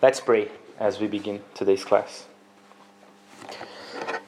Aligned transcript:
Let's 0.00 0.20
pray 0.20 0.48
as 0.78 1.00
we 1.00 1.08
begin 1.08 1.42
today's 1.54 1.84
class. 1.84 2.28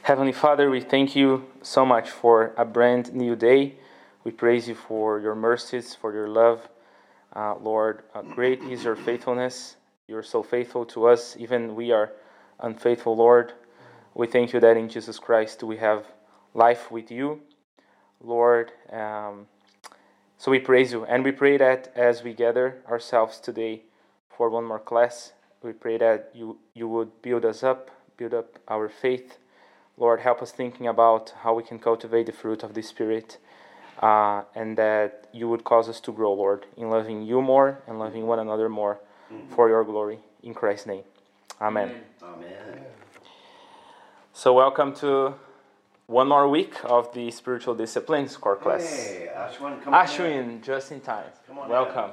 Heavenly 0.02 0.32
Father, 0.32 0.68
we 0.68 0.80
thank 0.80 1.14
you 1.14 1.46
so 1.62 1.86
much 1.86 2.10
for 2.10 2.52
a 2.56 2.64
brand 2.64 3.14
new 3.14 3.36
day. 3.36 3.76
We 4.24 4.32
praise 4.32 4.66
you 4.66 4.74
for 4.74 5.20
your 5.20 5.36
mercies, 5.36 5.94
for 5.94 6.12
your 6.12 6.26
love. 6.26 6.68
Uh, 7.36 7.54
Lord, 7.54 8.02
uh, 8.16 8.22
great 8.22 8.60
is 8.64 8.82
your 8.82 8.96
faithfulness. 8.96 9.76
You're 10.08 10.24
so 10.24 10.42
faithful 10.42 10.84
to 10.86 11.06
us, 11.06 11.36
even 11.38 11.76
we 11.76 11.92
are 11.92 12.10
unfaithful, 12.58 13.14
Lord. 13.14 13.52
We 14.12 14.26
thank 14.26 14.52
you 14.52 14.58
that 14.58 14.76
in 14.76 14.88
Jesus 14.88 15.20
Christ 15.20 15.62
we 15.62 15.76
have 15.76 16.04
life 16.52 16.90
with 16.90 17.12
you, 17.12 17.42
Lord. 18.20 18.72
Um, 18.92 19.46
so 20.36 20.50
we 20.50 20.58
praise 20.58 20.90
you. 20.90 21.04
And 21.04 21.22
we 21.22 21.30
pray 21.30 21.58
that 21.58 21.92
as 21.94 22.24
we 22.24 22.34
gather 22.34 22.82
ourselves 22.88 23.38
today 23.38 23.82
for 24.28 24.50
one 24.50 24.64
more 24.64 24.80
class, 24.80 25.32
we 25.62 25.72
pray 25.72 25.98
that 25.98 26.30
you, 26.34 26.58
you 26.74 26.88
would 26.88 27.22
build 27.22 27.44
us 27.44 27.62
up, 27.62 27.90
build 28.16 28.34
up 28.34 28.58
our 28.68 28.88
faith. 28.88 29.38
Lord, 29.96 30.20
help 30.20 30.40
us 30.40 30.52
thinking 30.52 30.86
about 30.86 31.34
how 31.42 31.54
we 31.54 31.62
can 31.62 31.78
cultivate 31.78 32.26
the 32.26 32.32
fruit 32.32 32.62
of 32.62 32.74
the 32.74 32.82
Spirit. 32.82 33.38
Uh, 34.00 34.44
and 34.54 34.78
that 34.78 35.28
you 35.30 35.46
would 35.46 35.62
cause 35.62 35.86
us 35.86 36.00
to 36.00 36.10
grow, 36.10 36.32
Lord, 36.32 36.64
in 36.78 36.88
loving 36.88 37.20
you 37.22 37.42
more 37.42 37.82
and 37.86 37.98
loving 37.98 38.26
one 38.26 38.38
another 38.38 38.70
more 38.70 38.98
mm-hmm. 39.30 39.54
for 39.54 39.68
your 39.68 39.84
glory. 39.84 40.20
In 40.42 40.54
Christ's 40.54 40.86
name. 40.86 41.02
Amen. 41.60 42.00
Amen. 42.22 42.84
So, 44.32 44.54
welcome 44.54 44.94
to 44.96 45.34
one 46.06 46.28
more 46.28 46.48
week 46.48 46.74
of 46.84 47.12
the 47.12 47.30
spiritual 47.30 47.74
disciplines 47.74 48.38
core 48.38 48.56
class. 48.56 48.88
Hey, 48.88 49.28
Ashwin, 49.36 49.82
Ashwin, 49.82 50.62
just 50.62 50.92
in 50.92 51.00
time. 51.00 51.26
On 51.50 51.68
Welcome. 51.68 52.12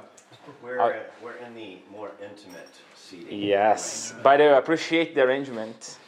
We're, 0.62 0.80
uh, 0.80 1.00
we're 1.22 1.36
in 1.36 1.54
the 1.54 1.78
more 1.90 2.12
intimate 2.22 2.68
seating. 2.94 3.40
Yes. 3.40 4.14
By 4.22 4.36
the 4.36 4.44
way, 4.44 4.52
I 4.52 4.58
appreciate 4.58 5.14
the 5.14 5.22
arrangement. 5.22 5.98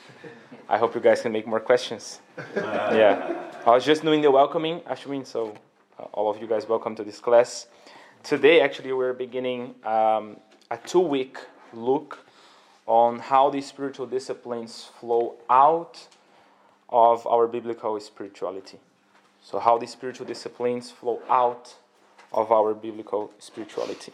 I 0.68 0.78
hope 0.78 0.94
you 0.94 1.00
guys 1.00 1.22
can 1.22 1.32
make 1.32 1.46
more 1.46 1.60
questions. 1.60 2.20
Uh, 2.38 2.42
yeah. 2.56 3.52
I 3.66 3.70
was 3.70 3.84
just 3.84 4.02
doing 4.02 4.22
the 4.22 4.30
welcoming, 4.30 4.80
Ashwin, 4.80 5.26
so 5.26 5.54
uh, 5.98 6.04
all 6.12 6.30
of 6.30 6.40
you 6.40 6.46
guys 6.46 6.68
welcome 6.68 6.94
to 6.96 7.04
this 7.04 7.20
class. 7.20 7.66
Today, 8.22 8.60
actually, 8.60 8.92
we're 8.92 9.12
beginning 9.12 9.74
um, 9.84 10.36
a 10.70 10.76
two 10.76 11.00
week 11.00 11.38
look 11.72 12.18
on 12.86 13.18
how 13.18 13.50
the 13.50 13.60
spiritual 13.60 14.06
disciplines 14.06 14.90
flow 15.00 15.34
out 15.48 16.06
of 16.88 17.26
our 17.26 17.46
biblical 17.46 17.98
spirituality. 18.00 18.78
So, 19.42 19.58
how 19.58 19.78
the 19.78 19.86
spiritual 19.86 20.26
disciplines 20.26 20.90
flow 20.90 21.20
out 21.28 21.74
of 22.32 22.52
our 22.52 22.74
biblical 22.74 23.32
spirituality. 23.38 24.12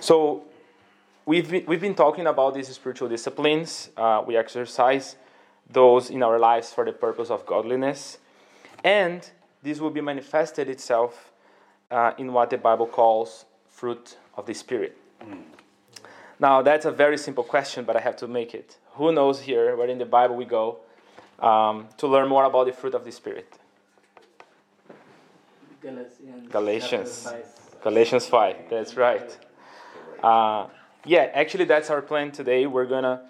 So, 0.00 0.44
we've 1.26 1.50
been, 1.50 1.64
we've 1.66 1.80
been 1.80 1.94
talking 1.94 2.26
about 2.26 2.54
these 2.54 2.68
spiritual 2.68 3.08
disciplines. 3.08 3.90
Uh, 3.96 4.22
we 4.26 4.36
exercise 4.36 5.16
those 5.70 6.10
in 6.10 6.22
our 6.22 6.38
lives 6.38 6.72
for 6.72 6.84
the 6.84 6.92
purpose 6.92 7.30
of 7.30 7.44
godliness. 7.46 8.18
And 8.82 9.28
this 9.62 9.80
will 9.80 9.90
be 9.90 10.00
manifested 10.00 10.68
itself 10.68 11.32
uh, 11.90 12.12
in 12.18 12.32
what 12.32 12.50
the 12.50 12.58
Bible 12.58 12.86
calls 12.86 13.44
fruit 13.68 14.16
of 14.36 14.46
the 14.46 14.54
Spirit. 14.54 14.96
Mm. 15.22 15.42
Now, 16.40 16.62
that's 16.62 16.84
a 16.84 16.90
very 16.90 17.18
simple 17.18 17.44
question, 17.44 17.84
but 17.84 17.96
I 17.96 18.00
have 18.00 18.16
to 18.16 18.28
make 18.28 18.54
it. 18.54 18.76
Who 18.92 19.12
knows 19.12 19.40
here 19.40 19.76
where 19.76 19.88
in 19.88 19.98
the 19.98 20.06
Bible 20.06 20.36
we 20.36 20.44
go 20.44 20.78
um, 21.40 21.88
to 21.98 22.06
learn 22.06 22.28
more 22.28 22.44
about 22.44 22.66
the 22.66 22.72
fruit 22.72 22.94
of 22.94 23.04
the 23.04 23.12
Spirit? 23.12 23.52
Galatians. 25.80 26.50
Galatians. 26.50 27.28
Galatians 27.82 28.26
5, 28.26 28.56
that's 28.70 28.96
right. 28.96 29.38
Uh, 30.22 30.66
yeah, 31.04 31.30
actually, 31.32 31.64
that's 31.64 31.90
our 31.90 32.02
plan 32.02 32.32
today. 32.32 32.66
We're 32.66 32.86
going 32.86 33.04
to 33.04 33.20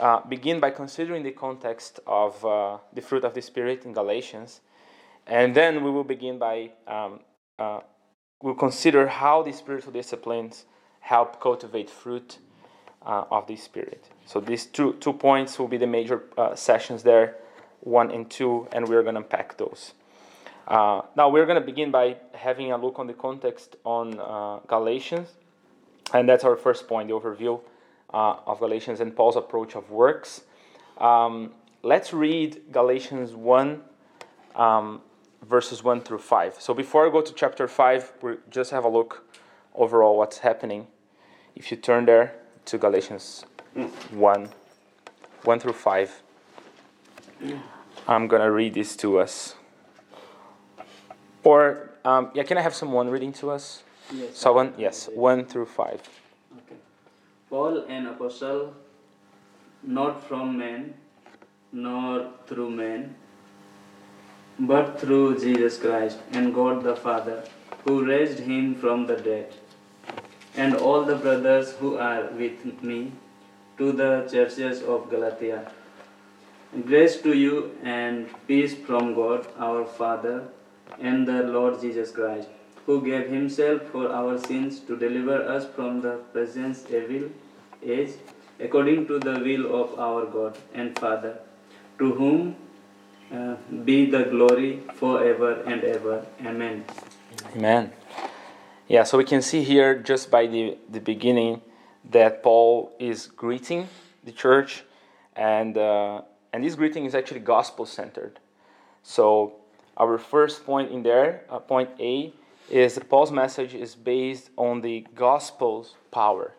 uh, 0.00 0.20
begin 0.26 0.60
by 0.60 0.70
considering 0.70 1.22
the 1.22 1.32
context 1.32 2.00
of 2.06 2.44
uh, 2.44 2.78
the 2.92 3.00
fruit 3.00 3.24
of 3.24 3.34
the 3.34 3.42
Spirit 3.42 3.84
in 3.84 3.92
Galatians. 3.92 4.60
And 5.26 5.54
then 5.54 5.82
we 5.82 5.90
will 5.90 6.04
begin 6.04 6.38
by, 6.38 6.70
um, 6.86 7.20
uh, 7.58 7.80
we'll 8.40 8.54
consider 8.54 9.08
how 9.08 9.42
the 9.42 9.52
spiritual 9.52 9.92
disciplines 9.92 10.66
help 11.00 11.40
cultivate 11.40 11.90
fruit 11.90 12.38
uh, 13.04 13.24
of 13.30 13.46
the 13.48 13.56
Spirit. 13.56 14.08
So 14.24 14.40
these 14.40 14.66
two, 14.66 14.94
two 14.94 15.12
points 15.12 15.58
will 15.58 15.68
be 15.68 15.78
the 15.78 15.86
major 15.86 16.24
sessions 16.54 17.02
there, 17.02 17.36
one 17.80 18.10
and 18.10 18.30
two, 18.30 18.68
and 18.72 18.88
we're 18.88 19.02
going 19.02 19.14
to 19.14 19.20
unpack 19.20 19.56
those. 19.58 19.94
Now 20.68 21.28
we're 21.28 21.46
going 21.46 21.60
to 21.60 21.64
begin 21.64 21.90
by 21.90 22.16
having 22.34 22.72
a 22.72 22.76
look 22.76 22.98
on 22.98 23.06
the 23.06 23.14
context 23.14 23.76
on 23.84 24.62
Galatians, 24.66 25.28
and 26.12 26.28
that's 26.28 26.44
our 26.44 26.56
first 26.56 26.88
point, 26.88 27.08
the 27.08 27.14
overview 27.14 27.60
uh, 28.12 28.36
of 28.46 28.58
Galatians 28.58 29.00
and 29.00 29.14
Paul's 29.14 29.36
approach 29.36 29.74
of 29.74 29.90
works. 29.90 30.42
Um, 30.98 31.52
let's 31.82 32.12
read 32.12 32.72
Galatians 32.72 33.32
1, 33.34 33.80
um, 34.54 35.02
verses 35.42 35.82
1 35.82 36.00
through 36.02 36.18
5. 36.18 36.60
So 36.60 36.74
before 36.74 37.06
I 37.06 37.10
go 37.10 37.20
to 37.20 37.32
chapter 37.32 37.68
5, 37.68 38.12
we 38.22 38.34
just 38.50 38.70
have 38.70 38.84
a 38.84 38.88
look 38.88 39.24
overall 39.74 40.16
what's 40.16 40.38
happening. 40.38 40.86
If 41.54 41.70
you 41.70 41.76
turn 41.76 42.06
there, 42.06 42.34
to 42.66 42.78
Galatians 42.78 43.46
1 44.10 44.48
1 45.44 45.60
through 45.60 45.72
5. 45.72 46.22
I'm 48.08 48.26
going 48.26 48.42
to 48.42 48.50
read 48.50 48.74
this 48.74 48.96
to 48.96 49.20
us. 49.20 49.54
Or, 51.44 51.90
um, 52.04 52.30
yeah, 52.34 52.42
can 52.42 52.58
I 52.58 52.62
have 52.62 52.74
someone 52.74 53.08
reading 53.08 53.32
to 53.34 53.50
us? 53.50 53.84
Yes. 54.12 54.36
Someone? 54.36 54.74
Yes, 54.78 55.08
1 55.12 55.46
through 55.46 55.66
5. 55.66 55.92
Okay. 55.92 56.76
Paul, 57.50 57.84
an 57.88 58.06
apostle, 58.06 58.74
not 59.82 60.22
from 60.26 60.56
men, 60.58 60.94
nor 61.72 62.30
through 62.46 62.70
men, 62.70 63.14
but 64.58 65.00
through 65.00 65.38
Jesus 65.38 65.78
Christ 65.78 66.18
and 66.32 66.54
God 66.54 66.82
the 66.82 66.96
Father, 66.96 67.44
who 67.84 68.04
raised 68.04 68.40
him 68.40 68.74
from 68.74 69.06
the 69.06 69.16
dead 69.16 69.52
and 70.56 70.74
all 70.74 71.04
the 71.04 71.16
brothers 71.16 71.72
who 71.72 71.96
are 71.98 72.24
with 72.32 72.82
me 72.82 73.12
to 73.78 73.92
the 73.92 74.28
churches 74.30 74.82
of 74.82 75.10
Galatia. 75.10 75.70
Grace 76.86 77.20
to 77.22 77.34
you 77.36 77.76
and 77.82 78.28
peace 78.46 78.74
from 78.74 79.14
God 79.14 79.46
our 79.58 79.84
Father 79.84 80.48
and 80.98 81.28
the 81.28 81.42
Lord 81.42 81.80
Jesus 81.80 82.10
Christ, 82.10 82.48
who 82.86 83.02
gave 83.04 83.28
himself 83.28 83.82
for 83.90 84.10
our 84.12 84.38
sins 84.38 84.78
to 84.80 84.96
deliver 84.96 85.42
us 85.42 85.66
from 85.74 86.00
the 86.00 86.14
present 86.32 86.78
evil 86.88 87.28
age, 87.82 88.12
according 88.60 89.06
to 89.08 89.18
the 89.18 89.38
will 89.40 89.82
of 89.82 89.98
our 89.98 90.24
God 90.26 90.56
and 90.72 90.96
Father, 90.98 91.38
to 91.98 92.12
whom 92.14 92.56
uh, 93.32 93.56
be 93.84 94.08
the 94.08 94.22
glory 94.24 94.80
forever 94.94 95.62
and 95.62 95.82
ever. 95.82 96.24
Amen. 96.44 96.84
Amen. 97.56 97.92
Yeah, 98.86 99.02
so 99.02 99.18
we 99.18 99.24
can 99.24 99.42
see 99.42 99.64
here 99.64 99.98
just 99.98 100.30
by 100.30 100.46
the, 100.46 100.78
the 100.88 101.00
beginning 101.00 101.62
that 102.10 102.44
Paul 102.44 102.92
is 103.00 103.26
greeting 103.26 103.88
the 104.24 104.30
church, 104.30 104.84
and, 105.34 105.76
uh, 105.76 106.22
and 106.52 106.62
this 106.62 106.76
greeting 106.76 107.04
is 107.04 107.14
actually 107.16 107.40
gospel 107.40 107.84
centered. 107.84 108.38
So, 109.02 109.54
our 109.96 110.18
first 110.18 110.64
point 110.64 110.92
in 110.92 111.02
there, 111.02 111.42
uh, 111.50 111.58
point 111.58 111.90
A, 111.98 112.32
is 112.70 112.98
Paul's 113.08 113.32
message 113.32 113.74
is 113.74 113.94
based 113.94 114.50
on 114.56 114.80
the 114.80 115.06
gospel's 115.14 115.94
power. 116.10 116.52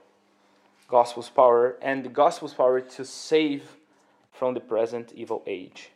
Gospel's 0.87 1.29
power, 1.29 1.77
and 1.81 2.05
the 2.05 2.09
gospel's 2.09 2.53
power 2.53 2.79
to 2.79 3.03
save 3.03 3.75
from 4.31 4.53
the 4.53 4.59
present 4.59 5.11
evil 5.13 5.43
age. 5.45 5.89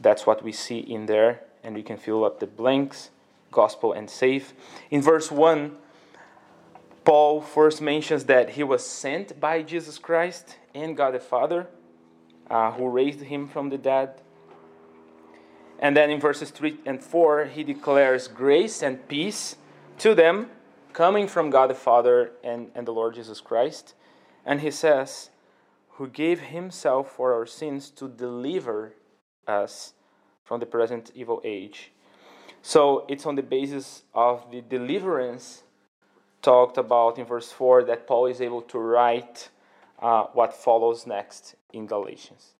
That's 0.00 0.26
what 0.26 0.42
we 0.42 0.52
see 0.52 0.78
in 0.78 1.06
there, 1.06 1.40
and 1.62 1.74
we 1.74 1.82
can 1.82 1.98
fill 1.98 2.24
up 2.24 2.40
the 2.40 2.46
blanks 2.46 3.10
gospel 3.54 3.92
and 3.92 4.10
save. 4.10 4.52
In 4.90 5.00
verse 5.00 5.30
1, 5.30 5.76
Paul 7.04 7.40
first 7.40 7.80
mentions 7.80 8.24
that 8.24 8.50
he 8.50 8.62
was 8.62 8.84
sent 8.84 9.38
by 9.38 9.62
Jesus 9.62 9.98
Christ 9.98 10.56
and 10.74 10.96
God 10.96 11.14
the 11.14 11.20
Father, 11.20 11.68
uh, 12.50 12.72
who 12.72 12.88
raised 12.88 13.20
him 13.20 13.48
from 13.48 13.68
the 13.68 13.78
dead. 13.78 14.20
And 15.78 15.96
then 15.96 16.10
in 16.10 16.20
verses 16.20 16.50
3 16.50 16.78
and 16.86 17.02
4, 17.02 17.46
he 17.46 17.64
declares 17.64 18.28
grace 18.28 18.82
and 18.82 19.06
peace 19.08 19.56
to 19.98 20.14
them 20.14 20.50
coming 20.92 21.26
from 21.26 21.50
God 21.50 21.70
the 21.70 21.74
Father 21.74 22.32
and, 22.42 22.70
and 22.74 22.86
the 22.86 22.92
Lord 22.92 23.14
Jesus 23.14 23.40
Christ. 23.40 23.94
And 24.46 24.60
he 24.60 24.70
says, 24.70 25.30
who 25.90 26.08
gave 26.08 26.40
himself 26.40 27.10
for 27.10 27.32
our 27.32 27.46
sins 27.46 27.90
to 27.90 28.08
deliver 28.08 28.94
us 29.46 29.94
from 30.44 30.60
the 30.60 30.66
present 30.66 31.10
evil 31.14 31.40
age 31.44 31.92
so 32.66 33.04
it's 33.08 33.26
on 33.26 33.34
the 33.34 33.42
basis 33.42 34.04
of 34.14 34.50
the 34.50 34.62
deliverance 34.62 35.64
talked 36.40 36.78
about 36.78 37.18
in 37.18 37.26
verse 37.26 37.52
4 37.52 37.84
that 37.84 38.06
Paul 38.06 38.24
is 38.24 38.40
able 38.40 38.62
to 38.62 38.78
write 38.78 39.50
uh, 40.00 40.24
what 40.32 40.54
follows 40.54 41.06
next 41.06 41.56
in 41.74 41.86
Galatians. 41.86 42.54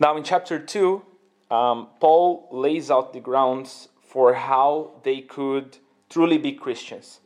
Now, 0.00 0.16
in 0.16 0.22
chapter 0.22 0.60
2, 0.60 1.02
um, 1.50 1.88
Paul 1.98 2.48
lays 2.52 2.90
out 2.90 3.12
the 3.12 3.20
grounds 3.20 3.88
for 4.00 4.34
how 4.34 4.92
they 5.02 5.20
could 5.20 5.78
truly 6.08 6.38
be 6.38 6.52
Christians. 6.52 7.20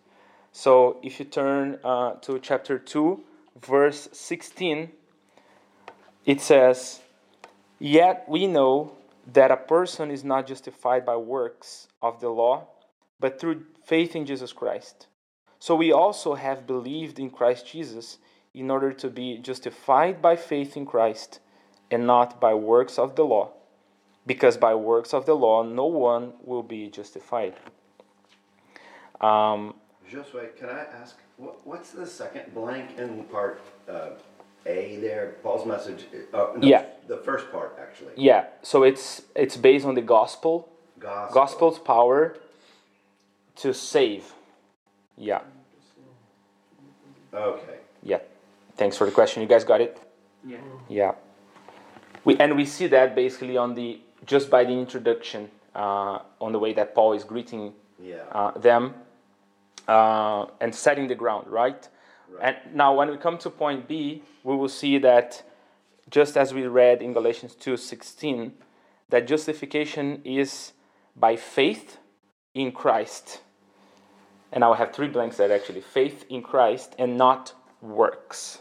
So 0.53 0.99
if 1.03 1.19
you 1.19 1.27
turn 1.27 1.79
uh, 1.85 2.15
to 2.23 2.39
chapter 2.39 2.79
2, 2.79 3.21
verse 3.61 4.09
16, 4.13 4.91
it 6.25 6.41
says, 6.41 7.01
Yet 7.79 8.25
we 8.27 8.47
know 8.47 8.93
that 9.33 9.51
a 9.51 9.57
person 9.57 10.11
is 10.11 10.25
not 10.25 10.47
justified 10.47 11.05
by 11.05 11.17
works 11.17 11.89
of 12.01 12.21
the 12.21 12.31
law, 12.31 12.69
but 13.21 13.39
through 13.39 13.65
faith 13.85 14.17
in 14.17 14.25
Jesus 14.25 14.53
Christ. 14.53 15.09
So 15.59 15.77
we 15.77 15.93
also 15.93 16.35
have 16.35 16.67
believed 16.67 17.19
in 17.19 17.31
Christ 17.31 17.67
Jesus 17.67 18.19
in 18.55 18.71
order 18.71 18.93
to 18.95 19.11
be 19.11 19.39
justified 19.39 20.23
by 20.23 20.37
faith 20.37 20.77
in 20.77 20.87
Christ 20.87 21.41
and 21.93 22.07
not 22.07 22.41
by 22.41 22.55
works 22.55 22.99
of 22.99 23.15
the 23.17 23.25
law, 23.25 23.51
because 24.27 24.57
by 24.57 24.75
works 24.75 25.13
of 25.15 25.27
the 25.27 25.35
law 25.35 25.63
no 25.63 25.85
one 25.87 26.33
will 26.43 26.63
be 26.63 26.89
justified. 26.89 27.55
Um, 29.21 29.75
Josué, 30.11 30.57
can 30.57 30.69
I 30.69 30.81
ask, 31.01 31.17
what, 31.37 31.65
what's 31.67 31.91
the 31.93 32.07
second 32.07 32.55
blank 32.55 32.99
in 32.99 33.25
part 33.25 33.61
uh, 33.89 34.11
A 34.67 34.97
there? 35.01 35.37
Paul's 35.43 35.67
message. 35.67 36.07
Uh, 36.35 36.49
no, 36.57 36.67
Yeah. 36.67 36.85
The 37.09 37.19
first 37.19 37.51
part, 37.53 37.77
actually. 37.81 38.13
yeah, 38.17 38.47
so 38.63 38.85
it's 38.85 39.23
it's 39.35 39.57
based 39.57 39.85
on 39.85 39.95
the 39.95 40.01
gospel, 40.03 40.69
Gospel. 40.99 41.35
gospel's 41.35 41.79
power 41.79 42.37
to 43.57 43.75
save. 43.75 44.33
Yeah, 45.19 45.41
Okay. 47.35 47.79
yeah. 48.03 48.19
Thanks 48.77 48.97
for 48.97 49.05
the 49.05 49.13
question. 49.13 49.43
You 49.43 49.49
guys 49.49 49.65
got 49.65 49.81
it? 49.81 49.99
Yeah. 50.47 50.59
Yeah. 50.89 51.13
We, 52.25 52.37
and 52.39 52.57
we 52.57 52.65
see 52.65 52.87
that 52.89 53.15
basically 53.15 53.57
on 53.57 53.75
the 53.75 54.01
just 54.25 54.51
by 54.51 54.65
the 54.65 54.73
introduction, 54.73 55.51
uh, 55.75 56.21
on 56.41 56.53
the 56.53 56.59
way 56.59 56.73
that 56.75 56.95
Paul 56.95 57.13
is 57.15 57.25
greeting 57.25 57.75
Yeah. 57.99 58.23
uh, 58.33 58.53
them 58.59 58.95
uh, 59.89 60.47
and 60.61 60.75
setting 60.75 61.09
the 61.09 61.15
ground, 61.17 61.49
right? 61.49 61.89
And 62.41 62.57
now, 62.75 62.95
when 62.95 63.11
we 63.11 63.17
come 63.19 63.37
to 63.39 63.51
point 63.51 63.87
B, 63.87 64.23
we 64.43 64.57
will 64.57 64.69
see 64.69 64.99
that 64.99 65.43
just 66.11 66.37
as 66.37 66.55
we 66.55 66.67
read 66.67 67.03
in 67.03 67.13
Galatians 67.13 67.55
2:16, 67.55 68.53
that 69.11 69.27
justification 69.27 70.23
is 70.25 70.73
by 71.15 71.37
faith 71.37 71.99
in 72.55 72.73
Christ. 72.73 73.41
And 74.53 74.65
I 74.65 74.75
have 74.77 74.93
three 74.93 75.09
blanks 75.09 75.37
there 75.37 75.53
actually 75.53 75.81
faith 75.81 76.25
in 76.29 76.43
Christ 76.43 76.95
and 76.99 77.17
not 77.17 77.55
works. 77.81 78.61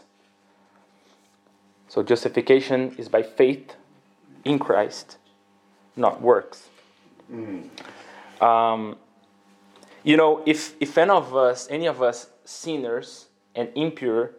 So 1.92 2.02
justification 2.02 2.94
is 2.96 3.10
by 3.10 3.22
faith 3.22 3.76
in 4.46 4.58
Christ, 4.58 5.18
not 5.94 6.22
works. 6.22 6.70
Um, 8.40 8.96
you 10.02 10.16
know, 10.16 10.42
if, 10.46 10.74
if 10.80 10.96
any 10.96 11.10
of 11.10 11.36
us, 11.36 11.68
any 11.68 11.86
of 11.86 12.00
us 12.00 12.30
sinners 12.46 13.26
and 13.54 13.68
impure, 13.74 14.30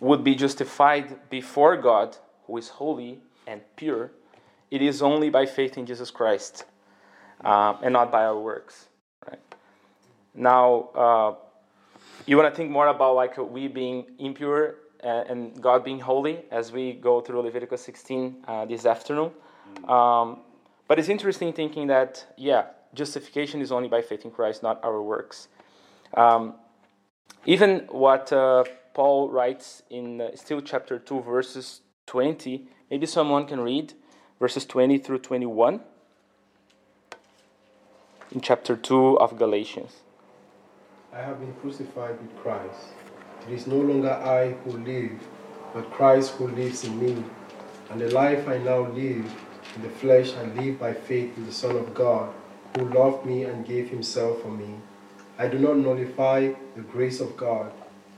would 0.00 0.24
be 0.24 0.34
justified 0.34 1.28
before 1.28 1.76
God, 1.76 2.16
who 2.46 2.56
is 2.56 2.70
holy 2.70 3.20
and 3.46 3.60
pure, 3.76 4.12
it 4.70 4.80
is 4.80 5.02
only 5.02 5.28
by 5.28 5.44
faith 5.44 5.76
in 5.76 5.84
Jesus 5.84 6.10
Christ 6.10 6.64
um, 7.44 7.76
and 7.82 7.92
not 7.92 8.10
by 8.10 8.24
our 8.24 8.40
works. 8.40 8.88
Right? 9.28 9.54
Now, 10.34 10.88
uh, 10.94 11.34
you 12.24 12.38
want 12.38 12.50
to 12.50 12.56
think 12.56 12.70
more 12.70 12.86
about 12.88 13.16
like 13.16 13.36
we 13.36 13.68
being 13.68 14.06
impure 14.18 14.76
and, 15.00 15.28
and 15.30 15.62
God 15.62 15.84
being 15.84 16.00
holy 16.00 16.44
as 16.50 16.72
we 16.72 16.92
go 16.92 17.20
through 17.20 17.42
Leviticus 17.42 17.82
16 17.82 18.44
uh, 18.46 18.64
this 18.64 18.86
afternoon. 18.86 19.30
Um, 19.88 20.40
but 20.88 20.98
it's 20.98 21.08
interesting 21.08 21.52
thinking 21.52 21.88
that, 21.88 22.32
yeah, 22.36 22.66
justification 22.94 23.60
is 23.60 23.72
only 23.72 23.88
by 23.88 24.02
faith 24.02 24.24
in 24.24 24.30
Christ, 24.30 24.62
not 24.62 24.82
our 24.84 25.02
works. 25.02 25.48
Um, 26.14 26.54
even 27.44 27.86
what 27.90 28.32
uh, 28.32 28.64
Paul 28.94 29.30
writes 29.30 29.82
in 29.90 30.20
uh, 30.20 30.30
still 30.34 30.60
chapter 30.60 30.98
2, 30.98 31.22
verses 31.22 31.82
20, 32.06 32.66
maybe 32.90 33.06
someone 33.06 33.46
can 33.46 33.60
read 33.60 33.94
verses 34.38 34.64
20 34.64 34.98
through 34.98 35.18
21 35.18 35.80
in 38.32 38.40
chapter 38.40 38.76
2 38.76 39.18
of 39.18 39.38
Galatians. 39.38 40.02
I 41.12 41.18
have 41.18 41.40
been 41.40 41.54
crucified 41.54 42.20
with 42.20 42.36
Christ. 42.36 42.92
It 43.48 43.52
is 43.52 43.66
no 43.68 43.76
longer 43.76 44.10
I 44.10 44.52
who 44.64 44.78
live, 44.78 45.12
but 45.72 45.90
Christ 45.92 46.32
who 46.32 46.48
lives 46.48 46.82
in 46.84 46.98
me. 46.98 47.22
And 47.90 48.00
the 48.00 48.10
life 48.10 48.48
I 48.48 48.58
now 48.58 48.80
live 48.80 49.32
in 49.76 49.82
the 49.82 49.88
flesh, 49.88 50.34
I 50.34 50.44
live 50.60 50.80
by 50.80 50.92
faith 50.92 51.36
in 51.36 51.46
the 51.46 51.52
Son 51.52 51.76
of 51.76 51.94
God, 51.94 52.34
who 52.76 52.88
loved 52.88 53.24
me 53.24 53.44
and 53.44 53.64
gave 53.64 53.88
himself 53.88 54.42
for 54.42 54.50
me. 54.50 54.74
I 55.38 55.46
do 55.46 55.58
not 55.58 55.76
nullify 55.76 56.54
the 56.74 56.82
grace 56.82 57.20
of 57.20 57.36
God, 57.36 57.72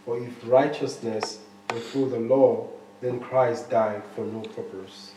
for 0.06 0.18
if 0.18 0.32
righteousness 0.46 1.40
were 1.70 1.80
through 1.80 2.10
the 2.10 2.20
law, 2.20 2.68
then 3.02 3.20
Christ 3.20 3.68
died 3.68 4.02
for 4.14 4.24
no 4.24 4.40
purpose. 4.40 5.12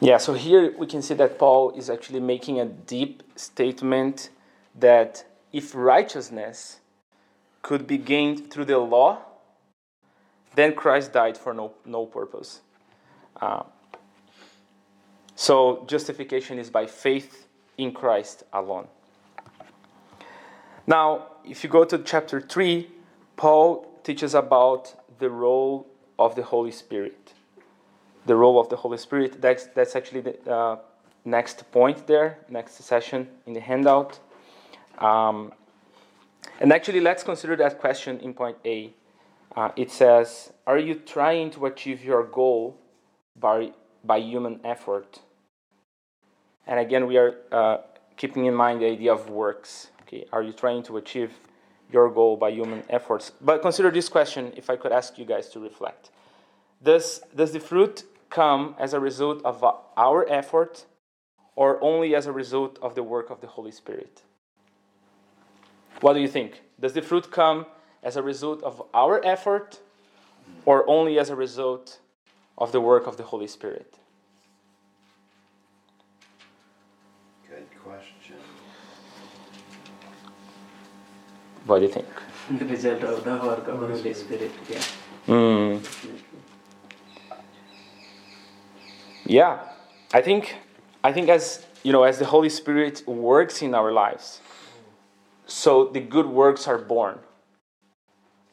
Yeah, 0.00 0.18
so 0.18 0.34
here 0.34 0.76
we 0.78 0.86
can 0.86 1.02
see 1.02 1.14
that 1.14 1.40
Paul 1.40 1.72
is 1.72 1.90
actually 1.90 2.20
making 2.20 2.60
a 2.60 2.66
deep 2.66 3.24
statement 3.34 4.30
that 4.78 5.24
if 5.52 5.74
righteousness 5.74 6.78
could 7.62 7.86
be 7.86 7.98
gained 7.98 8.50
through 8.50 8.64
the 8.64 8.78
law, 8.78 9.18
then 10.54 10.74
Christ 10.74 11.12
died 11.12 11.36
for 11.36 11.54
no, 11.54 11.72
no 11.84 12.06
purpose. 12.06 12.60
Uh, 13.40 13.62
so 15.36 15.84
justification 15.86 16.58
is 16.58 16.70
by 16.70 16.86
faith 16.86 17.46
in 17.76 17.92
Christ 17.92 18.42
alone. 18.52 18.88
Now, 20.86 21.26
if 21.44 21.62
you 21.62 21.70
go 21.70 21.84
to 21.84 21.98
chapter 21.98 22.40
3, 22.40 22.88
Paul 23.36 23.86
teaches 24.02 24.34
about 24.34 24.94
the 25.18 25.30
role 25.30 25.86
of 26.18 26.34
the 26.34 26.42
Holy 26.42 26.72
Spirit. 26.72 27.34
The 28.26 28.34
role 28.34 28.58
of 28.58 28.68
the 28.68 28.76
Holy 28.76 28.98
Spirit, 28.98 29.40
that's, 29.40 29.66
that's 29.66 29.94
actually 29.94 30.22
the 30.22 30.50
uh, 30.50 30.78
next 31.24 31.70
point 31.70 32.06
there, 32.06 32.38
next 32.48 32.82
session 32.82 33.28
in 33.46 33.52
the 33.52 33.60
handout. 33.60 34.18
Um, 34.98 35.52
and 36.58 36.72
actually, 36.72 37.00
let's 37.00 37.22
consider 37.22 37.56
that 37.56 37.78
question 37.78 38.18
in 38.20 38.34
point 38.34 38.56
A. 38.64 38.92
Uh, 39.56 39.70
it 39.76 39.90
says, 39.90 40.52
Are 40.66 40.78
you 40.78 40.94
trying 40.94 41.50
to 41.52 41.66
achieve 41.66 42.04
your 42.04 42.24
goal 42.24 42.76
by, 43.38 43.72
by 44.04 44.18
human 44.18 44.60
effort? 44.64 45.20
And 46.66 46.78
again, 46.78 47.06
we 47.06 47.16
are 47.16 47.34
uh, 47.50 47.78
keeping 48.16 48.46
in 48.46 48.54
mind 48.54 48.82
the 48.82 48.86
idea 48.86 49.12
of 49.12 49.30
works. 49.30 49.88
Okay, 50.02 50.26
are 50.32 50.42
you 50.42 50.52
trying 50.52 50.82
to 50.84 50.96
achieve 50.98 51.32
your 51.90 52.10
goal 52.10 52.36
by 52.36 52.50
human 52.50 52.82
efforts? 52.90 53.32
But 53.40 53.62
consider 53.62 53.90
this 53.90 54.08
question, 54.08 54.52
if 54.56 54.68
I 54.68 54.76
could 54.76 54.92
ask 54.92 55.18
you 55.18 55.24
guys 55.24 55.48
to 55.50 55.60
reflect. 55.60 56.10
Does, 56.82 57.20
does 57.34 57.52
the 57.52 57.60
fruit 57.60 58.04
come 58.30 58.74
as 58.78 58.92
a 58.92 59.00
result 59.00 59.42
of 59.44 59.64
our 59.96 60.30
effort 60.30 60.84
or 61.56 61.82
only 61.82 62.14
as 62.14 62.26
a 62.26 62.32
result 62.32 62.78
of 62.82 62.94
the 62.94 63.02
work 63.02 63.30
of 63.30 63.40
the 63.40 63.46
Holy 63.46 63.72
Spirit? 63.72 64.22
What 66.00 66.12
do 66.14 66.20
you 66.20 66.28
think? 66.28 66.62
Does 66.80 66.92
the 66.92 67.02
fruit 67.02 67.30
come 67.30 67.66
as 68.02 68.16
a 68.16 68.22
result 68.22 68.62
of 68.62 68.82
our 68.94 69.24
effort 69.24 69.80
or 70.64 70.88
only 70.88 71.18
as 71.18 71.30
a 71.30 71.36
result 71.36 71.98
of 72.56 72.72
the 72.72 72.80
work 72.80 73.06
of 73.06 73.16
the 73.16 73.24
Holy 73.24 73.46
Spirit? 73.46 73.98
Good 77.48 77.66
question. 77.82 78.36
What 81.66 81.80
do 81.80 81.86
you 81.86 81.92
think? 81.92 82.06
The 82.50 82.64
result 82.64 83.02
of 83.02 83.24
the 83.24 83.30
work 83.30 83.68
of 83.68 83.80
the 83.80 83.86
Holy 83.86 84.14
Spirit. 84.14 84.52
Yeah. 84.68 84.82
Mm. 85.26 85.84
Yeah, 89.26 89.58
I 90.14 90.22
think 90.22 90.56
I 91.04 91.12
think 91.12 91.28
as 91.28 91.66
you 91.82 91.92
know, 91.92 92.04
as 92.04 92.18
the 92.18 92.24
Holy 92.24 92.48
Spirit 92.48 93.06
works 93.06 93.60
in 93.60 93.74
our 93.74 93.92
lives, 93.92 94.40
so 95.48 95.86
the 95.86 96.00
good 96.00 96.26
works 96.26 96.68
are 96.68 96.78
born. 96.78 97.18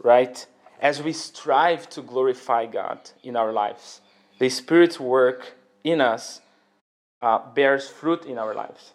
Right? 0.01 0.45
As 0.79 1.03
we 1.03 1.13
strive 1.13 1.89
to 1.89 2.01
glorify 2.01 2.65
God 2.65 3.11
in 3.23 3.35
our 3.35 3.51
lives, 3.51 4.01
the 4.39 4.49
Spirit's 4.49 4.99
work 4.99 5.53
in 5.83 6.01
us 6.01 6.41
uh, 7.21 7.39
bears 7.53 7.87
fruit 7.87 8.25
in 8.25 8.37
our 8.37 8.53
lives. 8.53 8.93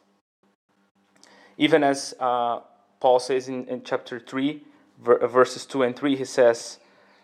Even 1.57 1.85
as 1.85 2.14
uh, 2.19 2.61
Paul 3.00 3.19
says 3.19 3.49
in, 3.49 3.66
in 3.66 3.83
chapter 3.83 4.19
3, 4.19 4.62
ver- 5.02 5.26
verses 5.26 5.66
2 5.66 5.83
and 5.83 5.97
3, 5.97 6.16
he 6.16 6.25
says, 6.25 6.78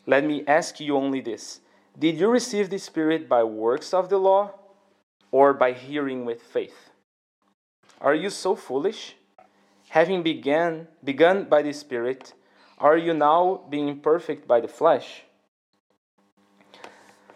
Let 0.06 0.24
me 0.24 0.44
ask 0.46 0.78
you 0.80 0.96
only 0.96 1.20
this 1.20 1.60
Did 1.98 2.18
you 2.18 2.28
receive 2.28 2.70
the 2.70 2.78
Spirit 2.78 3.28
by 3.28 3.44
works 3.44 3.94
of 3.94 4.08
the 4.08 4.18
law 4.18 4.52
or 5.30 5.54
by 5.54 5.72
hearing 5.72 6.24
with 6.24 6.42
faith? 6.42 6.90
Are 8.00 8.14
you 8.14 8.30
so 8.30 8.56
foolish? 8.56 9.16
Having 9.96 10.24
began, 10.24 10.88
begun 11.04 11.44
by 11.44 11.62
the 11.62 11.72
Spirit, 11.72 12.34
are 12.76 12.98
you 12.98 13.14
now 13.14 13.62
being 13.70 13.98
perfect 14.00 14.46
by 14.46 14.60
the 14.60 14.68
flesh? 14.68 15.22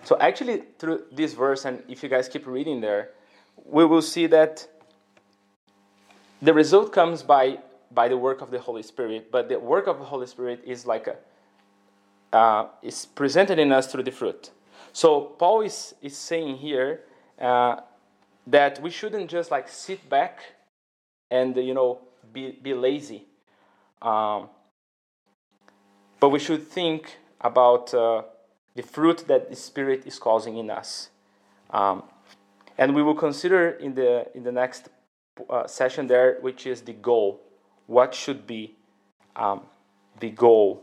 So, 0.05 0.19
actually, 0.21 0.65
through 0.79 1.05
this 1.11 1.33
verse, 1.33 1.65
and 1.65 1.83
if 1.89 2.03
you 2.03 2.11
guys 2.11 2.29
keep 2.29 2.47
reading 2.47 2.83
there, 2.83 3.13
we 3.65 3.87
will 3.87 4.03
see 4.03 4.27
that 4.27 4.69
the 6.43 6.53
result 6.53 6.93
comes 6.93 7.23
by 7.23 7.61
by 7.93 8.09
the 8.09 8.19
work 8.19 8.43
of 8.43 8.51
the 8.51 8.61
Holy 8.61 8.83
Spirit, 8.83 9.31
but 9.33 9.49
the 9.49 9.59
work 9.59 9.87
of 9.87 9.99
the 9.99 10.05
Holy 10.05 10.27
Spirit 10.27 10.61
is 10.67 10.85
like 10.85 11.07
a 11.07 11.17
uh, 12.37 12.69
is 12.83 13.07
presented 13.07 13.59
in 13.59 13.73
us 13.73 13.87
through 13.91 14.03
the 14.03 14.13
fruit. 14.13 14.51
So 14.93 15.33
Paul 15.39 15.63
is, 15.63 15.95
is 16.03 16.15
saying 16.15 16.57
here 16.59 17.05
uh, 17.41 17.77
that 18.47 18.83
we 18.83 18.91
shouldn't 18.91 19.31
just 19.31 19.51
like 19.51 19.67
sit 19.67 20.11
back 20.11 20.41
and 21.31 21.57
you 21.57 21.73
know 21.73 22.01
be, 22.33 22.59
be 22.63 22.75
lazy, 22.75 23.25
um, 24.03 24.49
but 26.19 26.29
we 26.31 26.39
should 26.39 26.67
think 26.67 27.17
about 27.41 27.93
uh, 27.95 28.23
the 28.75 28.83
fruit 28.83 29.25
that 29.27 29.51
the 29.51 29.57
Spirit 29.57 30.07
is 30.07 30.19
causing 30.19 30.57
in 30.57 30.71
us. 30.71 31.11
Um, 31.71 32.03
and 32.79 32.95
we 32.95 33.03
will 33.03 33.15
consider 33.15 33.71
in 33.71 33.95
the 33.95 34.27
in 34.35 34.43
the 34.43 34.53
next 34.53 34.89
uh, 35.49 35.67
session 35.67 36.07
there, 36.07 36.39
which 36.41 36.67
is 36.67 36.83
the 36.83 36.93
goal. 36.93 37.41
What 37.87 38.15
should 38.15 38.47
be 38.47 38.77
um, 39.37 39.63
the 40.19 40.31
goal 40.31 40.83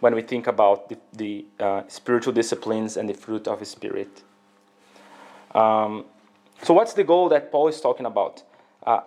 when 0.00 0.14
we 0.14 0.22
think 0.22 0.46
about 0.46 0.88
the, 0.88 0.98
the 1.12 1.46
uh, 1.60 1.82
spiritual 1.88 2.32
disciplines 2.32 2.96
and 2.96 3.08
the 3.08 3.14
fruit 3.14 3.46
of 3.46 3.60
the 3.60 3.64
Spirit? 3.64 4.22
Um, 5.54 6.06
so, 6.62 6.74
what's 6.74 6.92
the 6.92 7.04
goal 7.04 7.28
that 7.30 7.50
Paul 7.50 7.68
is 7.68 7.80
talking 7.80 8.06
about? 8.06 8.42
Uh, 8.84 9.00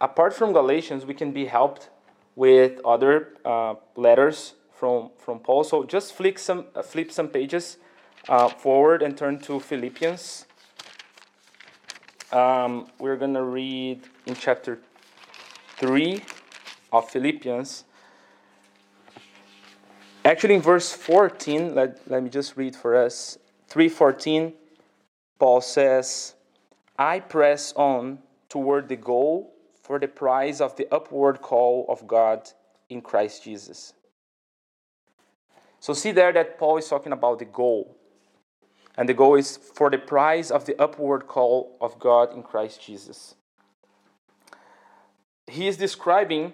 apart 0.00 0.34
from 0.34 0.52
Galatians, 0.52 1.06
we 1.06 1.14
can 1.14 1.32
be 1.32 1.46
helped 1.46 1.90
with 2.34 2.80
other 2.84 3.34
uh, 3.44 3.74
letters 3.96 4.54
from, 4.72 5.10
from 5.18 5.38
Paul. 5.38 5.64
So, 5.64 5.84
just 5.84 6.14
flick 6.14 6.38
some, 6.38 6.66
uh, 6.74 6.82
flip 6.82 7.10
some 7.10 7.28
pages 7.28 7.78
uh, 8.28 8.48
forward 8.48 9.02
and 9.02 9.16
turn 9.16 9.38
to 9.40 9.58
Philippians. 9.58 10.46
Um, 12.32 12.88
we're 12.98 13.16
going 13.16 13.34
to 13.34 13.44
read 13.44 14.02
in 14.26 14.34
chapter 14.34 14.80
3 15.78 16.22
of 16.92 17.08
Philippians. 17.08 17.84
Actually, 20.24 20.54
in 20.54 20.60
verse 20.60 20.92
14, 20.92 21.74
let, 21.74 22.00
let 22.10 22.22
me 22.22 22.28
just 22.28 22.56
read 22.56 22.74
for 22.74 22.96
us. 22.96 23.38
3:14, 23.70 24.52
Paul 25.38 25.60
says, 25.60 26.34
I 26.98 27.20
press 27.20 27.72
on 27.76 28.18
toward 28.48 28.88
the 28.88 28.96
goal 28.96 29.55
for 29.86 30.00
the 30.00 30.08
prize 30.08 30.60
of 30.60 30.74
the 30.76 30.92
upward 30.92 31.40
call 31.40 31.86
of 31.88 32.06
God 32.08 32.50
in 32.88 33.00
Christ 33.00 33.44
Jesus. 33.44 33.92
So, 35.78 35.92
see 35.92 36.10
there 36.10 36.32
that 36.32 36.58
Paul 36.58 36.78
is 36.78 36.88
talking 36.88 37.12
about 37.12 37.38
the 37.38 37.44
goal. 37.44 37.96
And 38.96 39.08
the 39.08 39.14
goal 39.14 39.36
is 39.36 39.56
for 39.56 39.88
the 39.90 39.98
prize 39.98 40.50
of 40.50 40.64
the 40.64 40.80
upward 40.80 41.28
call 41.28 41.76
of 41.80 41.98
God 42.00 42.34
in 42.34 42.42
Christ 42.42 42.82
Jesus. 42.84 43.34
He 45.46 45.68
is 45.68 45.76
describing 45.76 46.52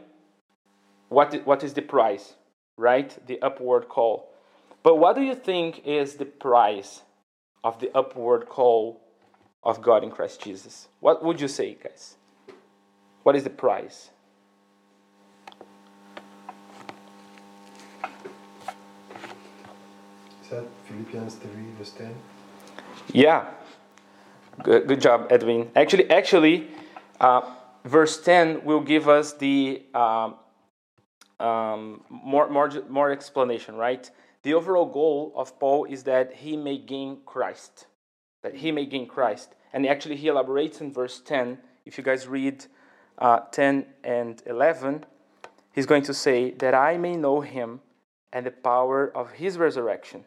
what, 1.08 1.46
what 1.46 1.62
is 1.62 1.72
the 1.72 1.82
prize, 1.82 2.34
right? 2.76 3.16
The 3.26 3.40
upward 3.40 3.88
call. 3.88 4.28
But 4.82 4.96
what 4.96 5.14
do 5.14 5.22
you 5.22 5.36
think 5.36 5.86
is 5.86 6.16
the 6.16 6.26
prize 6.26 7.02
of 7.64 7.78
the 7.78 7.96
upward 7.96 8.48
call 8.48 9.00
of 9.62 9.80
God 9.80 10.02
in 10.04 10.10
Christ 10.10 10.42
Jesus? 10.42 10.88
What 11.00 11.24
would 11.24 11.40
you 11.40 11.48
say, 11.48 11.78
guys? 11.82 12.16
What 13.22 13.36
is 13.36 13.44
the 13.44 13.50
price? 13.50 14.10
Is 20.42 20.50
that 20.50 20.64
Philippians 20.84 21.36
3, 21.36 21.50
verse 21.78 21.90
10? 21.90 22.14
Yeah. 23.12 23.46
Good, 24.62 24.88
good 24.88 25.00
job, 25.00 25.28
Edwin. 25.30 25.70
Actually, 25.76 26.10
actually, 26.10 26.68
uh, 27.20 27.42
verse 27.84 28.20
10 28.20 28.64
will 28.64 28.80
give 28.80 29.08
us 29.08 29.32
the 29.34 29.82
um, 29.94 30.34
um, 31.38 32.02
more, 32.08 32.48
more, 32.48 32.70
more 32.88 33.10
explanation, 33.10 33.76
right? 33.76 34.10
The 34.42 34.54
overall 34.54 34.86
goal 34.86 35.32
of 35.36 35.58
Paul 35.58 35.84
is 35.84 36.02
that 36.04 36.34
he 36.34 36.56
may 36.56 36.78
gain 36.78 37.18
Christ. 37.24 37.86
That 38.42 38.56
he 38.56 38.72
may 38.72 38.86
gain 38.86 39.06
Christ. 39.06 39.54
And 39.72 39.86
actually, 39.86 40.16
he 40.16 40.28
elaborates 40.28 40.80
in 40.80 40.92
verse 40.92 41.20
10. 41.20 41.58
If 41.86 41.96
you 41.96 42.04
guys 42.04 42.26
read 42.26 42.66
uh, 43.18 43.40
10 43.50 43.86
and 44.04 44.42
11, 44.46 45.04
he's 45.72 45.86
going 45.86 46.02
to 46.04 46.14
say, 46.14 46.52
That 46.52 46.74
I 46.74 46.96
may 46.96 47.16
know 47.16 47.40
him 47.40 47.80
and 48.32 48.46
the 48.46 48.50
power 48.50 49.14
of 49.14 49.32
his 49.32 49.58
resurrection 49.58 50.24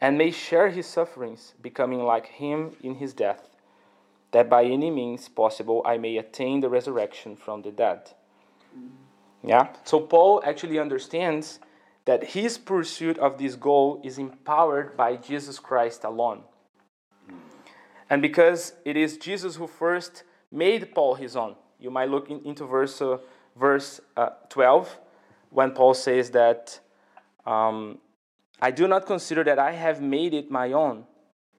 and 0.00 0.16
may 0.16 0.30
share 0.30 0.70
his 0.70 0.86
sufferings, 0.86 1.54
becoming 1.60 2.02
like 2.02 2.26
him 2.26 2.74
in 2.82 2.94
his 2.94 3.12
death, 3.12 3.50
that 4.32 4.48
by 4.48 4.64
any 4.64 4.90
means 4.90 5.28
possible 5.28 5.82
I 5.84 5.98
may 5.98 6.16
attain 6.16 6.60
the 6.60 6.70
resurrection 6.70 7.36
from 7.36 7.62
the 7.62 7.70
dead. 7.70 8.12
Yeah? 9.42 9.68
So 9.84 10.00
Paul 10.00 10.42
actually 10.44 10.78
understands 10.78 11.60
that 12.06 12.30
his 12.30 12.56
pursuit 12.56 13.18
of 13.18 13.38
this 13.38 13.56
goal 13.56 14.00
is 14.02 14.18
empowered 14.18 14.96
by 14.96 15.16
Jesus 15.16 15.58
Christ 15.58 16.04
alone. 16.04 16.42
And 18.08 18.22
because 18.22 18.72
it 18.84 18.96
is 18.96 19.18
Jesus 19.18 19.56
who 19.56 19.66
first 19.66 20.24
made 20.50 20.94
Paul 20.94 21.14
his 21.14 21.36
own. 21.36 21.56
You 21.80 21.90
might 21.90 22.10
look 22.10 22.30
in, 22.30 22.44
into 22.44 22.66
verse, 22.66 23.00
uh, 23.00 23.18
verse 23.56 24.00
uh, 24.16 24.30
12 24.50 24.98
when 25.48 25.72
Paul 25.72 25.94
says 25.94 26.30
that 26.30 26.78
um, 27.46 27.98
I 28.60 28.70
do 28.70 28.86
not 28.86 29.06
consider 29.06 29.42
that 29.44 29.58
I 29.58 29.72
have 29.72 30.02
made 30.02 30.34
it 30.34 30.50
my 30.50 30.72
own, 30.72 31.04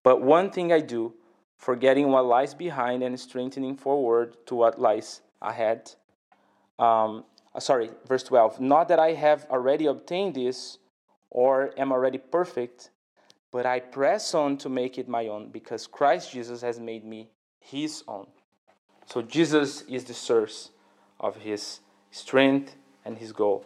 but 0.04 0.22
one 0.22 0.52
thing 0.52 0.72
I 0.72 0.80
do, 0.80 1.14
forgetting 1.58 2.10
what 2.10 2.26
lies 2.26 2.54
behind 2.54 3.04
and 3.04 3.20
strengthening 3.20 3.76
forward 3.76 4.38
to 4.46 4.56
what 4.56 4.80
lies 4.80 5.22
ahead. 5.42 5.94
Um, 6.78 7.26
uh, 7.54 7.60
sorry, 7.60 7.90
verse 8.08 8.24
12. 8.24 8.62
Not 8.62 8.88
that 8.88 9.00
I 9.00 9.14
have 9.14 9.46
already 9.50 9.88
obtained 9.88 10.36
this 10.36 10.78
or 11.30 11.74
am 11.78 11.92
already 11.92 12.18
perfect, 12.18 12.92
but 13.52 13.66
I 13.66 13.80
press 13.80 14.34
on 14.34 14.58
to 14.58 14.70
make 14.70 14.98
it 14.98 15.10
my 15.10 15.28
own 15.28 15.50
because 15.50 15.88
Christ 15.88 16.32
Jesus 16.32 16.62
has 16.62 16.80
made 16.80 17.04
me 17.04 17.30
his 17.60 18.04
own. 18.08 18.28
So 19.12 19.22
Jesus 19.22 19.82
is 19.90 20.06
the 20.06 20.14
source 20.14 20.70
of 21.20 21.36
his 21.36 21.82
strength 22.12 22.78
and 23.04 23.18
his 23.18 23.34
goal. 23.34 23.66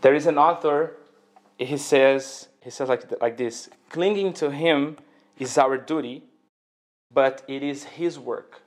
There 0.00 0.16
is 0.16 0.26
an 0.26 0.36
author 0.36 0.96
he 1.56 1.76
says 1.76 2.48
he 2.60 2.70
says 2.70 2.88
like, 2.88 3.04
like 3.20 3.36
this 3.36 3.68
clinging 3.88 4.32
to 4.32 4.50
him 4.50 4.96
is 5.38 5.56
our 5.56 5.78
duty 5.78 6.24
but 7.14 7.44
it 7.46 7.62
is 7.62 7.84
his 7.84 8.18
work. 8.18 8.62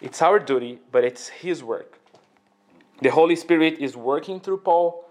It's 0.00 0.22
our 0.22 0.38
duty 0.38 0.78
but 0.92 1.02
it's 1.02 1.28
his 1.28 1.64
work. 1.64 1.98
The 3.00 3.10
holy 3.10 3.34
spirit 3.34 3.80
is 3.80 3.96
working 3.96 4.38
through 4.38 4.58
paul 4.58 5.08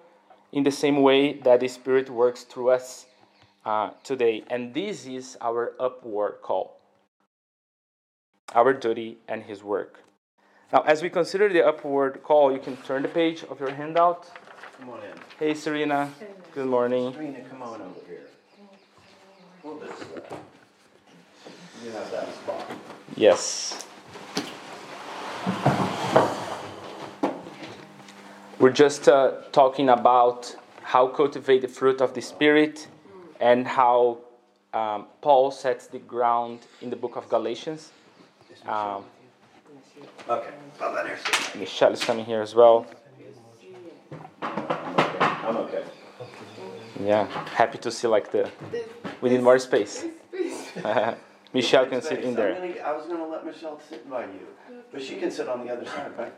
in 0.54 0.64
the 0.64 0.72
same 0.72 1.02
way 1.02 1.34
that 1.40 1.60
the 1.60 1.68
spirit 1.68 2.10
works 2.10 2.44
through 2.46 2.70
us 2.70 3.06
uh, 3.66 3.90
today. 4.06 4.46
And 4.50 4.74
this 4.74 5.06
is 5.08 5.38
our 5.42 5.74
upward 5.78 6.36
call 6.42 6.81
our 8.54 8.74
duty 8.74 9.18
and 9.28 9.44
his 9.44 9.64
work 9.64 10.00
now 10.74 10.82
as 10.82 11.02
we 11.02 11.10
consider 11.10 11.50
the 11.50 11.66
upward 11.66 12.22
call 12.24 12.52
you 12.52 12.60
can 12.60 12.78
turn 12.78 13.02
the 13.02 13.08
page 13.08 13.44
of 13.50 13.60
your 13.60 13.72
handout 13.72 14.28
Come 14.82 14.90
on 14.90 15.04
in. 15.04 15.14
Hey, 15.38 15.54
Serena. 15.54 16.12
Good 16.56 16.66
morning. 16.66 17.14
Serena, 17.14 17.42
come 17.42 17.62
on 17.62 17.82
over 17.82 18.00
here. 18.08 18.22
Well, 19.62 19.76
this, 19.76 19.92
uh, 19.92 20.36
you 21.86 21.92
have 21.92 22.10
that 22.10 22.34
spot. 22.34 22.66
Yes. 23.16 23.86
We're 28.58 28.72
just 28.72 29.08
uh, 29.08 29.34
talking 29.52 29.90
about 29.90 30.56
how 30.82 31.06
cultivate 31.10 31.62
the 31.62 31.68
fruit 31.68 32.02
of 32.02 32.16
the 32.16 32.22
Spirit 32.22 32.88
and 33.40 33.68
how 33.68 34.18
um, 34.74 35.06
Paul 35.22 35.52
sets 35.52 35.86
the 35.86 36.00
ground 36.00 36.62
in 36.82 36.90
the 36.90 36.96
book 36.96 37.18
of 37.18 37.30
Galatians. 37.30 37.92
Um, 38.68 39.06
Okay. 40.30 40.50
I'll 40.82 40.94
let 40.94 41.08
her 41.08 41.18
sit. 41.18 41.56
Michelle 41.60 41.92
is 41.94 42.04
coming 42.04 42.26
here 42.26 42.42
as 42.42 42.54
well. 42.56 42.86
I'm 44.42 45.58
okay. 45.58 45.84
Yeah, 47.04 47.26
happy 47.56 47.78
to 47.80 47.92
see 47.92 48.08
like 48.08 48.32
the. 48.32 48.50
We 49.22 49.30
need 49.30 49.42
more 49.42 49.58
space. 49.60 50.06
Michelle 51.54 51.86
can 51.88 52.02
sit 52.02 52.20
in 52.24 52.36
there. 52.36 52.54
gonna- 52.54 52.80
I 52.82 52.92
was 52.94 53.06
gonna 53.08 53.28
let 53.28 53.46
Michelle 53.46 53.80
sit 53.90 54.10
by 54.10 54.24
you, 54.26 54.48
but 54.92 55.02
she 55.02 55.16
can 55.18 55.32
sit 55.32 55.48
on 55.50 55.66
the 55.66 55.74
other 55.74 55.86
side, 55.86 56.12
right? 56.18 56.34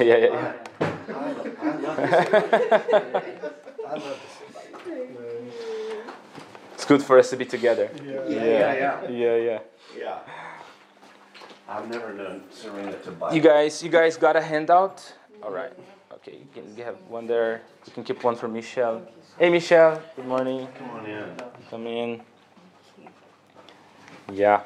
yeah, 0.00 0.02
yeah, 0.04 0.16
yeah. 0.16 0.52
I, 0.80 0.84
I 0.84 1.76
love 1.76 1.96
to. 1.96 2.10
I 3.88 3.94
love 3.94 4.18
to 4.20 4.28
sit 4.36 4.54
by 4.54 4.94
you. 4.94 5.52
It's 6.74 6.84
good 6.86 7.02
for 7.02 7.18
us 7.18 7.30
to 7.30 7.36
be 7.36 7.44
together. 7.44 7.90
Yeah. 8.04 8.12
Yeah, 8.28 8.44
yeah, 8.44 8.74
yeah. 8.74 9.08
Yeah, 9.08 9.36
yeah. 9.36 9.58
Yeah. 9.96 10.18
I've 11.72 11.88
never 11.88 12.12
known 12.12 12.42
Serena 12.50 12.92
to 12.98 13.10
bite. 13.12 13.34
You 13.34 13.40
guys, 13.40 13.82
you 13.82 13.88
guys 13.88 14.18
got 14.18 14.36
a 14.36 14.42
handout? 14.42 15.14
All 15.42 15.50
right. 15.50 15.72
Okay, 16.12 16.32
you 16.32 16.46
can 16.52 16.76
you 16.76 16.84
have 16.84 16.96
one 17.08 17.26
there. 17.26 17.62
You 17.86 17.92
can 17.92 18.04
keep 18.04 18.22
one 18.22 18.36
for 18.36 18.46
Michelle. 18.46 19.00
Hey, 19.38 19.48
Michelle. 19.48 20.02
Good 20.14 20.26
morning. 20.26 20.68
Come 20.78 20.90
on 20.90 21.06
in. 21.06 21.24
Come 21.70 21.86
in. 21.86 22.20
Yeah. 24.30 24.62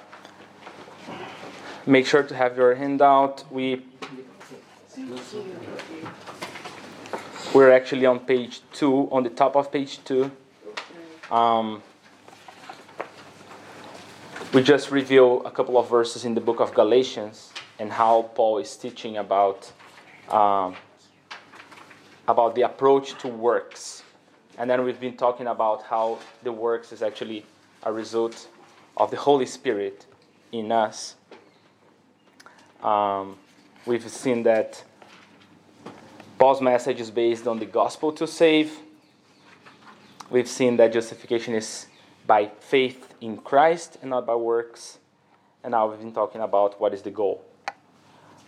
Make 1.86 2.06
sure 2.06 2.24
to 2.24 2.34
have 2.34 2.56
your 2.56 2.74
handout. 2.74 3.44
We 3.52 3.84
We're 7.54 7.70
actually 7.70 8.06
on 8.06 8.18
page 8.18 8.62
two, 8.72 9.08
on 9.12 9.22
the 9.22 9.30
top 9.30 9.54
of 9.54 9.70
page 9.70 10.02
two. 10.04 10.32
Um, 11.30 11.82
we 14.52 14.62
just 14.62 14.90
review 14.90 15.38
a 15.40 15.50
couple 15.50 15.76
of 15.78 15.88
verses 15.88 16.24
in 16.24 16.34
the 16.34 16.40
book 16.40 16.60
of 16.60 16.72
Galatians 16.72 17.52
and 17.78 17.92
how 17.92 18.22
Paul 18.34 18.58
is 18.58 18.76
teaching 18.76 19.16
about 19.16 19.72
um, 20.30 20.76
about 22.28 22.54
the 22.54 22.62
approach 22.62 23.16
to 23.18 23.28
works, 23.28 24.02
and 24.58 24.68
then 24.68 24.84
we've 24.84 24.98
been 24.98 25.16
talking 25.16 25.46
about 25.46 25.84
how 25.84 26.18
the 26.42 26.50
works 26.50 26.92
is 26.92 27.02
actually 27.02 27.44
a 27.84 27.92
result 27.92 28.48
of 28.96 29.10
the 29.10 29.16
Holy 29.16 29.46
Spirit 29.46 30.06
in 30.50 30.72
us. 30.72 31.14
Um, 32.82 33.36
we've 33.84 34.08
seen 34.10 34.42
that 34.42 34.82
Paul's 36.38 36.60
message 36.60 37.00
is 37.00 37.10
based 37.10 37.46
on 37.46 37.58
the 37.58 37.66
gospel 37.66 38.10
to 38.12 38.26
save. 38.26 38.76
We've 40.28 40.48
seen 40.48 40.76
that 40.78 40.92
justification 40.92 41.54
is 41.54 41.86
by 42.26 42.50
faith 42.58 43.05
in 43.20 43.38
Christ 43.38 43.98
and 44.00 44.10
not 44.10 44.26
by 44.26 44.34
works. 44.34 44.98
And 45.62 45.72
now 45.72 45.88
we've 45.88 45.98
been 45.98 46.12
talking 46.12 46.40
about 46.40 46.80
what 46.80 46.94
is 46.94 47.02
the 47.02 47.10
goal 47.10 47.44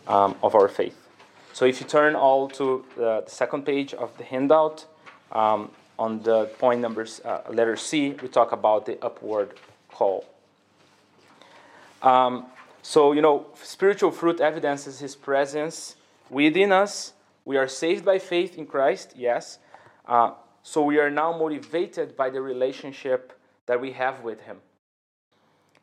um, 0.07 0.37
of 0.43 0.55
our 0.55 0.69
faith. 0.69 0.97
So 1.53 1.65
if 1.65 1.81
you 1.81 1.87
turn 1.87 2.15
all 2.15 2.49
to 2.51 2.85
the, 2.97 3.23
the 3.25 3.31
second 3.31 3.65
page 3.65 3.95
of 3.95 4.17
the 4.17 4.25
handout, 4.25 4.87
um, 5.33 5.71
on 5.99 6.23
the 6.23 6.45
point 6.59 6.81
numbers, 6.81 7.21
uh, 7.25 7.43
letter 7.51 7.77
C, 7.77 8.11
we 8.23 8.29
talk 8.29 8.53
about 8.53 8.87
the 8.87 9.03
upward 9.05 9.55
call. 9.91 10.25
Um, 12.03 12.47
so, 12.83 13.13
you 13.13 13.21
know, 13.21 13.47
spiritual 13.63 14.13
fruit 14.13 14.41
evidences 14.41 15.01
his 15.01 15.17
presence 15.17 15.97
within 16.31 16.71
us. 16.71 17.13
We 17.45 17.57
are 17.57 17.67
saved 17.67 18.05
by 18.05 18.19
faith 18.19 18.57
in 18.57 18.67
Christ, 18.67 19.15
yes. 19.17 19.59
Uh, 20.07 20.33
so 20.63 20.83
we 20.83 20.99
are 20.99 21.11
now 21.11 21.37
motivated 21.37 22.17
by 22.17 22.31
the 22.31 22.41
relationship 22.41 23.38
that 23.69 23.81
we 23.81 23.93
have 23.93 24.25
with 24.25 24.41
him. 24.41 24.59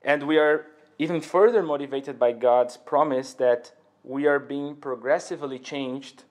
And 0.01 0.23
we 0.27 0.37
are 0.37 0.65
even 0.99 1.21
further 1.21 1.63
motivated 1.63 2.19
by 2.19 2.33
God's 2.33 2.77
promise 2.77 3.33
that 3.33 3.71
we 4.03 4.25
are 4.25 4.39
being 4.39 4.75
progressively 4.75 5.59
changed 5.59 6.23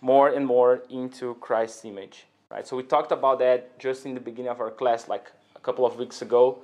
more 0.00 0.28
and 0.28 0.46
more 0.46 0.82
into 0.90 1.34
Christ's 1.34 1.84
image. 1.84 2.26
Right? 2.50 2.66
So 2.66 2.76
we 2.76 2.82
talked 2.82 3.10
about 3.10 3.38
that 3.38 3.78
just 3.78 4.04
in 4.04 4.14
the 4.14 4.20
beginning 4.20 4.50
of 4.50 4.60
our 4.60 4.70
class, 4.70 5.08
like 5.08 5.32
a 5.56 5.60
couple 5.60 5.86
of 5.86 5.96
weeks 5.96 6.20
ago, 6.20 6.58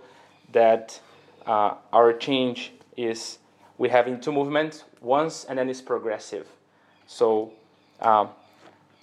that 0.52 1.00
uh, 1.46 1.74
our 1.92 2.12
change 2.12 2.72
is 2.96 3.38
we 3.78 3.88
have 3.88 4.06
in 4.08 4.20
two 4.20 4.32
movements, 4.32 4.84
once 5.00 5.44
and 5.44 5.58
then 5.58 5.70
it's 5.70 5.80
progressive. 5.80 6.46
So 7.06 7.52
um, 8.00 8.30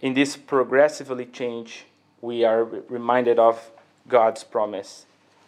in 0.02 0.14
this 0.14 0.36
progressively 0.36 1.26
change, 1.26 1.86
we 2.22 2.44
are 2.44 2.64
reminded 2.64 3.40
of 3.40 3.72
God's 4.08 4.44
promise 4.44 5.06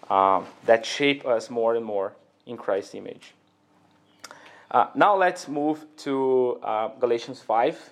um, 0.10 0.46
that 0.66 0.86
shape 0.86 1.26
us 1.26 1.50
more 1.50 1.76
and 1.76 1.86
more 1.86 2.14
in 2.46 2.58
Christ's 2.58 2.96
image. 2.96 3.34
Uh, 4.70 4.88
now 4.96 5.16
let's 5.16 5.48
move 5.48 5.86
to 5.98 6.60
uh, 6.64 6.90
Galatians 7.00 7.42
5, 7.42 7.90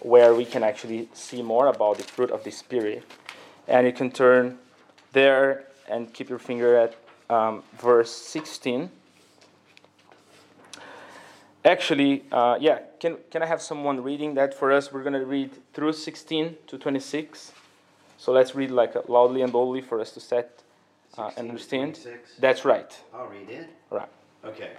where 0.00 0.34
we 0.34 0.44
can 0.44 0.62
actually 0.62 1.08
see 1.12 1.42
more 1.42 1.66
about 1.66 1.98
the 1.98 2.04
fruit 2.04 2.30
of 2.30 2.42
the 2.44 2.50
Spirit. 2.50 3.04
And 3.68 3.86
you 3.86 3.92
can 3.92 4.10
turn 4.10 4.58
there 5.12 5.66
and 5.88 6.12
keep 6.12 6.28
your 6.28 6.38
finger 6.38 6.76
at 6.76 6.96
um, 7.28 7.62
verse 7.78 8.10
16. 8.10 8.90
Actually, 11.64 12.24
uh, 12.32 12.56
yeah, 12.58 12.78
can, 12.98 13.18
can 13.30 13.42
I 13.42 13.46
have 13.46 13.60
someone 13.60 14.02
reading 14.02 14.34
that 14.34 14.54
for 14.54 14.72
us? 14.72 14.90
We're 14.90 15.02
going 15.02 15.12
to 15.12 15.26
read 15.26 15.50
through 15.74 15.92
16 15.92 16.56
to 16.68 16.78
26. 16.78 17.52
So 18.16 18.32
let's 18.32 18.54
read 18.54 18.70
like 18.70 18.94
loudly 19.08 19.42
and 19.42 19.52
boldly 19.52 19.82
for 19.82 20.00
us 20.00 20.12
to 20.12 20.20
set 20.20 20.62
uh, 21.18 21.30
and 21.36 21.48
understand. 21.48 21.94
26? 21.94 22.36
That's 22.38 22.64
right. 22.64 22.96
I'll 23.14 23.26
read 23.26 23.50
it. 23.50 23.68
Right. 23.90 24.08
Okay. 24.44 24.70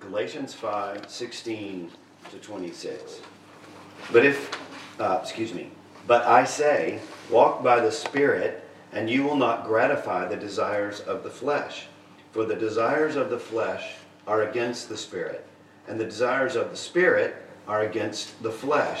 Galatians 0.00 0.54
5, 0.54 1.08
16 1.08 1.90
to 2.30 2.38
26. 2.38 3.20
But 4.12 4.24
if, 4.24 4.50
uh, 5.00 5.18
excuse 5.22 5.54
me, 5.54 5.70
but 6.06 6.24
I 6.24 6.44
say, 6.44 7.00
walk 7.30 7.62
by 7.62 7.80
the 7.80 7.90
Spirit, 7.90 8.64
and 8.92 9.08
you 9.08 9.24
will 9.24 9.36
not 9.36 9.64
gratify 9.64 10.28
the 10.28 10.36
desires 10.36 11.00
of 11.00 11.22
the 11.22 11.30
flesh. 11.30 11.86
For 12.32 12.44
the 12.44 12.54
desires 12.54 13.16
of 13.16 13.30
the 13.30 13.38
flesh 13.38 13.94
are 14.26 14.42
against 14.42 14.88
the 14.88 14.96
Spirit, 14.96 15.46
and 15.88 15.98
the 15.98 16.04
desires 16.04 16.56
of 16.56 16.70
the 16.70 16.76
Spirit 16.76 17.36
are 17.66 17.82
against 17.82 18.42
the 18.42 18.50
flesh. 18.50 19.00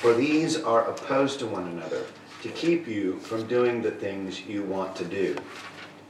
For 0.00 0.14
these 0.14 0.62
are 0.62 0.88
opposed 0.88 1.38
to 1.40 1.46
one 1.46 1.68
another, 1.68 2.04
to 2.42 2.48
keep 2.50 2.86
you 2.86 3.18
from 3.18 3.46
doing 3.46 3.82
the 3.82 3.90
things 3.90 4.46
you 4.46 4.62
want 4.62 4.94
to 4.96 5.04
do. 5.04 5.36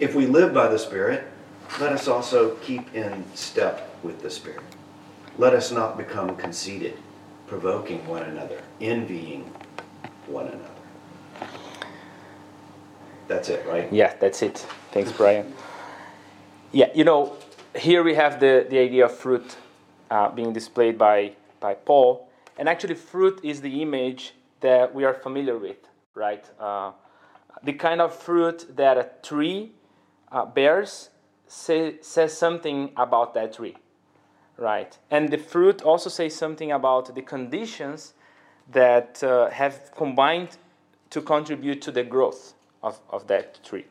If 0.00 0.14
we 0.14 0.26
live 0.26 0.52
by 0.52 0.68
the 0.68 0.78
Spirit, 0.78 1.24
let 1.80 1.92
us 1.92 2.08
also 2.08 2.56
keep 2.56 2.94
in 2.94 3.24
step 3.34 3.96
with 4.02 4.22
the 4.22 4.30
Spirit. 4.30 4.64
Let 5.38 5.54
us 5.54 5.70
not 5.70 5.96
become 5.96 6.36
conceited, 6.36 6.98
provoking 7.46 8.04
one 8.06 8.24
another, 8.24 8.60
envying 8.80 9.52
one 10.26 10.48
another. 10.48 11.48
That's 13.28 13.48
it, 13.48 13.64
right? 13.66 13.90
Yeah, 13.92 14.14
that's 14.18 14.42
it. 14.42 14.58
Thanks, 14.90 15.12
Brian. 15.12 15.54
Yeah, 16.72 16.90
you 16.94 17.04
know, 17.04 17.36
here 17.76 18.02
we 18.02 18.14
have 18.14 18.40
the, 18.40 18.66
the 18.68 18.78
idea 18.78 19.04
of 19.06 19.16
fruit 19.16 19.56
uh, 20.10 20.28
being 20.30 20.52
displayed 20.52 20.98
by, 20.98 21.32
by 21.60 21.74
Paul. 21.74 22.28
And 22.58 22.68
actually, 22.68 22.94
fruit 22.94 23.40
is 23.44 23.60
the 23.60 23.80
image 23.80 24.34
that 24.60 24.92
we 24.92 25.04
are 25.04 25.14
familiar 25.14 25.56
with, 25.56 25.88
right? 26.14 26.44
Uh, 26.58 26.92
the 27.62 27.72
kind 27.72 28.00
of 28.00 28.14
fruit 28.14 28.76
that 28.76 28.98
a 28.98 29.08
tree 29.22 29.72
uh, 30.30 30.44
bears 30.44 31.10
say, 31.46 31.96
says 32.00 32.36
something 32.36 32.92
about 32.96 33.34
that 33.34 33.54
tree, 33.54 33.76
right? 34.56 34.96
And 35.10 35.30
the 35.30 35.38
fruit 35.38 35.82
also 35.82 36.10
says 36.10 36.34
something 36.34 36.72
about 36.72 37.14
the 37.14 37.22
conditions 37.22 38.14
that 38.72 39.22
uh, 39.22 39.50
have 39.50 39.90
combined 39.96 40.56
to 41.10 41.20
contribute 41.20 41.82
to 41.82 41.92
the 41.92 42.02
growth 42.02 42.54
of, 42.82 43.00
of 43.10 43.26
that 43.28 43.62
tree. 43.62 43.84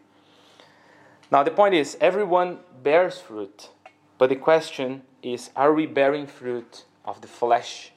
Now, 1.31 1.43
the 1.43 1.51
point 1.51 1.73
is, 1.73 1.97
everyone 1.99 2.59
bears 2.83 3.19
fruit, 3.19 3.69
but 4.17 4.29
the 4.29 4.35
question 4.35 5.03
is 5.21 5.49
are 5.55 5.73
we 5.73 5.85
bearing 5.85 6.27
fruit 6.27 6.85
of 7.05 7.21
the 7.21 7.27
flesh 7.27 7.91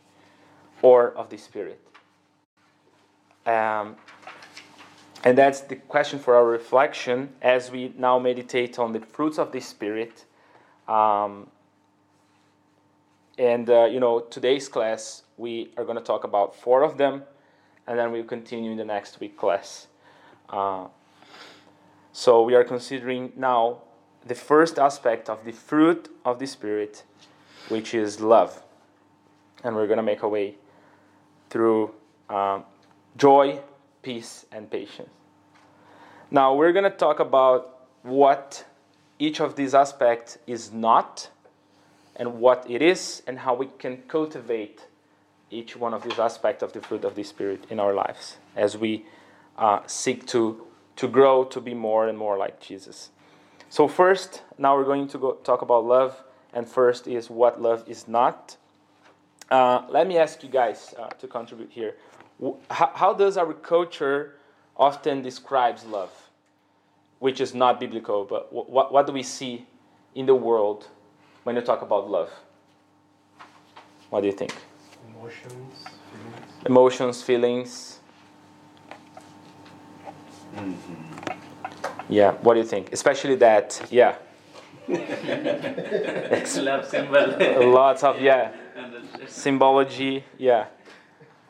or 0.80 1.10
of 1.12 1.28
the 1.28 1.36
spirit? 1.36 1.80
Um, 3.44 3.96
and 5.26 5.36
that's 5.36 5.62
the 5.62 5.74
question 5.74 6.20
for 6.20 6.36
our 6.36 6.46
reflection 6.46 7.30
as 7.42 7.68
we 7.68 7.92
now 7.98 8.16
meditate 8.16 8.78
on 8.78 8.92
the 8.92 9.00
fruits 9.00 9.40
of 9.40 9.50
the 9.50 9.58
spirit. 9.58 10.24
Um, 10.86 11.48
and, 13.36 13.68
uh, 13.68 13.86
you 13.86 13.98
know, 13.98 14.20
today's 14.20 14.68
class, 14.68 15.24
we 15.36 15.72
are 15.76 15.84
going 15.84 15.98
to 15.98 16.04
talk 16.04 16.22
about 16.22 16.54
four 16.54 16.84
of 16.84 16.96
them, 16.96 17.24
and 17.88 17.98
then 17.98 18.12
we'll 18.12 18.22
continue 18.22 18.70
in 18.70 18.76
the 18.76 18.84
next 18.84 19.18
week 19.18 19.36
class. 19.36 19.88
Uh, 20.48 20.86
so 22.12 22.42
we 22.42 22.54
are 22.54 22.62
considering 22.62 23.32
now 23.34 23.82
the 24.24 24.36
first 24.36 24.78
aspect 24.78 25.28
of 25.28 25.44
the 25.44 25.50
fruit 25.50 26.08
of 26.24 26.38
the 26.38 26.46
Spirit, 26.46 27.02
which 27.68 27.94
is 27.94 28.20
love. 28.20 28.62
And 29.64 29.74
we're 29.74 29.88
going 29.88 29.96
to 29.96 30.04
make 30.04 30.22
our 30.22 30.30
way 30.30 30.54
through 31.50 31.92
um, 32.30 32.62
joy, 33.16 33.58
peace, 34.02 34.46
and 34.52 34.70
patience. 34.70 35.15
Now, 36.30 36.54
we're 36.54 36.72
going 36.72 36.90
to 36.90 36.90
talk 36.90 37.20
about 37.20 37.86
what 38.02 38.64
each 39.18 39.40
of 39.40 39.54
these 39.54 39.74
aspects 39.74 40.38
is 40.46 40.72
not 40.72 41.30
and 42.16 42.40
what 42.40 42.68
it 42.68 42.82
is 42.82 43.22
and 43.28 43.38
how 43.38 43.54
we 43.54 43.66
can 43.78 43.98
cultivate 44.08 44.86
each 45.52 45.76
one 45.76 45.94
of 45.94 46.02
these 46.02 46.18
aspects 46.18 46.64
of 46.64 46.72
the 46.72 46.80
fruit 46.80 47.04
of 47.04 47.14
the 47.14 47.22
Spirit 47.22 47.64
in 47.70 47.78
our 47.78 47.94
lives 47.94 48.38
as 48.56 48.76
we 48.76 49.04
uh, 49.56 49.80
seek 49.86 50.26
to, 50.26 50.66
to 50.96 51.06
grow 51.06 51.44
to 51.44 51.60
be 51.60 51.74
more 51.74 52.08
and 52.08 52.18
more 52.18 52.36
like 52.36 52.60
Jesus. 52.60 53.10
So, 53.68 53.86
first, 53.86 54.42
now 54.58 54.76
we're 54.76 54.84
going 54.84 55.06
to 55.08 55.18
go 55.18 55.34
talk 55.34 55.62
about 55.62 55.84
love, 55.84 56.24
and 56.52 56.68
first 56.68 57.06
is 57.06 57.30
what 57.30 57.62
love 57.62 57.84
is 57.86 58.08
not. 58.08 58.56
Uh, 59.48 59.82
let 59.88 60.08
me 60.08 60.18
ask 60.18 60.42
you 60.42 60.48
guys 60.48 60.92
uh, 60.98 61.08
to 61.08 61.28
contribute 61.28 61.70
here. 61.70 61.94
How, 62.70 62.90
how 62.94 63.14
does 63.14 63.36
our 63.36 63.52
culture 63.52 64.34
often 64.78 65.22
describes 65.22 65.84
love, 65.84 66.10
which 67.18 67.40
is 67.40 67.54
not 67.54 67.80
biblical, 67.80 68.24
but 68.24 68.52
what, 68.52 68.92
what 68.92 69.06
do 69.06 69.12
we 69.12 69.22
see 69.22 69.66
in 70.14 70.26
the 70.26 70.34
world 70.34 70.88
when 71.44 71.56
you 71.56 71.62
talk 71.62 71.82
about 71.82 72.10
love? 72.10 72.30
What 74.10 74.20
do 74.20 74.26
you 74.26 74.32
think? 74.32 74.54
Emotions, 75.08 75.84
feelings. 76.12 76.64
Emotions, 76.66 77.22
feelings. 77.22 77.98
Mm-hmm. 80.54 82.12
Yeah, 82.12 82.32
what 82.32 82.54
do 82.54 82.60
you 82.60 82.66
think? 82.66 82.92
Especially 82.92 83.34
that, 83.36 83.86
yeah. 83.90 84.16
Love 84.88 86.86
symbol. 86.86 87.72
Lots 87.72 88.04
of, 88.04 88.20
yeah. 88.20 88.52
Symbology, 89.26 90.24
yeah. 90.38 90.66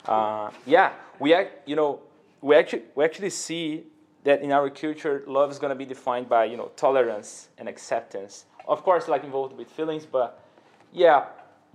Uh, 0.03 0.49
yeah, 0.65 0.93
we, 1.19 1.33
act, 1.33 1.67
you 1.67 1.75
know, 1.75 1.99
we 2.41 2.55
actually, 2.55 2.83
we 2.95 3.03
actually 3.03 3.29
see 3.29 3.83
that 4.23 4.41
in 4.41 4.51
our 4.51 4.69
culture, 4.69 5.23
love 5.27 5.51
is 5.51 5.59
going 5.59 5.69
to 5.69 5.75
be 5.75 5.85
defined 5.85 6.27
by, 6.27 6.45
you 6.45 6.57
know, 6.57 6.71
tolerance 6.75 7.49
and 7.57 7.69
acceptance. 7.69 8.45
Of 8.67 8.83
course, 8.83 9.07
like 9.07 9.23
involved 9.23 9.57
with 9.57 9.69
feelings, 9.69 10.05
but 10.05 10.43
yeah, 10.91 11.25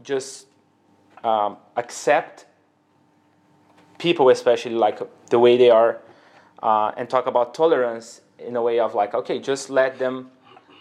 just 0.02 0.46
um, 1.24 1.56
accept 1.76 2.46
people, 3.98 4.28
especially 4.28 4.74
like 4.74 5.00
the 5.30 5.38
way 5.38 5.56
they 5.56 5.70
are, 5.70 6.00
uh, 6.62 6.92
and 6.96 7.08
talk 7.08 7.26
about 7.26 7.54
tolerance 7.54 8.20
in 8.38 8.56
a 8.56 8.62
way 8.62 8.78
of 8.78 8.94
like, 8.94 9.14
okay, 9.14 9.38
just 9.38 9.70
let 9.70 9.98
them 9.98 10.30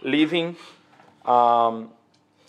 living 0.03 0.55
um, 1.25 1.89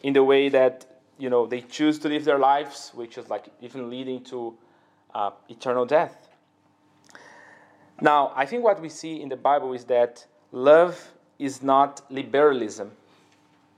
in 0.03 0.13
the 0.13 0.25
way 0.25 0.49
that 0.49 0.87
you 1.19 1.31
know 1.31 1.47
they 1.47 1.61
choose 1.61 1.99
to 2.01 2.09
live 2.09 2.25
their 2.25 2.39
lives, 2.39 2.91
which 2.95 3.19
is 3.19 3.29
like 3.29 3.47
even 3.61 3.91
leading 3.91 4.25
to 4.25 4.55
uh, 5.15 5.31
eternal 5.49 5.87
death. 5.87 6.29
Now, 8.03 8.33
I 8.35 8.47
think 8.47 8.65
what 8.65 8.81
we 8.81 8.89
see 8.89 9.23
in 9.23 9.29
the 9.29 9.37
Bible 9.37 9.73
is 9.75 9.85
that 9.85 10.27
love 10.51 11.13
is 11.39 11.63
not 11.63 12.03
liberalism, 12.11 12.91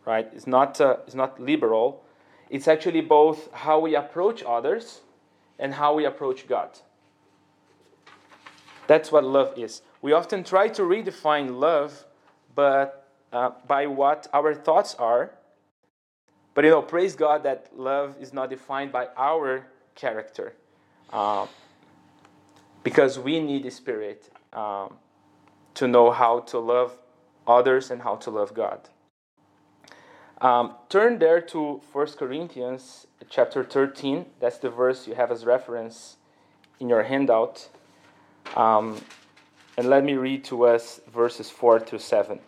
right? 0.07 0.27
It's 0.35 0.47
not, 0.47 0.81
uh, 0.81 0.97
it's 1.07 1.15
not 1.15 1.39
liberal. 1.39 2.03
It's 2.49 2.67
actually 2.67 3.03
both 3.03 3.53
how 3.53 3.81
we 3.81 3.95
approach 3.95 4.43
others 4.43 5.03
and 5.59 5.75
how 5.75 5.93
we 5.95 6.07
approach 6.07 6.49
God. 6.49 6.71
That's 8.87 9.13
what 9.13 9.25
love 9.25 9.59
is. 9.59 9.83
We 10.01 10.13
often 10.13 10.43
try 10.43 10.69
to 10.69 10.83
redefine 10.83 11.59
love, 11.61 12.07
but 12.55 13.07
uh, 13.31 13.51
by 13.67 13.87
what 13.87 14.27
our 14.33 14.55
thoughts 14.55 14.95
are. 14.95 15.33
But 16.55 16.65
you 16.65 16.71
know, 16.71 16.81
praise 16.81 17.15
God 17.15 17.43
that 17.43 17.69
love 17.77 18.17
is 18.19 18.33
not 18.33 18.49
defined 18.49 18.91
by 18.91 19.09
our 19.19 19.67
character, 19.95 20.55
uh, 21.13 21.47
because 22.85 23.19
we 23.19 23.41
need 23.41 23.65
the 23.65 23.71
Spirit 23.71 24.31
um, 24.53 24.95
to 25.75 25.89
know 25.89 26.13
how 26.13 26.41
to 26.41 26.59
love 26.61 26.97
others 27.47 27.91
and 27.91 28.03
how 28.03 28.15
to 28.17 28.31
love 28.31 28.55
God. 28.55 28.89
Um, 30.41 30.75
turn 30.89 31.19
there 31.19 31.41
to 31.41 31.81
1 31.93 32.07
Corinthians 32.19 33.07
chapter 33.29 33.65
13. 33.65 34.27
That's 34.41 34.59
the 34.59 34.71
verse 34.71 35.09
you 35.09 35.15
have 35.15 35.33
as 35.33 35.45
reference 35.45 36.17
in 36.79 36.89
your 36.89 37.05
handout. 37.05 37.69
Um, 38.55 39.01
and 39.77 39.89
let 39.89 40.05
me 40.05 40.15
read 40.15 40.45
to 40.45 40.67
us 40.67 41.01
verses 41.13 41.51
4 41.51 41.81
through 41.81 42.01
7. 42.01 42.39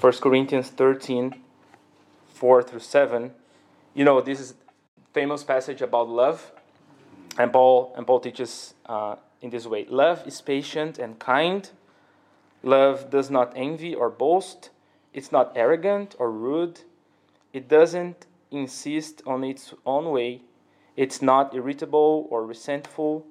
1 0.00 0.12
Corinthians 0.14 0.68
13, 0.68 1.34
4 2.28 2.62
through 2.62 2.80
7. 2.80 3.32
You 3.94 4.04
know, 4.04 4.20
this 4.20 4.38
is 4.38 4.54
famous 5.12 5.42
passage 5.42 5.82
about 5.82 6.08
love. 6.08 6.52
And 7.38 7.52
Paul, 7.52 7.92
and 7.96 8.06
Paul 8.06 8.20
teaches 8.20 8.74
uh, 8.86 9.16
in 9.40 9.50
this 9.50 9.66
way 9.66 9.86
Love 9.88 10.26
is 10.26 10.40
patient 10.40 10.98
and 10.98 11.18
kind. 11.18 11.70
Love 12.62 13.10
does 13.10 13.30
not 13.30 13.52
envy 13.56 13.94
or 13.94 14.08
boast. 14.08 14.70
It's 15.12 15.30
not 15.30 15.52
arrogant 15.54 16.14
or 16.18 16.30
rude. 16.30 16.80
It 17.52 17.68
doesn't 17.68 18.26
insist 18.50 19.22
on 19.26 19.44
its 19.44 19.74
own 19.84 20.10
way. 20.10 20.42
It's 20.96 21.20
not 21.20 21.54
irritable 21.54 22.26
or 22.30 22.46
resentful. 22.46 23.26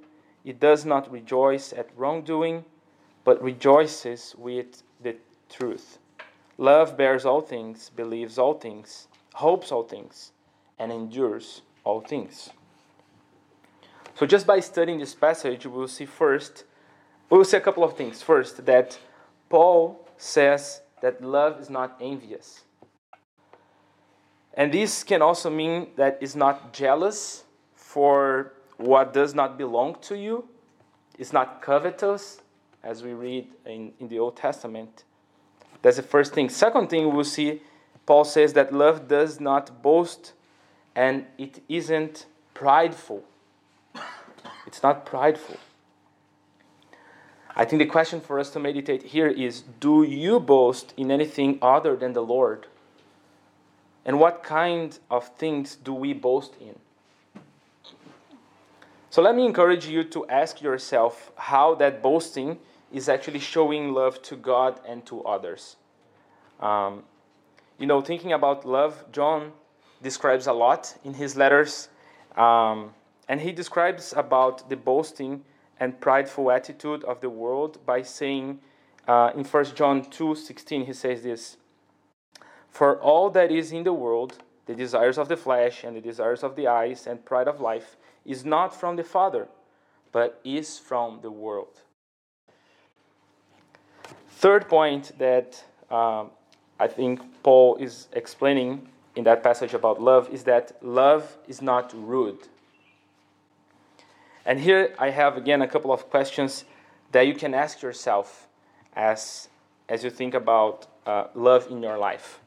It 0.46 0.60
does 0.60 0.86
not 0.86 1.12
rejoice 1.12 1.74
at 1.74 1.90
wrongdoing, 1.96 2.66
but 3.24 3.42
rejoices 3.42 4.36
with 4.38 4.84
the 5.02 5.16
truth. 5.50 5.98
Love 6.58 6.98
bears 6.98 7.26
all 7.26 7.42
things, 7.42 7.90
believes 7.90 8.38
all 8.38 8.54
things, 8.54 9.08
hopes 9.34 9.72
all 9.72 9.84
things, 9.84 10.32
and 10.78 10.92
endures 10.92 11.62
all 11.84 12.02
things. 12.02 12.50
So, 14.16 14.26
just 14.26 14.46
by 14.46 14.60
studying 14.60 15.00
this 15.00 15.16
passage, 15.16 15.66
we'll 15.66 15.88
see 15.88 16.06
first, 16.06 16.66
we'll 17.30 17.44
see 17.44 17.58
a 17.58 17.62
couple 17.62 17.84
of 17.84 17.98
things. 17.98 18.22
First, 18.22 18.66
that 18.66 19.00
Paul 19.50 20.08
says 20.18 20.82
that 21.02 21.22
love 21.24 21.60
is 21.60 21.70
not 21.70 21.98
envious. 22.00 22.64
And 24.54 24.72
this 24.72 25.04
can 25.04 25.22
also 25.22 25.50
mean 25.50 25.88
that 25.96 26.20
it's 26.22 26.36
not 26.36 26.74
jealous 26.74 27.44
for 27.76 28.54
what 28.78 29.14
does 29.14 29.34
not 29.34 29.58
belong 29.58 29.98
to 30.02 30.18
you. 30.18 30.48
It's 31.18 31.34
not 31.34 31.62
covetous, 31.62 32.42
as 32.84 33.04
we 33.04 33.14
read 33.14 33.48
in, 33.66 33.94
in 34.00 34.08
the 34.08 34.20
Old 34.20 34.36
Testament. 34.36 35.04
That's 35.82 35.98
the 35.98 36.04
first 36.04 36.34
thing. 36.34 36.50
Second 36.50 36.90
thing, 36.90 37.14
we'll 37.14 37.24
see 37.24 37.62
Paul 38.06 38.26
says 38.26 38.54
that 38.54 38.74
love 38.74 39.08
does 39.08 39.40
not 39.40 39.82
boast 39.82 40.34
and 40.96 41.26
it 41.38 41.62
isn't 41.70 42.26
prideful. 42.54 43.24
It's 44.66 44.84
not 44.84 45.06
prideful. 45.06 45.58
I 47.56 47.66
think 47.66 47.80
the 47.80 47.86
question 47.86 48.20
for 48.20 48.40
us 48.40 48.50
to 48.52 48.60
meditate 48.60 49.04
here 49.04 49.28
is 49.28 49.62
Do 49.80 50.04
you 50.04 50.40
boast 50.40 50.94
in 50.98 51.12
anything 51.12 51.60
other 51.62 51.96
than 51.96 52.14
the 52.14 52.24
Lord? 52.24 52.68
And 54.06 54.20
what 54.20 54.44
kind 54.44 54.98
of 55.10 55.28
things 55.36 55.76
do 55.76 55.94
we 55.94 56.14
boast 56.14 56.54
in? 56.60 56.76
So 59.10 59.22
let 59.22 59.36
me 59.36 59.46
encourage 59.46 59.86
you 59.86 60.04
to 60.06 60.28
ask 60.28 60.62
yourself 60.62 61.32
how 61.36 61.76
that 61.76 62.02
boasting 62.02 62.58
is 62.92 63.08
actually 63.08 63.40
showing 63.40 63.94
love 63.94 64.22
to 64.24 64.36
God 64.36 64.80
and 64.88 65.06
to 65.06 65.24
others. 65.24 65.76
Um, 66.60 67.04
you 67.78 67.86
know, 67.86 68.02
thinking 68.02 68.34
about 68.34 68.66
love, 68.66 69.06
John 69.12 69.52
describes 70.02 70.48
a 70.48 70.54
lot 70.54 70.96
in 71.04 71.14
his 71.14 71.36
letters, 71.36 71.90
um, 72.36 72.94
and 73.28 73.42
he 73.42 73.52
describes 73.52 74.14
about 74.14 74.70
the 74.70 74.76
boasting 74.76 75.44
and 75.80 76.00
prideful 76.00 76.52
attitude 76.52 77.04
of 77.04 77.22
the 77.22 77.30
world 77.30 77.84
by 77.86 78.02
saying 78.02 78.60
uh, 79.08 79.32
in 79.36 79.44
1 79.44 79.66
John 79.76 80.04
2:16 80.04 80.86
he 80.86 80.94
says 80.94 81.24
this 81.24 81.58
for 82.70 83.00
all 83.00 83.30
that 83.30 83.52
is 83.52 83.72
in 83.72 83.84
the 83.84 83.94
world 83.94 84.40
the 84.66 84.76
desires 84.76 85.18
of 85.18 85.28
the 85.28 85.38
flesh 85.38 85.84
and 85.84 85.96
the 85.96 86.02
desires 86.02 86.44
of 86.44 86.56
the 86.56 86.68
eyes 86.68 87.06
and 87.06 87.26
pride 87.26 87.48
of 87.48 87.60
life 87.60 87.98
is 88.26 88.46
not 88.46 88.74
from 88.74 88.96
the 88.96 89.04
father 89.04 89.48
but 90.12 90.40
is 90.44 90.78
from 90.78 91.20
the 91.22 91.32
world. 91.32 91.82
Third 94.30 94.70
point 94.70 95.18
that 95.18 95.64
um, 95.90 96.32
i 96.80 96.88
think 96.88 97.22
paul 97.44 97.76
is 97.78 98.08
explaining 98.14 98.90
in 99.16 99.24
that 99.24 99.44
passage 99.44 99.74
about 99.74 100.02
love 100.02 100.28
is 100.30 100.44
that 100.44 100.72
love 100.82 101.38
is 101.48 101.62
not 101.62 101.94
rude 101.94 102.48
and 104.46 104.60
here 104.60 104.94
I 104.98 105.10
have 105.10 105.38
again 105.38 105.62
a 105.62 105.68
couple 105.68 105.92
of 105.92 106.10
questions 106.10 106.66
that 107.12 107.28
you 107.28 107.34
can 107.34 107.54
ask 107.54 107.82
yourself 107.82 108.48
as, 108.96 109.48
as 109.88 110.04
you 110.04 110.10
think 110.10 110.34
about 110.34 110.88
uh, 111.06 111.28
love 111.36 111.68
in 111.70 111.82
your 111.82 111.98
life. 111.98 112.40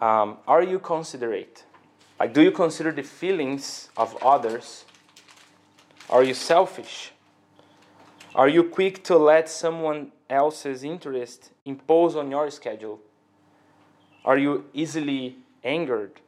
Um, 0.00 0.38
are 0.46 0.62
you 0.62 0.78
considerate? 0.78 1.64
Like, 2.20 2.32
do 2.32 2.42
you 2.42 2.50
consider 2.50 2.92
the 2.92 3.02
feelings 3.02 3.88
of 3.96 4.16
others? 4.22 4.84
Are 6.10 6.22
you 6.22 6.34
selfish? 6.34 7.12
Are 8.34 8.48
you 8.48 8.64
quick 8.64 9.02
to 9.04 9.16
let 9.16 9.48
someone 9.48 10.12
else's 10.30 10.84
interest 10.84 11.50
impose 11.64 12.14
on 12.16 12.30
your 12.30 12.50
schedule? 12.50 13.00
Are 14.24 14.36
you 14.36 14.66
easily 14.72 15.36
angered? 15.64 16.20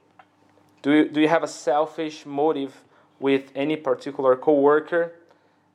Do 0.83 0.93
you, 0.93 1.09
do 1.09 1.21
you 1.21 1.29
have 1.29 1.43
a 1.43 1.49
selfish 1.49 2.25
motive 2.25 2.83
with 3.21 3.53
any 3.55 3.77
particular 3.77 4.35
coworker 4.35 5.13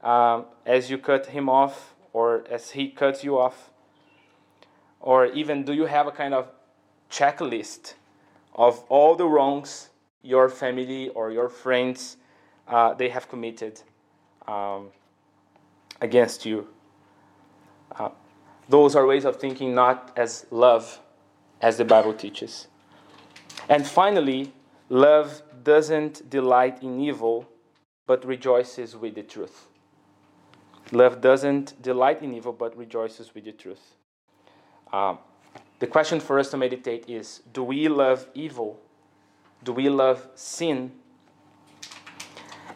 um, 0.02 0.46
as 0.66 0.90
you 0.90 0.98
cut 0.98 1.28
him 1.28 1.48
off 1.48 1.96
or 2.12 2.44
as 2.50 2.72
he 2.72 2.90
cuts 2.90 3.24
you 3.24 3.38
off? 3.40 3.72
Or 5.00 5.28
even 5.28 5.64
do 5.64 5.74
you 5.74 5.86
have 5.86 6.08
a 6.08 6.12
kind 6.12 6.34
of 6.34 6.50
checklist 7.10 7.94
of 8.56 8.84
all 8.90 9.16
the 9.16 9.26
wrongs 9.26 9.90
your 10.24 10.50
family 10.50 11.10
or 11.10 11.32
your 11.32 11.48
friends 11.48 12.18
uh, 12.68 12.94
they 12.96 13.10
have 13.10 13.30
committed 13.30 13.82
um, 14.48 14.90
against 16.02 16.46
you? 16.46 16.68
Uh, 17.96 18.10
those 18.68 18.96
are 18.96 19.06
ways 19.06 19.26
of 19.26 19.36
thinking 19.36 19.76
not 19.76 20.12
as 20.18 20.48
love 20.50 21.00
as 21.62 21.78
the 21.78 21.86
Bible 21.86 22.14
teaches. 22.14 22.68
And 23.70 23.86
finally, 23.86 24.52
love 24.90 25.42
doesn't 25.64 26.30
delight 26.30 26.84
in 26.84 27.00
evil, 27.00 27.48
but 28.06 28.26
rejoices 28.26 28.96
with 28.96 29.16
the 29.16 29.24
truth. 29.24 29.68
Love 30.92 31.22
doesn't 31.22 31.82
delight 31.82 32.22
in 32.22 32.34
evil, 32.34 32.54
but 32.54 32.78
rejoices 32.78 33.34
with 33.34 33.46
the 33.46 33.52
truth. 33.52 33.96
Um, 34.94 35.18
the 35.80 35.88
question 35.88 36.20
for 36.20 36.40
us 36.40 36.50
to 36.52 36.58
meditate 36.58 37.10
is 37.10 37.42
do 37.52 37.64
we 37.64 37.88
love 37.88 38.28
evil? 38.34 38.80
Do 39.64 39.74
we 39.74 39.90
love 39.90 40.28
sin? 40.36 40.92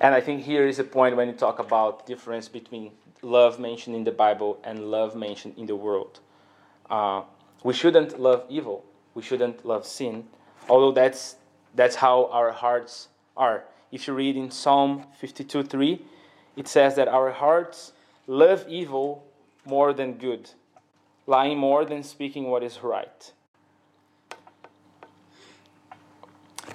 And 0.01 0.15
I 0.15 0.21
think 0.21 0.43
here 0.43 0.65
is 0.65 0.79
a 0.79 0.83
point 0.83 1.15
when 1.15 1.27
you 1.27 1.33
talk 1.33 1.59
about 1.59 2.05
difference 2.05 2.47
between 2.47 2.91
love 3.21 3.59
mentioned 3.59 3.95
in 3.95 4.03
the 4.03 4.11
Bible 4.11 4.59
and 4.63 4.89
love 4.89 5.15
mentioned 5.15 5.55
in 5.57 5.65
the 5.65 5.75
world. 5.75 6.19
Uh, 6.89 7.23
we 7.63 7.73
shouldn't 7.73 8.19
love 8.19 8.45
evil. 8.49 8.85
We 9.13 9.21
shouldn't 9.21 9.65
love 9.65 9.85
sin, 9.85 10.27
although 10.69 10.91
that's 10.91 11.35
that's 11.75 11.97
how 11.97 12.25
our 12.31 12.51
hearts 12.51 13.07
are. 13.35 13.63
If 13.91 14.07
you 14.07 14.13
read 14.13 14.35
in 14.35 14.51
Psalm 14.51 15.05
52:3, 15.21 16.01
it 16.55 16.67
says 16.67 16.95
that 16.95 17.07
our 17.07 17.31
hearts 17.31 17.93
love 18.27 18.65
evil 18.67 19.23
more 19.65 19.93
than 19.93 20.13
good, 20.13 20.51
lying 21.25 21.57
more 21.57 21.85
than 21.85 22.03
speaking 22.03 22.49
what 22.49 22.63
is 22.63 22.83
right. 22.83 23.33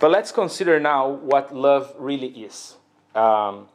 But 0.01 0.11
let's 0.11 0.33
consider 0.33 0.81
now 0.81 1.09
what 1.09 1.55
love 1.55 1.95
really 1.99 2.29
is. 2.29 2.77
Um, 3.15 3.69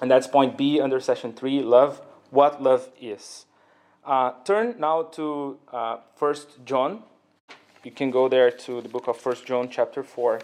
and 0.00 0.10
that's 0.10 0.26
point 0.26 0.58
B 0.58 0.80
under 0.80 1.00
session 1.00 1.32
3 1.32 1.62
love, 1.62 2.00
what 2.30 2.62
love 2.62 2.90
is. 3.00 3.46
Uh, 4.04 4.32
turn 4.44 4.74
now 4.78 5.02
to 5.02 5.58
uh, 5.72 5.96
1 6.18 6.34
John. 6.64 7.02
You 7.84 7.90
can 7.90 8.10
go 8.10 8.30
there 8.30 8.50
to 8.50 8.80
the 8.80 8.88
book 8.88 9.08
of 9.08 9.24
1 9.24 9.36
John, 9.44 9.68
chapter 9.68 10.02
4. 10.02 10.40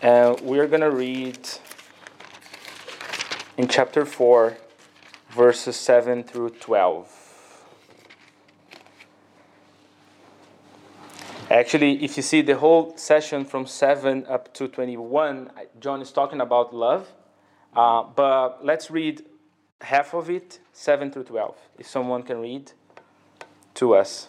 And 0.00 0.40
we're 0.40 0.68
going 0.68 0.82
to 0.82 0.90
read 0.92 1.48
in 3.56 3.66
chapter 3.66 4.06
4, 4.06 4.56
verses 5.30 5.74
7 5.74 6.22
through 6.22 6.50
12. 6.50 7.64
Actually, 11.50 12.04
if 12.04 12.16
you 12.16 12.22
see 12.22 12.40
the 12.40 12.56
whole 12.56 12.96
session 12.96 13.44
from 13.44 13.66
7 13.66 14.24
up 14.28 14.54
to 14.54 14.68
21, 14.68 15.50
John 15.80 16.00
is 16.00 16.12
talking 16.12 16.40
about 16.40 16.72
love. 16.72 17.08
Uh, 17.74 18.04
but 18.04 18.64
let's 18.64 18.92
read 18.92 19.24
half 19.80 20.14
of 20.14 20.30
it, 20.30 20.60
7 20.72 21.10
through 21.10 21.24
12, 21.24 21.56
if 21.78 21.88
someone 21.88 22.22
can 22.22 22.40
read 22.40 22.70
to 23.74 23.96
us. 23.96 24.28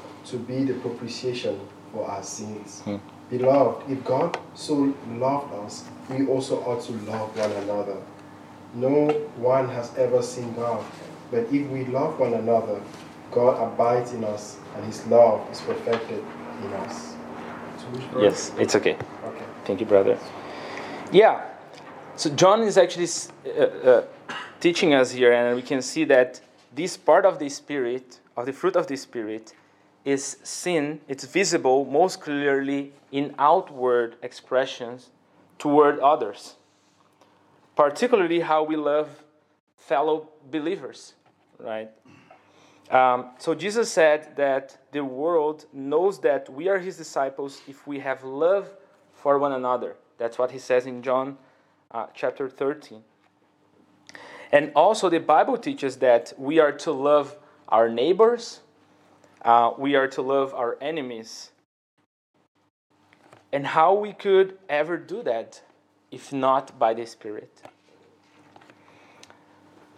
to 0.25 0.37
be 0.37 0.63
the 0.63 0.73
propitiation 0.75 1.59
for 1.93 2.09
our 2.09 2.23
sins. 2.23 2.83
Mm. 2.85 2.99
Beloved, 3.29 3.89
if 3.89 4.03
God 4.03 4.37
so 4.55 4.93
loved 5.11 5.53
us, 5.53 5.85
we 6.09 6.27
also 6.27 6.59
ought 6.63 6.81
to 6.83 6.91
love 7.09 7.35
one 7.37 7.51
another. 7.63 7.97
No 8.73 9.09
one 9.37 9.69
has 9.69 9.95
ever 9.97 10.21
seen 10.21 10.53
God, 10.53 10.83
but 11.29 11.43
if 11.51 11.67
we 11.69 11.85
love 11.85 12.19
one 12.19 12.33
another, 12.33 12.81
God 13.31 13.61
abides 13.61 14.11
in 14.11 14.23
us, 14.23 14.57
and 14.75 14.85
his 14.85 15.05
love 15.07 15.49
is 15.51 15.61
perfected 15.61 16.23
in 16.63 16.73
us. 16.73 17.15
Yes, 18.19 18.51
it's 18.57 18.75
okay. 18.75 18.95
Okay. 19.25 19.45
Thank 19.65 19.79
you, 19.79 19.85
brother. 19.85 20.17
Yeah. 21.11 21.45
So 22.15 22.29
John 22.29 22.61
is 22.61 22.77
actually 22.77 23.07
uh, 23.57 23.63
uh, 23.63 24.03
teaching 24.59 24.93
us 24.93 25.11
here, 25.11 25.31
and 25.33 25.55
we 25.55 25.61
can 25.61 25.81
see 25.81 26.03
that 26.05 26.41
this 26.75 26.97
part 26.97 27.25
of 27.25 27.39
the 27.39 27.49
Spirit, 27.49 28.19
of 28.37 28.45
the 28.45 28.53
fruit 28.53 28.75
of 28.75 28.87
the 28.87 28.95
Spirit, 28.95 29.53
is 30.03 30.37
sin. 30.43 31.01
It's 31.07 31.25
visible 31.25 31.85
most 31.85 32.21
clearly 32.21 32.93
in 33.11 33.35
outward 33.37 34.15
expressions 34.21 35.09
toward 35.59 35.99
others, 35.99 36.55
particularly 37.75 38.39
how 38.39 38.63
we 38.63 38.75
love 38.75 39.23
fellow 39.77 40.29
believers, 40.49 41.13
right? 41.59 41.89
Um, 42.89 43.29
so 43.37 43.55
Jesus 43.55 43.89
said 43.89 44.35
that 44.35 44.77
the 44.91 45.03
world 45.03 45.65
knows 45.71 46.19
that 46.21 46.49
we 46.49 46.67
are 46.67 46.79
his 46.79 46.97
disciples 46.97 47.61
if 47.67 47.87
we 47.87 47.99
have 47.99 48.23
love 48.23 48.69
for 49.13 49.37
one 49.37 49.53
another. 49.53 49.95
That's 50.17 50.37
what 50.37 50.51
he 50.51 50.59
says 50.59 50.85
in 50.85 51.01
John 51.01 51.37
uh, 51.91 52.07
chapter 52.13 52.49
13. 52.49 53.03
And 54.51 54.71
also, 54.75 55.09
the 55.09 55.19
Bible 55.19 55.57
teaches 55.57 55.97
that 55.97 56.33
we 56.37 56.59
are 56.59 56.73
to 56.73 56.91
love 56.91 57.37
our 57.69 57.87
neighbors, 57.87 58.59
uh, 59.43 59.71
we 59.77 59.95
are 59.95 60.07
to 60.07 60.21
love 60.21 60.53
our 60.53 60.77
enemies. 60.81 61.51
And 63.51 63.67
how 63.67 63.93
we 63.93 64.13
could 64.13 64.57
ever 64.69 64.97
do 64.97 65.23
that 65.23 65.61
if 66.11 66.31
not 66.31 66.77
by 66.77 66.93
the 66.93 67.05
Spirit? 67.05 67.61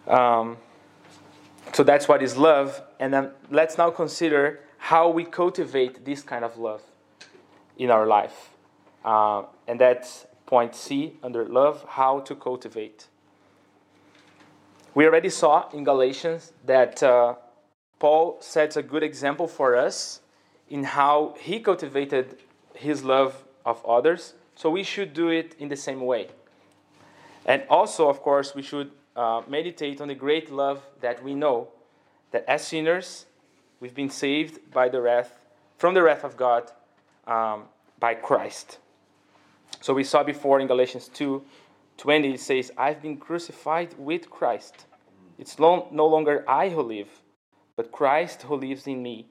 Um, 0.07 0.57
so 1.73 1.83
that's 1.83 2.07
what 2.07 2.21
is 2.21 2.37
love. 2.37 2.81
And 2.99 3.13
then 3.13 3.31
let's 3.49 3.77
now 3.77 3.89
consider 3.89 4.59
how 4.77 5.09
we 5.09 5.23
cultivate 5.23 6.03
this 6.05 6.21
kind 6.21 6.43
of 6.43 6.57
love 6.57 6.81
in 7.77 7.89
our 7.89 8.05
life. 8.05 8.49
Uh, 9.03 9.43
and 9.67 9.79
that's 9.79 10.25
point 10.45 10.75
C 10.75 11.13
under 11.23 11.45
love 11.45 11.85
how 11.87 12.19
to 12.21 12.35
cultivate. 12.35 13.07
We 14.93 15.05
already 15.05 15.29
saw 15.29 15.69
in 15.71 15.83
Galatians 15.83 16.53
that 16.65 17.01
uh, 17.01 17.35
Paul 18.03 18.35
sets 18.41 18.75
a 18.75 18.83
good 18.83 19.01
example 19.01 19.47
for 19.47 19.77
us 19.77 20.19
in 20.67 20.83
how 20.83 21.35
he 21.39 21.61
cultivated 21.61 22.37
his 22.75 23.01
love 23.01 23.45
of 23.65 23.81
others. 23.85 24.33
So 24.55 24.69
we 24.69 24.83
should 24.83 25.13
do 25.13 25.29
it 25.29 25.55
in 25.57 25.69
the 25.69 25.77
same 25.77 26.01
way. 26.01 26.27
And 27.45 27.63
also, 27.69 28.09
of 28.09 28.21
course, 28.21 28.53
we 28.53 28.61
should 28.61 28.91
uh, 29.15 29.43
meditate 29.47 30.01
on 30.01 30.09
the 30.09 30.15
great 30.15 30.51
love 30.51 30.85
that 30.99 31.23
we 31.23 31.33
know 31.33 31.69
that 32.31 32.43
as 32.45 32.67
sinners 32.67 33.25
we've 33.79 33.95
been 33.95 34.09
saved 34.09 34.59
by 34.73 34.89
the 34.89 34.99
wrath 34.99 35.39
from 35.77 35.93
the 35.93 36.03
wrath 36.03 36.25
of 36.25 36.35
God 36.35 36.69
um, 37.25 37.63
by 38.01 38.15
Christ. 38.15 38.79
So 39.79 39.93
we 39.93 40.03
saw 40.03 40.23
before 40.23 40.59
in 40.59 40.67
Galatians 40.67 41.07
2 41.07 41.41
20, 41.95 42.33
it 42.33 42.41
says, 42.41 42.69
I've 42.75 43.01
been 43.01 43.15
crucified 43.15 43.95
with 43.97 44.29
Christ. 44.29 44.87
It's 45.39 45.57
no 45.57 45.87
longer 45.93 46.43
I 46.49 46.67
who 46.67 46.81
live, 46.81 47.22
but 47.75 47.91
Christ 47.91 48.43
who 48.43 48.55
lives 48.55 48.87
in 48.87 49.01
me. 49.01 49.27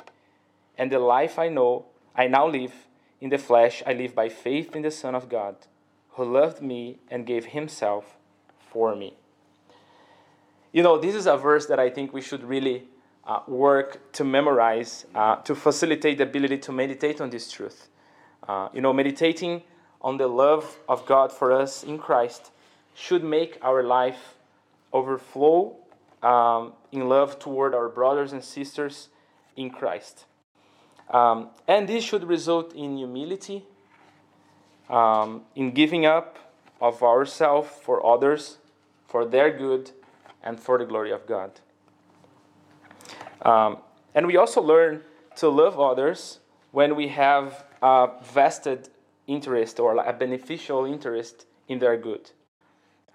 And 0.77 0.91
the 0.91 0.99
life 0.99 1.39
I 1.39 1.49
know, 1.49 1.87
I 2.15 2.27
now 2.27 2.49
live 2.49 2.73
in 3.21 3.31
the 3.31 3.39
flesh, 3.39 3.83
I 3.87 3.93
live 3.93 4.15
by 4.15 4.29
faith 4.29 4.75
in 4.75 4.83
the 4.83 4.91
Son 4.91 5.15
of 5.15 5.29
God, 5.29 5.57
who 6.11 6.25
loved 6.25 6.61
me 6.61 6.99
and 7.09 7.27
gave 7.27 7.47
himself 7.47 8.17
for 8.59 8.97
me. 8.97 9.15
You 10.73 10.83
know, 10.83 10.99
this 10.99 11.15
is 11.15 11.27
a 11.27 11.37
verse 11.37 11.67
that 11.67 11.79
I 11.79 11.91
think 11.91 12.13
we 12.13 12.23
should 12.23 12.43
really 12.43 12.85
uh, 13.25 13.41
work 13.47 14.13
to 14.13 14.25
memorize 14.25 15.07
uh, 15.15 15.37
to 15.37 15.55
facilitate 15.55 16.19
the 16.19 16.25
ability 16.25 16.59
to 16.59 16.73
meditate 16.73 17.21
on 17.21 17.31
this 17.31 17.51
truth. 17.51 17.89
Uh, 18.49 18.69
you 18.73 18.81
know, 18.81 18.93
meditating 18.93 19.63
on 20.01 20.17
the 20.17 20.27
love 20.27 20.79
of 20.89 21.07
God 21.07 21.31
for 21.31 21.53
us 21.53 21.85
in 21.85 21.99
Christ 21.99 22.51
should 22.95 23.23
make 23.23 23.59
our 23.63 23.83
life 23.83 24.35
overflow 24.93 25.77
um, 26.23 26.73
in 26.93 27.09
love 27.09 27.39
toward 27.39 27.75
our 27.75 27.89
brothers 27.89 28.33
and 28.33 28.45
sisters 28.45 29.09
in 29.57 29.71
Christ. 29.71 30.27
Um, 31.11 31.49
and 31.67 31.89
this 31.89 32.05
should 32.05 32.25
result 32.25 32.73
in 32.75 32.97
humility, 32.97 33.65
um, 34.89 35.43
in 35.57 35.73
giving 35.73 36.07
up 36.07 36.39
of 36.81 37.03
ourselves 37.03 37.69
for 37.83 38.05
others, 38.07 38.59
for 39.09 39.25
their 39.25 39.51
good, 39.51 39.91
and 40.43 40.61
for 40.61 40.79
the 40.79 40.85
glory 40.85 41.11
of 41.11 41.27
God. 41.27 41.61
Um, 43.43 43.79
and 44.15 44.27
we 44.27 44.37
also 44.37 44.61
learn 44.61 45.03
to 45.37 45.49
love 45.49 45.79
others 45.81 46.39
when 46.71 46.95
we 46.95 47.09
have 47.09 47.65
a 47.83 48.11
vested 48.23 48.89
interest 49.27 49.81
or 49.81 49.97
a 49.97 50.13
beneficial 50.13 50.85
interest 50.85 51.47
in 51.69 51.79
their 51.79 51.97
good. 51.97 52.31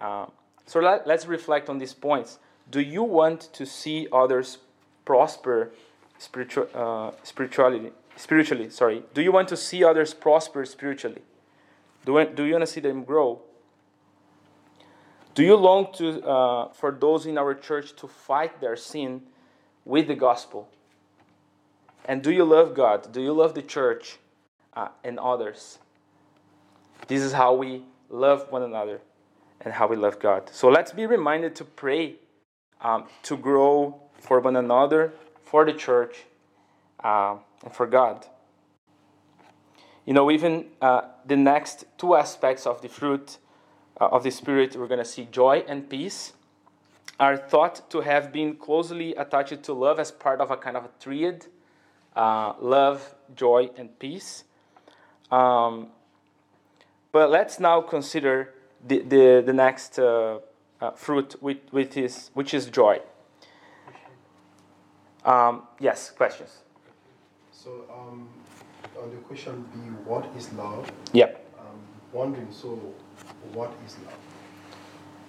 Um, 0.00 0.30
so 0.66 0.80
let, 0.80 1.06
let's 1.06 1.26
reflect 1.26 1.68
on 1.68 1.78
these 1.78 1.94
points. 1.94 2.38
Do 2.70 2.80
you 2.80 3.02
want 3.02 3.52
to 3.54 3.64
see 3.64 4.08
others 4.12 4.58
prosper 5.04 5.70
spiritual, 6.18 6.68
uh, 6.74 7.12
spiritually? 7.22 7.92
Spiritually, 8.16 8.68
sorry. 8.68 9.04
Do 9.14 9.22
you 9.22 9.32
want 9.32 9.48
to 9.48 9.56
see 9.56 9.84
others 9.84 10.12
prosper 10.12 10.64
spiritually? 10.64 11.22
Do, 12.04 12.24
do 12.26 12.44
you 12.44 12.52
want 12.52 12.62
to 12.62 12.72
see 12.72 12.80
them 12.80 13.04
grow? 13.04 13.40
Do 15.34 15.44
you 15.44 15.54
long 15.54 15.92
to, 15.94 16.20
uh, 16.26 16.68
for 16.72 16.90
those 16.90 17.26
in 17.26 17.38
our 17.38 17.54
church 17.54 17.94
to 17.96 18.08
fight 18.08 18.60
their 18.60 18.74
sin 18.76 19.22
with 19.84 20.08
the 20.08 20.16
gospel? 20.16 20.68
And 22.04 22.22
do 22.22 22.32
you 22.32 22.44
love 22.44 22.74
God? 22.74 23.12
Do 23.12 23.20
you 23.20 23.32
love 23.32 23.54
the 23.54 23.62
church 23.62 24.18
uh, 24.74 24.88
and 25.04 25.18
others? 25.18 25.78
This 27.06 27.22
is 27.22 27.32
how 27.32 27.54
we 27.54 27.84
love 28.10 28.50
one 28.50 28.62
another 28.62 29.00
and 29.60 29.74
how 29.74 29.86
we 29.86 29.96
love 29.96 30.18
God. 30.18 30.50
So 30.52 30.68
let's 30.68 30.92
be 30.92 31.06
reminded 31.06 31.54
to 31.56 31.64
pray 31.64 32.16
um, 32.80 33.04
to 33.24 33.36
grow 33.36 34.00
for 34.20 34.40
one 34.40 34.56
another, 34.56 35.12
for 35.42 35.64
the 35.64 35.72
church, 35.72 36.24
uh, 37.02 37.36
and 37.64 37.74
for 37.74 37.86
God. 37.86 38.26
You 40.04 40.14
know, 40.14 40.30
even 40.30 40.66
uh, 40.80 41.02
the 41.26 41.36
next 41.36 41.84
two 41.98 42.14
aspects 42.14 42.66
of 42.66 42.80
the 42.80 42.88
fruit 42.88 43.38
uh, 44.00 44.08
of 44.08 44.22
the 44.22 44.30
Spirit, 44.30 44.76
we're 44.76 44.86
going 44.86 44.98
to 44.98 45.04
see 45.04 45.28
joy 45.30 45.64
and 45.68 45.88
peace, 45.88 46.32
are 47.20 47.36
thought 47.36 47.90
to 47.90 48.00
have 48.00 48.32
been 48.32 48.56
closely 48.56 49.14
attached 49.14 49.62
to 49.64 49.72
love 49.72 49.98
as 49.98 50.10
part 50.10 50.40
of 50.40 50.50
a 50.50 50.56
kind 50.56 50.76
of 50.76 50.84
a 50.84 50.90
triad 51.00 51.46
uh, 52.16 52.54
love, 52.60 53.14
joy, 53.34 53.70
and 53.76 53.98
peace. 53.98 54.44
Um, 55.30 55.88
but 57.12 57.30
let's 57.30 57.60
now 57.60 57.80
consider 57.80 58.54
the, 58.86 59.00
the, 59.00 59.42
the 59.44 59.52
next 59.52 59.98
uh, 59.98 60.38
uh, 60.80 60.90
fruit, 60.92 61.34
which, 61.40 61.60
which, 61.70 61.96
is, 61.96 62.30
which 62.34 62.54
is 62.54 62.66
joy. 62.66 63.00
Um, 65.24 65.62
yes, 65.80 66.10
questions? 66.10 66.58
So, 67.52 67.84
um, 67.92 68.28
on 69.00 69.10
the 69.10 69.16
question 69.16 69.64
B, 69.72 69.78
what 70.04 70.24
is 70.36 70.52
love? 70.54 70.90
Yep. 71.12 71.44
I'm 71.58 71.66
wondering, 72.12 72.48
so 72.50 72.80
what 73.52 73.72
is 73.86 73.96
love? 74.04 74.14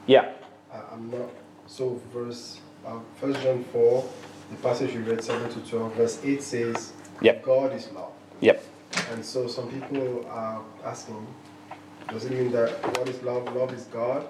Yeah. 0.05 0.31
I, 0.71 0.93
am 0.93 1.09
not, 1.09 1.29
so 1.67 1.99
verse, 2.13 2.61
uh, 2.85 2.99
1 3.19 3.33
John 3.41 3.63
4, 3.65 4.09
the 4.51 4.55
passage 4.57 4.93
you 4.93 5.01
read 5.01 5.23
7 5.23 5.49
to 5.49 5.69
12, 5.69 5.93
verse 5.95 6.19
8 6.23 6.41
says, 6.41 6.93
yep. 7.21 7.43
God 7.43 7.73
is 7.73 7.91
love. 7.91 8.11
Yep. 8.41 8.63
And 9.11 9.25
so 9.25 9.47
some 9.47 9.69
people 9.69 10.25
are 10.29 10.61
asking, 10.85 11.27
does 12.09 12.25
it 12.25 12.31
mean 12.31 12.51
that 12.51 12.69
what 12.97 13.07
is 13.09 13.21
love? 13.21 13.53
Love 13.55 13.73
is 13.73 13.83
God? 13.85 14.27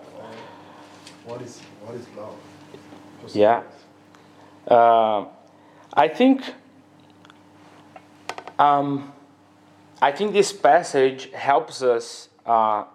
What 1.29 1.43
is, 1.43 1.59
what 1.85 1.95
is 1.95 2.07
love? 2.17 2.35
Just 3.21 3.35
yeah. 3.35 3.61
Uh, 4.67 5.25
I 5.93 6.07
think 6.07 6.41
um, 8.57 9.13
I 10.01 10.11
think 10.11 10.33
this 10.33 10.51
passage 10.51 11.31
helps 11.31 11.83
us 11.83 12.29
uh, 12.47 12.85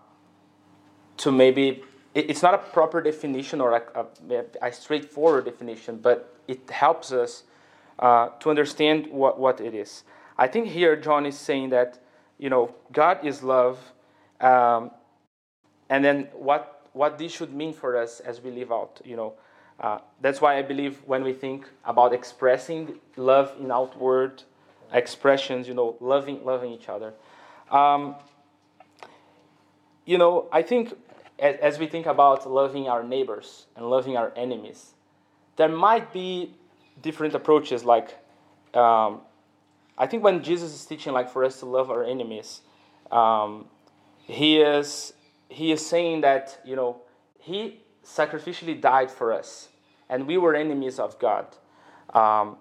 to 1.18 1.30
maybe 1.30 1.84
it's 2.12 2.42
not 2.42 2.54
a 2.54 2.58
proper 2.58 3.00
definition 3.00 3.60
or 3.60 3.76
a, 3.76 3.82
a, 3.94 4.44
a 4.62 4.72
straightforward 4.72 5.44
definition, 5.44 5.98
but 5.98 6.34
it 6.48 6.68
helps 6.70 7.12
us 7.12 7.44
uh, 8.00 8.30
to 8.40 8.50
understand 8.50 9.06
what, 9.12 9.38
what 9.38 9.60
it 9.60 9.74
is. 9.74 10.02
I 10.36 10.48
think 10.48 10.66
here 10.66 10.96
John 10.96 11.24
is 11.24 11.38
saying 11.38 11.70
that, 11.70 12.00
you 12.38 12.50
know, 12.50 12.74
God 12.92 13.24
is 13.24 13.44
love, 13.44 13.78
um, 14.40 14.90
and 15.88 16.04
then 16.04 16.28
what, 16.32 16.73
what 16.94 17.18
this 17.18 17.32
should 17.32 17.52
mean 17.52 17.74
for 17.74 17.96
us 17.96 18.20
as 18.20 18.40
we 18.40 18.50
live 18.50 18.72
out, 18.72 19.00
you 19.04 19.16
know. 19.16 19.34
Uh, 19.78 19.98
that's 20.20 20.40
why 20.40 20.56
I 20.56 20.62
believe 20.62 21.02
when 21.04 21.24
we 21.24 21.32
think 21.32 21.68
about 21.84 22.14
expressing 22.14 23.00
love 23.16 23.54
in 23.60 23.70
outward 23.70 24.44
expressions, 24.92 25.68
you 25.68 25.74
know, 25.74 25.96
loving, 26.00 26.44
loving 26.44 26.72
each 26.72 26.88
other. 26.88 27.12
Um, 27.70 28.14
you 30.04 30.16
know, 30.16 30.48
I 30.52 30.62
think 30.62 30.94
as, 31.38 31.56
as 31.56 31.78
we 31.78 31.88
think 31.88 32.06
about 32.06 32.48
loving 32.48 32.88
our 32.88 33.02
neighbors 33.02 33.66
and 33.76 33.90
loving 33.90 34.16
our 34.16 34.32
enemies, 34.36 34.94
there 35.56 35.68
might 35.68 36.12
be 36.12 36.54
different 37.02 37.34
approaches. 37.34 37.84
Like, 37.84 38.16
um, 38.74 39.22
I 39.98 40.06
think 40.06 40.22
when 40.22 40.42
Jesus 40.42 40.72
is 40.72 40.86
teaching, 40.86 41.12
like 41.12 41.28
for 41.28 41.44
us 41.44 41.58
to 41.60 41.66
love 41.66 41.90
our 41.90 42.04
enemies, 42.04 42.60
um, 43.10 43.66
he 44.18 44.60
is 44.60 45.12
he 45.54 45.72
is 45.72 45.84
saying 45.84 46.22
that 46.22 46.60
you 46.64 46.76
know 46.76 47.00
he 47.38 47.80
sacrificially 48.04 48.80
died 48.80 49.10
for 49.10 49.32
us, 49.32 49.68
and 50.08 50.26
we 50.26 50.36
were 50.36 50.54
enemies 50.54 50.98
of 50.98 51.18
God. 51.18 51.46
Um, 52.12 52.56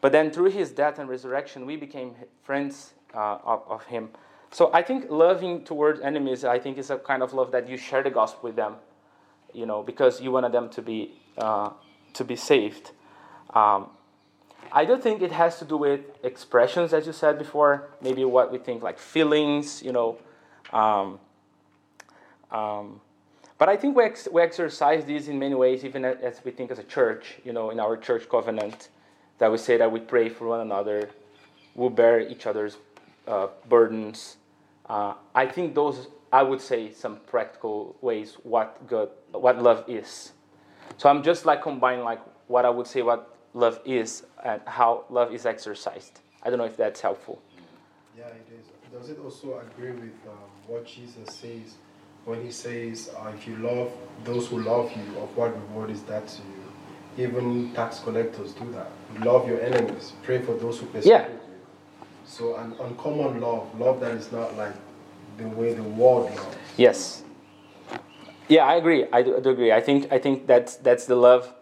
but 0.00 0.12
then 0.12 0.30
through 0.30 0.50
his 0.50 0.70
death 0.70 0.98
and 0.98 1.08
resurrection, 1.08 1.66
we 1.66 1.76
became 1.76 2.14
friends 2.42 2.92
uh, 3.14 3.38
of, 3.44 3.62
of 3.68 3.84
him. 3.86 4.10
So 4.50 4.70
I 4.72 4.82
think 4.82 5.10
loving 5.10 5.64
towards 5.64 6.00
enemies, 6.00 6.44
I 6.44 6.58
think, 6.58 6.78
is 6.78 6.90
a 6.90 6.98
kind 6.98 7.22
of 7.22 7.34
love 7.34 7.52
that 7.52 7.68
you 7.68 7.76
share 7.76 8.02
the 8.02 8.10
gospel 8.10 8.40
with 8.44 8.56
them, 8.56 8.76
you 9.52 9.66
know, 9.66 9.82
because 9.82 10.20
you 10.20 10.30
wanted 10.30 10.52
them 10.52 10.70
to 10.70 10.82
be 10.82 11.20
uh, 11.36 11.70
to 12.14 12.24
be 12.24 12.36
saved. 12.36 12.92
Um, 13.54 13.90
I 14.70 14.84
do 14.84 14.98
think 14.98 15.22
it 15.22 15.32
has 15.32 15.58
to 15.58 15.64
do 15.64 15.76
with 15.76 16.00
expressions, 16.22 16.92
as 16.92 17.06
you 17.06 17.12
said 17.12 17.38
before. 17.38 17.88
Maybe 18.00 18.24
what 18.24 18.52
we 18.52 18.58
think, 18.58 18.82
like 18.82 18.98
feelings, 18.98 19.82
you 19.82 19.92
know. 19.92 20.18
Um, 20.72 21.18
um, 22.50 23.00
but 23.58 23.68
I 23.68 23.76
think 23.76 23.96
we, 23.96 24.04
ex- 24.04 24.28
we 24.30 24.40
exercise 24.40 25.04
these 25.04 25.28
in 25.28 25.38
many 25.38 25.54
ways, 25.54 25.84
even 25.84 26.04
as 26.04 26.40
we 26.44 26.52
think 26.52 26.70
as 26.70 26.78
a 26.78 26.84
church, 26.84 27.38
you 27.44 27.52
know, 27.52 27.70
in 27.70 27.80
our 27.80 27.96
church 27.96 28.28
covenant, 28.28 28.88
that 29.38 29.50
we 29.50 29.58
say 29.58 29.76
that 29.76 29.90
we 29.90 30.00
pray 30.00 30.28
for 30.28 30.46
one 30.46 30.60
another, 30.60 31.10
we 31.74 31.88
bear 31.88 32.20
each 32.20 32.46
other's 32.46 32.76
uh, 33.26 33.48
burdens. 33.68 34.36
Uh, 34.88 35.14
I 35.34 35.46
think 35.46 35.74
those, 35.74 36.06
I 36.32 36.42
would 36.42 36.60
say, 36.60 36.92
some 36.92 37.18
practical 37.26 37.96
ways 38.00 38.36
what 38.42 38.86
God, 38.86 39.10
what 39.32 39.60
love 39.60 39.84
is. 39.88 40.32
So 40.96 41.08
I'm 41.08 41.22
just 41.22 41.44
like 41.44 41.62
combining 41.62 42.04
like 42.04 42.20
what 42.46 42.64
I 42.64 42.70
would 42.70 42.86
say 42.86 43.02
what 43.02 43.36
love 43.54 43.80
is 43.84 44.24
and 44.44 44.60
how 44.66 45.04
love 45.10 45.32
is 45.32 45.46
exercised. 45.46 46.20
I 46.42 46.48
don't 46.48 46.58
know 46.58 46.64
if 46.64 46.76
that's 46.76 47.00
helpful. 47.00 47.42
Yeah, 48.16 48.26
it 48.28 48.46
is. 48.58 48.66
Does 48.92 49.10
it 49.10 49.18
also 49.22 49.60
agree 49.60 49.90
with 49.90 50.14
um, 50.26 50.38
what 50.66 50.86
Jesus 50.86 51.34
says 51.34 51.74
when 52.28 52.44
he 52.44 52.52
says, 52.52 53.10
uh, 53.16 53.32
if 53.34 53.48
you 53.48 53.56
love 53.56 53.90
those 54.22 54.48
who 54.48 54.60
love 54.60 54.92
you, 54.92 55.18
of 55.18 55.34
what 55.34 55.56
reward 55.56 55.90
is 55.90 56.02
that 56.02 56.28
to 56.28 56.42
you? 56.42 57.24
Even 57.24 57.72
tax 57.72 58.00
collectors 58.00 58.52
do 58.52 58.70
that. 58.72 58.90
Love 59.24 59.48
your 59.48 59.60
enemies. 59.62 60.12
Pray 60.22 60.42
for 60.42 60.52
those 60.54 60.78
who 60.78 60.86
persecute 60.86 61.10
yeah. 61.10 61.28
you. 61.28 61.40
So 62.26 62.56
an 62.56 62.74
uncommon 62.80 63.40
love, 63.40 63.66
love 63.80 64.00
that 64.00 64.12
is 64.12 64.30
not 64.30 64.54
like 64.58 64.74
the 65.38 65.48
way 65.48 65.72
the 65.72 65.82
world 65.82 66.30
loves. 66.36 66.56
Yes. 66.76 67.22
Yeah, 68.48 68.66
I 68.66 68.74
agree. 68.74 69.06
I 69.10 69.22
do, 69.22 69.38
I 69.38 69.40
do 69.40 69.50
agree. 69.50 69.72
I 69.72 69.80
think 69.80 70.12
I 70.12 70.18
think 70.18 70.46
that's 70.46 70.76
that's 70.76 71.06
the 71.06 71.16
love 71.16 71.52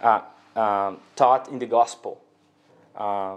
uh, 0.00 0.20
um, 0.56 1.00
taught 1.16 1.48
in 1.48 1.58
the 1.58 1.66
gospel 1.66 2.20
uh, 2.96 3.36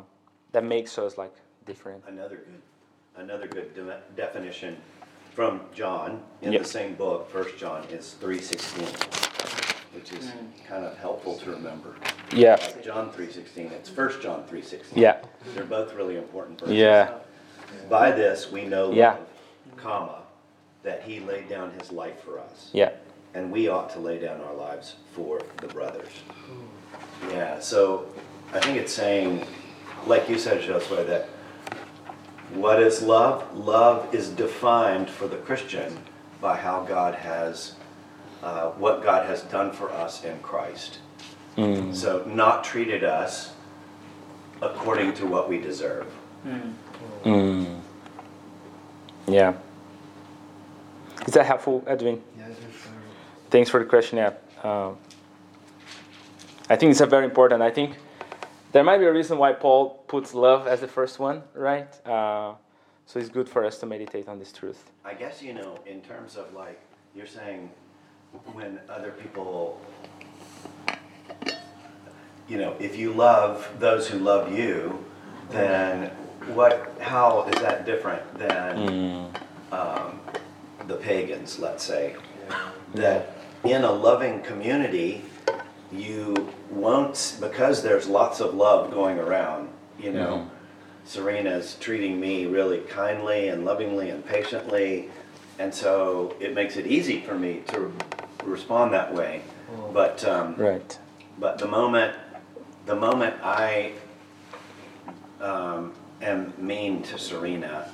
that 0.52 0.64
makes 0.64 0.98
us 0.98 1.18
like 1.18 1.34
different. 1.66 2.04
Another 2.08 2.36
good, 2.36 2.62
another 3.16 3.48
good 3.48 3.74
de- 3.76 4.02
definition 4.16 4.78
from 5.38 5.62
John 5.72 6.24
in 6.42 6.52
yep. 6.52 6.64
the 6.64 6.68
same 6.68 6.96
book, 6.96 7.30
First 7.30 7.60
John, 7.60 7.84
is 7.92 8.14
three 8.14 8.42
sixteen, 8.42 8.88
which 9.94 10.12
is 10.12 10.26
mm. 10.26 10.66
kind 10.68 10.84
of 10.84 10.98
helpful 10.98 11.38
to 11.38 11.52
remember. 11.52 11.94
Yeah. 12.34 12.56
Like 12.60 12.84
John 12.84 13.12
three 13.12 13.32
sixteen. 13.32 13.68
It's 13.68 13.88
First 13.88 14.20
John 14.20 14.46
three 14.46 14.64
sixteen. 14.64 14.98
Yeah. 14.98 15.20
They're 15.54 15.64
both 15.64 15.94
really 15.94 16.18
important 16.18 16.60
verses. 16.60 16.76
Yeah. 16.76 17.20
By 17.88 18.10
this 18.10 18.52
we 18.52 18.66
know 18.66 18.92
yeah. 18.92 19.12
love, 19.12 19.28
comma, 19.78 20.22
that 20.82 21.04
he 21.04 21.20
laid 21.20 21.48
down 21.48 21.72
his 21.80 21.92
life 21.92 22.20
for 22.24 22.40
us. 22.40 22.72
Yeah. 22.74 22.94
And 23.36 23.52
we 23.52 23.68
ought 23.68 23.92
to 23.92 24.00
lay 24.00 24.18
down 24.18 24.42
our 24.42 24.56
lives 24.56 24.96
for 25.14 25.44
the 25.58 25.68
brothers. 25.68 26.10
Yeah, 27.30 27.60
so 27.60 28.08
I 28.54 28.60
think 28.60 28.80
it's 28.80 28.92
saying, 28.92 29.46
like 30.08 30.28
you 30.28 30.40
said, 30.40 30.64
Josué, 30.64 31.06
that 31.06 31.30
what 32.54 32.82
is 32.82 33.02
love? 33.02 33.56
Love 33.56 34.14
is 34.14 34.30
defined 34.30 35.10
for 35.10 35.28
the 35.28 35.38
Christian 35.38 35.98
by 36.42 36.56
how 36.56 36.84
God 36.84 37.16
has, 37.16 37.76
uh, 38.44 38.70
what 38.72 39.04
God 39.04 39.26
has 39.26 39.42
done 39.44 39.72
for 39.72 39.92
us 39.92 40.24
in 40.24 40.40
Christ. 40.40 41.00
Mm. 41.58 41.96
So, 41.96 42.24
not 42.26 42.64
treated 42.64 43.04
us 43.04 43.54
according 44.62 45.14
to 45.16 45.26
what 45.26 45.50
we 45.50 45.60
deserve. 45.60 46.08
Mm. 46.46 46.74
Mm. 47.24 47.80
Yeah. 49.28 49.54
Is 51.28 51.34
that 51.34 51.46
helpful, 51.46 51.84
Edwin? 51.88 52.22
Yeah, 52.38 52.46
Thanks 53.50 53.70
for 53.70 53.80
the 53.80 53.86
question. 53.86 54.18
Yeah. 54.18 54.34
Um, 54.64 54.98
I 56.70 56.76
think 56.76 56.92
it's 56.92 57.02
a 57.02 57.06
very 57.06 57.26
important. 57.26 57.62
I 57.62 57.72
think 57.72 57.98
there 58.72 58.84
might 58.84 58.98
be 58.98 59.06
a 59.06 59.14
reason 59.14 59.38
why 59.38 59.54
Paul 59.54 60.04
puts 60.08 60.34
love 60.34 60.68
as 60.68 60.82
the 60.82 60.88
first 60.88 61.20
one, 61.20 61.44
right? 61.54 61.88
Uh, 62.06 62.54
so 63.06 63.20
it's 63.20 63.30
good 63.30 63.48
for 63.48 63.64
us 63.64 63.78
to 63.80 63.86
meditate 63.86 64.28
on 64.28 64.40
this 64.40 64.52
truth. 64.52 64.92
I 65.06 65.14
guess, 65.14 65.42
you 65.42 65.54
know, 65.54 65.80
in 65.86 66.02
terms 66.02 66.36
of 66.36 66.54
like, 66.54 66.80
you're 67.16 67.26
saying 67.26 67.70
when 68.54 68.80
other 68.90 69.12
people, 69.12 69.80
you 72.48 72.58
know, 72.58 72.76
if 72.80 72.98
you 72.98 73.14
love 73.14 73.70
those 73.80 74.08
who 74.08 74.20
love 74.20 74.52
you, 74.52 75.04
then 75.50 76.12
what, 76.54 76.94
how 77.00 77.44
is 77.44 77.62
that 77.62 77.86
different 77.86 78.22
than 78.38 79.32
um, 79.72 80.20
the 80.88 80.96
pagans, 80.96 81.60
let's 81.60 81.84
say? 81.84 82.16
That 82.94 83.38
in 83.64 83.84
a 83.84 83.92
loving 83.92 84.42
community, 84.42 85.24
you 85.92 86.52
won't, 86.70 87.38
because 87.40 87.82
there's 87.82 88.08
lots 88.08 88.40
of 88.40 88.54
love 88.54 88.92
going 88.92 89.20
around, 89.20 89.70
you 90.00 90.12
know. 90.12 90.50
Serena's 91.06 91.78
treating 91.80 92.20
me 92.20 92.46
really 92.46 92.80
kindly 92.80 93.48
and 93.48 93.64
lovingly 93.64 94.10
and 94.10 94.26
patiently, 94.26 95.10
and 95.58 95.74
so 95.74 96.36
it 96.42 96.54
makes 96.54 96.76
it 96.76 96.86
easy 96.86 97.22
for 97.22 97.36
me 97.36 97.64
to 97.68 97.94
respond 98.44 98.94
that 98.94 99.14
way. 99.14 99.42
But 99.94 100.24
um, 100.26 100.56
Right. 100.58 100.98
but 101.40 101.58
the 101.60 101.68
moment 101.68 102.14
the 102.86 102.96
moment 102.96 103.36
I 103.42 103.94
um, 105.40 105.94
am 106.22 106.54
mean 106.58 107.04
to 107.04 107.18
Serena, 107.18 107.90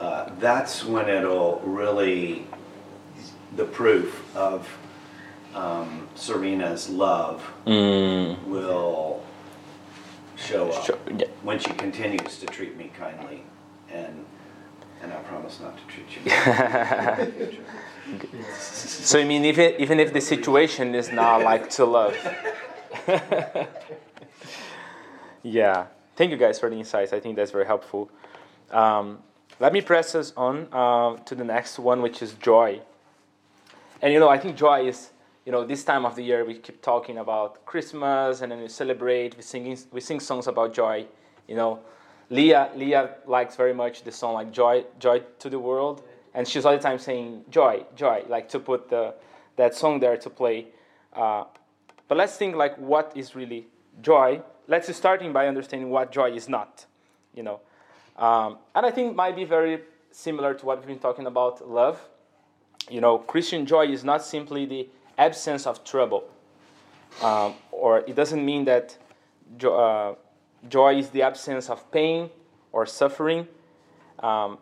uh, 0.00 0.30
that's 0.40 0.84
when 0.84 1.08
it'll 1.08 1.60
really 1.64 2.46
the 3.56 3.64
proof 3.64 4.24
of 4.36 4.68
um, 5.54 6.08
Serena's 6.14 6.88
love 6.90 7.42
Mm. 7.66 8.42
will 8.46 9.22
show 10.36 10.70
up 10.70 10.84
Sure, 10.84 10.98
yeah. 11.16 11.26
when 11.42 11.58
she 11.58 11.70
continues 11.74 12.38
to 12.38 12.46
treat 12.46 12.76
me 12.76 12.90
kindly 12.98 13.42
and 13.90 14.24
and 15.02 15.12
I 15.12 15.16
promise 15.18 15.60
not 15.60 15.76
to 15.76 15.84
treat 15.86 16.06
you 16.16 16.22
in 16.22 16.28
the 16.28 17.32
future. 17.36 17.62
So 18.58 19.18
I 19.20 19.24
mean, 19.24 19.44
even 19.44 19.74
even 19.78 20.00
if 20.00 20.12
the 20.12 20.20
situation 20.20 20.94
is 20.94 21.10
not 21.12 21.42
like 21.42 21.70
to 21.70 21.84
love. 21.84 22.16
yeah. 25.42 25.86
Thank 26.16 26.30
you 26.30 26.36
guys 26.36 26.58
for 26.58 26.70
the 26.70 26.76
insights. 26.76 27.12
I 27.12 27.20
think 27.20 27.36
that's 27.36 27.50
very 27.50 27.66
helpful. 27.66 28.10
Um, 28.70 29.18
let 29.60 29.72
me 29.72 29.80
press 29.80 30.14
us 30.14 30.32
on 30.36 30.68
uh, 30.72 31.16
to 31.24 31.34
the 31.34 31.44
next 31.44 31.78
one, 31.78 32.02
which 32.02 32.22
is 32.22 32.32
joy. 32.34 32.80
And 34.00 34.12
you 34.12 34.20
know, 34.20 34.28
I 34.28 34.38
think 34.38 34.56
joy 34.56 34.86
is, 34.88 35.10
you 35.44 35.52
know, 35.52 35.64
this 35.64 35.84
time 35.84 36.06
of 36.06 36.16
the 36.16 36.22
year 36.22 36.44
we 36.44 36.54
keep 36.54 36.80
talking 36.80 37.18
about 37.18 37.64
Christmas, 37.66 38.40
and 38.40 38.50
then 38.50 38.60
we 38.62 38.68
celebrate. 38.68 39.36
We 39.36 39.42
sing 39.42 39.78
we 39.92 40.00
sing 40.00 40.20
songs 40.20 40.46
about 40.46 40.72
joy. 40.72 41.06
You 41.46 41.56
know, 41.56 41.80
Leah 42.30 42.70
Leah 42.74 43.16
likes 43.26 43.56
very 43.56 43.74
much 43.74 44.02
the 44.02 44.12
song 44.12 44.34
like 44.34 44.52
joy 44.52 44.84
joy 44.98 45.20
to 45.40 45.50
the 45.50 45.58
world, 45.58 46.02
and 46.32 46.48
she's 46.48 46.64
all 46.64 46.72
the 46.72 46.82
time 46.82 46.98
saying 46.98 47.44
joy 47.50 47.84
joy, 47.94 48.24
like 48.28 48.48
to 48.50 48.58
put 48.58 48.88
the 48.88 49.14
that 49.56 49.74
song 49.74 50.00
there 50.00 50.16
to 50.16 50.30
play. 50.30 50.66
Uh, 51.12 51.44
but 52.08 52.16
let's 52.16 52.36
think 52.36 52.56
like 52.56 52.76
what 52.78 53.12
is 53.14 53.34
really 53.34 53.66
joy. 54.00 54.40
Let's 54.66 54.94
starting 54.96 55.32
by 55.32 55.46
understanding 55.46 55.90
what 55.90 56.10
joy 56.10 56.32
is 56.32 56.48
not. 56.48 56.86
You 57.34 57.42
know, 57.42 57.60
um, 58.16 58.58
and 58.74 58.86
I 58.86 58.90
think 58.90 59.14
might 59.14 59.36
be 59.36 59.44
very 59.44 59.80
similar 60.10 60.54
to 60.54 60.64
what 60.64 60.78
we've 60.78 60.86
been 60.86 60.98
talking 60.98 61.26
about 61.26 61.68
love. 61.68 62.00
You 62.88 63.00
know, 63.00 63.18
Christian 63.18 63.66
joy 63.66 63.86
is 63.88 64.04
not 64.04 64.24
simply 64.24 64.64
the 64.64 64.88
absence 65.18 65.66
of 65.66 65.84
trouble, 65.84 66.24
um, 67.22 67.54
or 67.70 67.98
it 67.98 68.14
doesn't 68.14 68.44
mean 68.44 68.64
that 68.64 68.96
jo- 69.56 69.74
uh, 69.74 70.14
joy 70.68 70.98
is 70.98 71.10
the 71.10 71.22
absence 71.22 71.70
of 71.70 71.90
pain 71.90 72.30
or 72.72 72.86
suffering. 72.86 73.46
Um, 74.18 74.58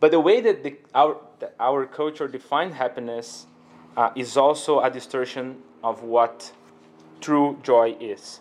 but 0.00 0.10
the 0.10 0.20
way 0.20 0.40
that 0.40 0.62
the, 0.62 0.76
our, 0.94 1.16
our 1.58 1.86
culture 1.86 2.28
defines 2.28 2.74
happiness 2.74 3.46
uh, 3.96 4.10
is 4.14 4.36
also 4.36 4.80
a 4.80 4.90
distortion 4.90 5.62
of 5.82 6.02
what 6.02 6.52
true 7.20 7.58
joy 7.62 7.96
is. 8.00 8.40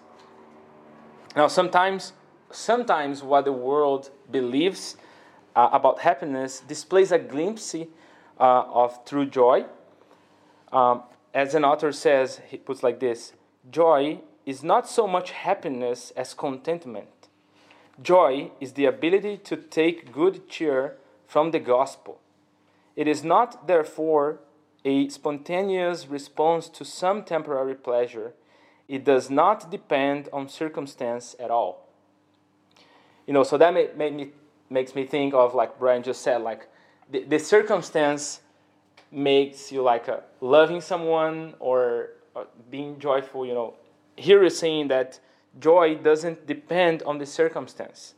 Now, 1.36 1.48
sometimes, 1.48 2.14
sometimes 2.52 3.24
what 3.24 3.46
the 3.46 3.54
world 3.54 4.12
believes 4.30 4.98
uh, 5.56 5.70
about 5.72 6.00
happiness 6.00 6.60
displays 6.60 7.12
a 7.12 7.20
glimpse 7.20 7.76
uh, 7.76 7.84
of 8.40 9.06
true 9.06 9.26
joy. 9.26 9.66
Um, 10.72 11.04
as 11.34 11.56
an 11.56 11.66
author 11.66 11.92
says, 11.92 12.42
he 12.48 12.58
puts 12.58 12.84
like 12.84 13.00
this 13.00 13.34
Joy 13.70 14.20
is 14.46 14.64
not 14.64 14.88
so 14.88 15.08
much 15.08 15.32
happiness 15.32 16.12
as 16.16 16.34
contentment. 16.34 17.30
Joy 18.02 18.52
is 18.60 18.74
the 18.74 18.86
ability 18.86 19.38
to 19.38 19.56
take 19.56 20.12
good 20.12 20.50
cheer 20.50 20.98
from 21.28 21.52
the 21.52 21.60
gospel. 21.60 22.20
It 22.96 23.08
is 23.08 23.24
not, 23.24 23.68
therefore, 23.68 24.40
a 24.86 25.08
spontaneous 25.10 26.08
response 26.08 26.68
to 26.70 26.86
some 26.86 27.24
temporary 27.24 27.76
pleasure. 27.76 28.34
It 28.88 29.06
does 29.06 29.30
not 29.30 29.72
depend 29.72 30.30
on 30.34 30.50
circumstance 30.50 31.36
at 31.40 31.50
all. 31.50 31.88
You 33.26 33.34
know, 33.34 33.44
so 33.44 33.58
that 33.58 33.74
made 33.74 34.16
me, 34.16 34.32
makes 34.70 34.94
me 34.94 35.06
think 35.06 35.34
of 35.34 35.56
like 35.56 35.80
Brian 35.80 36.04
just 36.04 36.22
said, 36.22 36.42
like 36.42 36.68
the, 37.10 37.24
the 37.24 37.40
circumstance 37.40 38.42
makes 39.14 39.72
you 39.72 39.82
like 39.82 40.10
uh, 40.10 40.18
loving 40.42 40.82
someone 40.82 41.54
or 41.60 42.10
uh, 42.36 42.46
being 42.70 43.00
joyful. 43.00 43.46
You 43.46 43.54
know, 43.54 43.74
here 44.16 44.44
is 44.44 44.58
saying 44.58 44.88
that 44.90 45.20
joy 45.60 45.96
doesn't 45.96 46.48
depend 46.48 47.04
on 47.04 47.18
the 47.18 47.26
circumstance. 47.26 48.16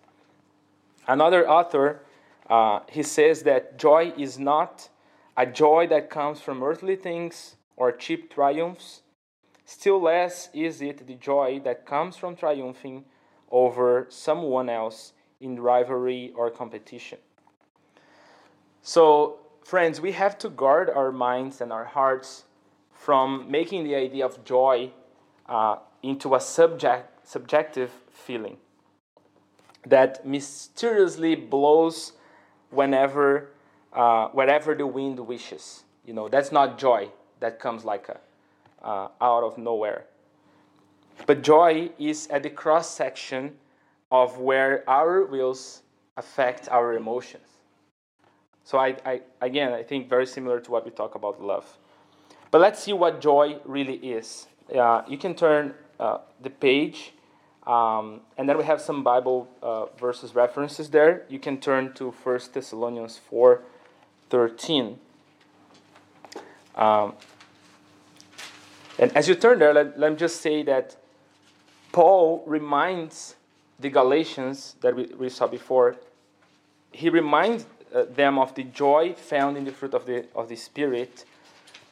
Another 1.07 1.47
author, 1.47 2.01
uh, 2.49 2.79
he 2.89 3.03
says 3.03 3.43
that 3.43 3.77
joy 3.77 4.13
is 4.17 4.39
not 4.39 4.89
a 5.37 5.45
joy 5.45 5.87
that 5.87 6.09
comes 6.09 6.41
from 6.41 6.63
earthly 6.63 6.95
things 6.95 7.55
or 7.75 7.91
cheap 7.91 8.33
triumphs. 8.33 9.01
Still 9.65 10.01
less 10.01 10.49
is 10.53 10.81
it 10.81 11.05
the 11.07 11.15
joy 11.15 11.59
that 11.63 11.85
comes 11.85 12.15
from 12.15 12.35
triumphing 12.35 13.05
over 13.51 14.07
someone 14.09 14.69
else 14.69 15.13
in 15.41 15.59
rivalry 15.59 16.31
or 16.35 16.49
competition. 16.49 17.19
So, 18.81 19.39
friends, 19.65 19.99
we 19.99 20.11
have 20.11 20.37
to 20.37 20.47
guard 20.49 20.91
our 20.91 21.11
minds 21.11 21.59
and 21.59 21.73
our 21.73 21.85
hearts 21.85 22.43
from 22.93 23.49
making 23.49 23.83
the 23.83 23.95
idea 23.95 24.23
of 24.23 24.45
joy 24.45 24.91
uh, 25.49 25.77
into 26.03 26.35
a 26.35 26.39
subject, 26.39 27.27
subjective 27.27 27.91
feeling 28.11 28.57
that 29.87 30.25
mysteriously 30.25 31.33
blows 31.33 32.13
whenever, 32.69 33.49
uh, 33.91 34.27
wherever 34.29 34.75
the 34.75 34.85
wind 34.85 35.19
wishes. 35.19 35.83
You 36.05 36.13
know, 36.13 36.29
that's 36.29 36.51
not 36.51 36.77
joy 36.77 37.09
that 37.39 37.59
comes 37.59 37.83
like 37.83 38.07
a, 38.09 38.19
uh, 38.85 39.07
out 39.19 39.43
of 39.43 39.57
nowhere. 39.57 40.05
But 41.25 41.41
joy 41.41 41.89
is 41.97 42.27
at 42.27 42.43
the 42.43 42.51
cross 42.51 42.89
section 42.89 43.55
of 44.11 44.37
where 44.37 44.87
our 44.87 45.25
wills 45.25 45.81
affect 46.17 46.69
our 46.69 46.93
emotions. 46.93 47.54
So 48.65 48.79
I, 48.79 48.97
I, 49.05 49.21
again, 49.41 49.71
I 49.73 49.83
think 49.83 50.09
very 50.09 50.25
similar 50.25 50.59
to 50.59 50.71
what 50.71 50.85
we 50.85 50.91
talk 50.91 51.13
about 51.13 51.41
love. 51.41 51.77
But 52.49 52.61
let's 52.61 52.81
see 52.81 52.93
what 52.93 53.21
joy 53.21 53.59
really 53.63 53.95
is. 53.95 54.47
Uh, 54.75 55.03
you 55.07 55.19
can 55.19 55.35
turn 55.35 55.75
uh, 55.99 56.17
the 56.41 56.49
page, 56.49 57.13
um, 57.67 58.21
and 58.37 58.49
then 58.49 58.57
we 58.57 58.63
have 58.63 58.81
some 58.81 59.03
Bible 59.03 59.47
uh, 59.61 59.85
verses 59.97 60.33
references 60.33 60.89
there. 60.89 61.25
You 61.29 61.37
can 61.37 61.59
turn 61.59 61.93
to 61.93 62.09
1 62.09 62.39
Thessalonians 62.53 63.17
4 63.29 63.61
13. 64.31 64.99
Um, 66.75 67.13
and 68.97 69.15
as 69.15 69.27
you 69.27 69.35
turn 69.35 69.59
there, 69.59 69.73
let, 69.73 69.99
let 69.99 70.11
me 70.11 70.17
just 70.17 70.41
say 70.41 70.63
that 70.63 70.95
Paul 71.91 72.43
reminds 72.47 73.35
the 73.79 73.89
Galatians 73.89 74.75
that 74.81 74.95
we, 74.95 75.05
we 75.17 75.29
saw 75.29 75.45
before, 75.45 75.97
he 76.91 77.09
reminds 77.09 77.67
uh, 77.95 78.03
them 78.13 78.37
of 78.37 78.53
the 78.55 78.63
joy 78.63 79.13
found 79.13 79.55
in 79.55 79.63
the 79.63 79.71
fruit 79.71 79.93
of 79.93 80.05
the, 80.05 80.25
of 80.35 80.49
the 80.49 80.55
Spirit, 80.57 81.23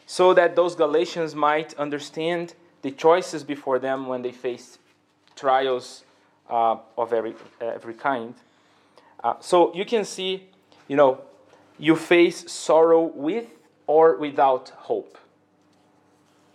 so 0.06 0.34
that 0.34 0.56
those 0.56 0.76
Galatians 0.76 1.34
might 1.34 1.74
understand 1.76 2.56
the 2.82 2.92
choices 2.92 3.44
before 3.44 3.80
them 3.80 4.08
when 4.08 4.22
they 4.22 4.32
face 4.32 4.78
trials 5.36 6.04
uh, 6.50 6.76
of 6.98 7.14
every, 7.14 7.34
every 7.62 7.94
kind. 7.94 8.36
Uh, 9.24 9.36
so 9.40 9.74
you 9.74 9.86
can 9.86 10.04
see, 10.04 10.50
you 10.90 10.98
know, 10.98 11.22
you 11.80 11.96
face 11.96 12.52
sorrow 12.52 13.04
with 13.04 13.48
or 13.88 14.18
without 14.18 14.70
hope, 14.70 15.18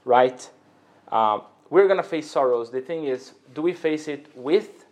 right? 0.04 0.48
Um, 1.10 1.42
we're 1.70 1.86
going 1.86 1.96
to 1.96 2.02
face 2.02 2.30
sorrows. 2.30 2.70
The 2.70 2.82
thing 2.82 3.04
is, 3.04 3.32
do 3.54 3.62
we 3.62 3.72
face 3.72 4.08
it 4.08 4.26
with 4.34 4.84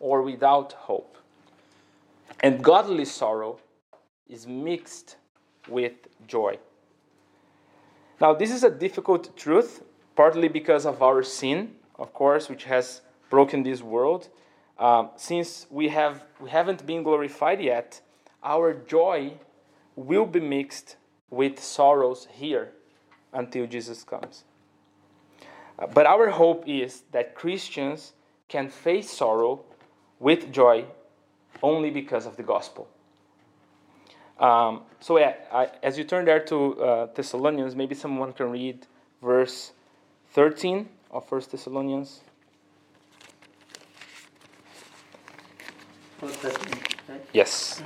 or 0.00 0.22
without 0.22 0.72
hope? 0.72 1.16
And 2.40 2.62
godly 2.62 3.04
sorrow 3.04 3.60
is 4.32 4.46
mixed 4.46 5.16
with 5.68 5.92
joy. 6.26 6.58
Now, 8.20 8.34
this 8.34 8.50
is 8.50 8.64
a 8.64 8.70
difficult 8.70 9.36
truth, 9.36 9.82
partly 10.16 10.48
because 10.48 10.86
of 10.86 11.02
our 11.02 11.22
sin 11.22 11.76
of 12.02 12.12
course, 12.12 12.48
which 12.48 12.64
has 12.64 13.02
broken 13.30 13.62
this 13.62 13.82
world. 13.82 14.28
Um, 14.78 15.10
since 15.16 15.66
we, 15.70 15.88
have, 15.88 16.24
we 16.40 16.50
haven't 16.50 16.84
been 16.86 17.02
glorified 17.02 17.62
yet, 17.62 18.00
our 18.42 18.74
joy 18.74 19.34
will 19.94 20.26
be 20.26 20.40
mixed 20.40 20.96
with 21.30 21.60
sorrows 21.60 22.26
here 22.32 22.72
until 23.32 23.66
Jesus 23.66 24.02
comes. 24.04 24.44
Uh, 25.78 25.86
but 25.86 26.06
our 26.06 26.30
hope 26.30 26.64
is 26.66 27.04
that 27.12 27.34
Christians 27.34 28.12
can 28.48 28.68
face 28.68 29.10
sorrow 29.10 29.64
with 30.18 30.52
joy 30.52 30.84
only 31.62 31.90
because 31.90 32.26
of 32.26 32.36
the 32.36 32.42
gospel. 32.42 32.88
Um, 34.38 34.82
so, 35.00 35.18
yeah, 35.18 35.34
I, 35.52 35.68
as 35.82 35.98
you 35.98 36.04
turn 36.04 36.24
there 36.24 36.40
to 36.40 36.82
uh, 36.82 37.06
Thessalonians, 37.14 37.76
maybe 37.76 37.94
someone 37.94 38.32
can 38.32 38.50
read 38.50 38.86
verse 39.22 39.72
13 40.32 40.88
of 41.10 41.28
First 41.28 41.50
Thessalonians. 41.50 42.22
Yes. 47.32 47.82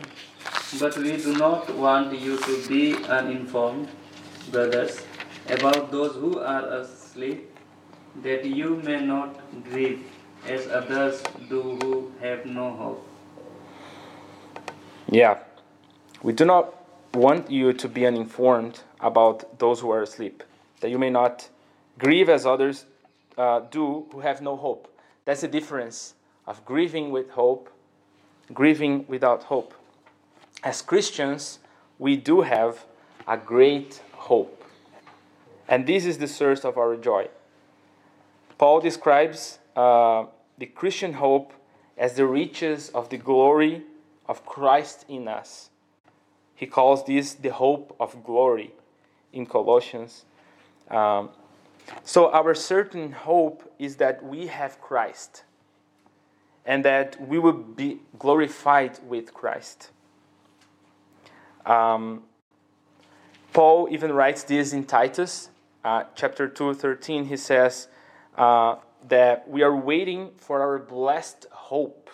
But 0.78 0.96
we 0.98 1.16
do 1.16 1.36
not 1.36 1.74
want 1.74 2.18
you 2.18 2.38
to 2.38 2.68
be 2.68 2.94
uninformed, 3.04 3.88
brothers, 4.50 5.00
about 5.48 5.90
those 5.90 6.14
who 6.16 6.40
are 6.40 6.66
asleep, 6.80 7.50
that 8.22 8.44
you 8.44 8.76
may 8.76 9.00
not 9.04 9.40
grieve 9.64 10.04
as 10.46 10.66
others 10.68 11.22
do 11.48 11.78
who 11.80 12.12
have 12.20 12.44
no 12.46 12.72
hope. 12.72 13.06
Yeah. 15.08 15.38
We 16.22 16.32
do 16.32 16.44
not 16.44 16.74
want 17.14 17.50
you 17.50 17.72
to 17.72 17.88
be 17.88 18.06
uninformed 18.06 18.80
about 19.00 19.58
those 19.58 19.80
who 19.80 19.90
are 19.90 20.02
asleep, 20.02 20.42
that 20.80 20.90
you 20.90 20.98
may 20.98 21.10
not 21.10 21.48
grieve 21.98 22.28
as 22.28 22.46
others 22.46 22.86
uh, 23.38 23.60
do 23.70 24.06
who 24.12 24.20
have 24.20 24.40
no 24.40 24.56
hope. 24.56 24.92
That's 25.24 25.40
the 25.42 25.48
difference 25.48 26.14
of 26.46 26.64
grieving 26.64 27.10
with 27.10 27.30
hope, 27.30 27.70
grieving 28.52 29.04
without 29.08 29.44
hope. 29.44 29.74
As 30.62 30.82
Christians, 30.82 31.58
we 31.98 32.16
do 32.16 32.42
have 32.42 32.84
a 33.26 33.36
great 33.36 34.02
hope. 34.12 34.64
And 35.68 35.86
this 35.86 36.06
is 36.06 36.18
the 36.18 36.28
source 36.28 36.64
of 36.64 36.78
our 36.78 36.96
joy. 36.96 37.28
Paul 38.58 38.80
describes 38.80 39.58
uh, 39.74 40.26
the 40.56 40.66
Christian 40.66 41.14
hope 41.14 41.52
as 41.98 42.14
the 42.14 42.26
riches 42.26 42.88
of 42.90 43.08
the 43.10 43.16
glory 43.18 43.82
of 44.28 44.46
Christ 44.46 45.04
in 45.08 45.28
us. 45.28 45.70
He 46.56 46.66
calls 46.66 47.04
this 47.04 47.34
the 47.34 47.50
hope 47.50 47.94
of 48.00 48.24
glory 48.24 48.72
in 49.32 49.46
Colossians. 49.46 50.24
Um, 50.90 51.28
so, 52.02 52.32
our 52.32 52.54
certain 52.54 53.12
hope 53.12 53.72
is 53.78 53.96
that 53.96 54.24
we 54.24 54.48
have 54.48 54.80
Christ 54.80 55.44
and 56.64 56.84
that 56.84 57.16
we 57.20 57.38
will 57.38 57.52
be 57.52 58.00
glorified 58.18 58.98
with 59.06 59.32
Christ. 59.32 59.90
Um, 61.64 62.24
Paul 63.52 63.88
even 63.90 64.12
writes 64.12 64.42
this 64.42 64.72
in 64.72 64.84
Titus, 64.84 65.50
uh, 65.84 66.04
chapter 66.14 66.48
2, 66.48 66.74
13. 66.74 67.26
He 67.26 67.36
says 67.36 67.88
uh, 68.36 68.76
that 69.08 69.48
we 69.48 69.62
are 69.62 69.74
waiting 69.74 70.32
for 70.36 70.60
our 70.60 70.78
blessed 70.78 71.46
hope, 71.50 72.10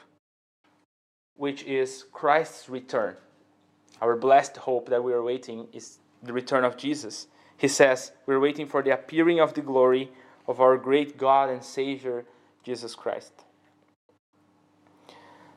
which 1.37 1.63
is 1.65 2.05
Christ's 2.13 2.69
return. 2.69 3.17
Our 4.03 4.17
blessed 4.17 4.57
hope 4.57 4.89
that 4.89 5.05
we 5.05 5.13
are 5.13 5.23
waiting 5.23 5.69
is 5.73 6.01
the 6.25 6.33
return 6.33 6.65
of 6.65 6.77
Jesus. 6.77 7.29
He 7.57 7.69
says, 7.69 8.11
We're 8.27 8.41
waiting 8.41 8.67
for 8.67 8.83
the 8.83 8.93
appearing 8.93 9.39
of 9.39 9.55
the 9.55 9.61
glory 9.61 10.11
of 10.49 10.61
our 10.61 10.77
great 10.77 11.17
God 11.17 11.49
and 11.49 11.63
Savior, 11.63 12.25
Jesus 12.65 12.97
Christ. 12.97 13.33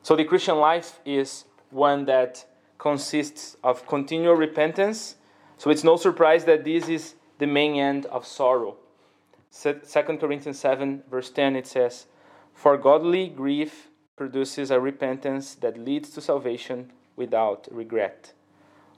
So 0.00 0.14
the 0.14 0.24
Christian 0.24 0.58
life 0.58 1.00
is 1.04 1.46
one 1.70 2.04
that 2.04 2.46
consists 2.78 3.56
of 3.64 3.84
continual 3.88 4.34
repentance. 4.34 5.16
So 5.58 5.68
it's 5.68 5.82
no 5.82 5.96
surprise 5.96 6.44
that 6.44 6.62
this 6.62 6.88
is 6.88 7.16
the 7.38 7.48
main 7.48 7.74
end 7.74 8.06
of 8.06 8.24
sorrow. 8.24 8.76
2 9.60 9.80
Corinthians 10.20 10.60
7, 10.60 11.02
verse 11.10 11.30
10, 11.30 11.56
it 11.56 11.66
says, 11.66 12.06
For 12.54 12.78
godly 12.78 13.26
grief 13.26 13.88
produces 14.16 14.70
a 14.70 14.78
repentance 14.78 15.56
that 15.56 15.76
leads 15.76 16.10
to 16.10 16.20
salvation 16.20 16.92
without 17.16 17.66
regret, 17.70 18.32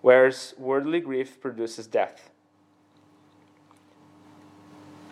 whereas 0.02 0.54
worldly 0.58 1.00
grief 1.00 1.40
produces 1.40 1.86
death. 1.86 2.30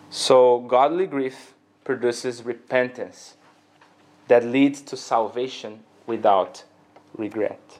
So, 0.09 0.59
godly 0.59 1.05
grief 1.07 1.53
produces 1.83 2.43
repentance 2.43 3.35
that 4.27 4.43
leads 4.43 4.81
to 4.81 4.97
salvation 4.97 5.83
without 6.05 6.63
regret. 7.17 7.79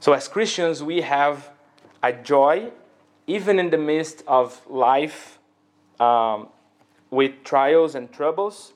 So, 0.00 0.12
as 0.12 0.28
Christians, 0.28 0.82
we 0.82 1.00
have 1.02 1.50
a 2.02 2.12
joy 2.12 2.70
even 3.26 3.58
in 3.58 3.70
the 3.70 3.78
midst 3.78 4.22
of 4.26 4.60
life 4.68 5.38
um, 5.98 6.48
with 7.10 7.44
trials 7.44 7.94
and 7.94 8.12
troubles, 8.12 8.74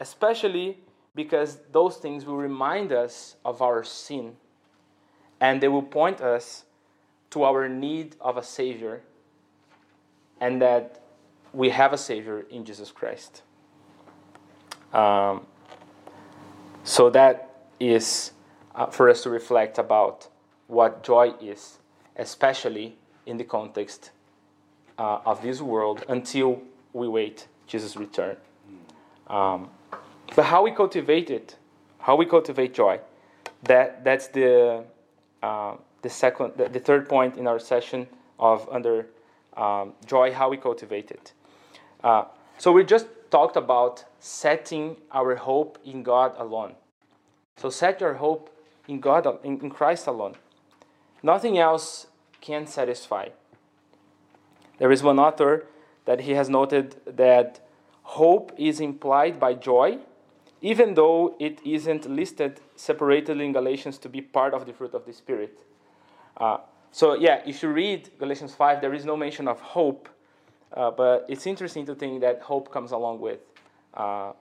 especially 0.00 0.78
because 1.14 1.58
those 1.72 1.96
things 1.96 2.24
will 2.24 2.36
remind 2.36 2.92
us 2.92 3.36
of 3.44 3.62
our 3.62 3.84
sin 3.84 4.36
and 5.40 5.60
they 5.60 5.68
will 5.68 5.82
point 5.82 6.20
us 6.20 6.64
to 7.30 7.44
our 7.44 7.68
need 7.68 8.16
of 8.20 8.36
a 8.36 8.42
Savior 8.42 9.02
and 10.40 10.60
that 10.62 11.00
we 11.52 11.70
have 11.70 11.92
a 11.92 11.98
Savior 11.98 12.44
in 12.50 12.64
Jesus 12.64 12.90
Christ. 12.90 13.42
Um, 14.92 15.46
so 16.84 17.10
that 17.10 17.66
is 17.80 18.32
uh, 18.74 18.86
for 18.86 19.08
us 19.08 19.22
to 19.22 19.30
reflect 19.30 19.78
about 19.78 20.28
what 20.66 21.02
joy 21.02 21.34
is, 21.40 21.78
especially 22.16 22.96
in 23.26 23.36
the 23.36 23.44
context 23.44 24.10
uh, 24.98 25.18
of 25.24 25.42
this 25.42 25.60
world 25.60 26.04
until 26.08 26.62
we 26.92 27.08
wait 27.08 27.48
Jesus' 27.66 27.96
return. 27.96 28.36
Um, 29.26 29.70
but 30.34 30.44
how 30.44 30.62
we 30.62 30.70
cultivate 30.70 31.30
it, 31.30 31.56
how 31.98 32.16
we 32.16 32.26
cultivate 32.26 32.74
joy, 32.74 33.00
that, 33.64 34.04
that's 34.04 34.28
the, 34.28 34.84
uh, 35.42 35.76
the, 36.02 36.10
second, 36.10 36.52
the, 36.56 36.68
the, 36.68 36.80
third 36.80 37.08
point 37.08 37.36
in 37.36 37.46
our 37.46 37.58
session 37.58 38.06
of 38.38 38.68
under 38.70 39.06
um, 39.56 39.92
joy, 40.06 40.32
how 40.32 40.48
we 40.48 40.56
cultivate 40.56 41.10
it. 41.10 41.32
Uh, 42.02 42.24
so 42.58 42.72
we 42.72 42.84
just 42.84 43.06
talked 43.30 43.56
about 43.56 44.04
setting 44.20 44.96
our 45.12 45.34
hope 45.36 45.78
in 45.84 46.02
God 46.02 46.34
alone. 46.38 46.74
So 47.56 47.70
set 47.70 48.00
your 48.00 48.14
hope 48.14 48.50
in 48.88 49.00
God, 49.00 49.26
in, 49.44 49.60
in 49.60 49.70
Christ 49.70 50.06
alone. 50.06 50.34
Nothing 51.22 51.58
else 51.58 52.06
can 52.40 52.66
satisfy. 52.66 53.28
There 54.78 54.92
is 54.92 55.02
one 55.02 55.18
author 55.18 55.66
that 56.04 56.20
he 56.20 56.32
has 56.32 56.50
noted 56.50 56.96
that 57.06 57.66
hope 58.02 58.52
is 58.58 58.80
implied 58.80 59.40
by 59.40 59.54
joy, 59.54 59.98
even 60.60 60.94
though 60.94 61.36
it 61.38 61.60
isn't 61.64 62.08
listed 62.08 62.60
separately 62.76 63.44
in 63.44 63.52
Galatians 63.52 63.98
to 63.98 64.08
be 64.08 64.20
part 64.20 64.54
of 64.54 64.66
the 64.66 64.72
fruit 64.72 64.94
of 64.94 65.04
the 65.04 65.12
Spirit. 65.12 65.60
Uh, 66.36 66.58
so, 66.90 67.14
yeah, 67.14 67.42
if 67.44 67.62
you 67.62 67.70
read 67.70 68.10
Galatians 68.18 68.54
5, 68.54 68.80
there 68.80 68.94
is 68.94 69.04
no 69.04 69.16
mention 69.16 69.48
of 69.48 69.60
hope, 69.60 70.08
uh, 70.72 70.90
but 70.90 71.26
it's 71.28 71.46
interesting 71.46 71.84
to 71.86 71.94
think 71.94 72.20
that 72.20 72.40
hope 72.40 72.70
comes 72.70 72.92
along 72.92 73.20
with, 73.20 73.40
uh, 73.94 74.32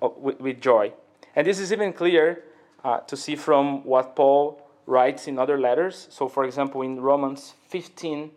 with, 0.00 0.40
with, 0.40 0.60
joy. 0.60 0.92
And 1.34 1.46
this 1.46 1.58
is 1.58 1.72
even 1.72 1.92
clear 1.92 2.44
uh, 2.84 3.00
to 3.00 3.16
see 3.16 3.36
from 3.36 3.84
what 3.84 4.14
Paul 4.14 4.62
writes 4.86 5.26
in 5.26 5.38
other 5.38 5.58
letters. 5.58 6.06
So, 6.10 6.28
for 6.28 6.44
example, 6.44 6.82
in 6.82 7.00
Romans 7.00 7.54
15, 7.68 8.30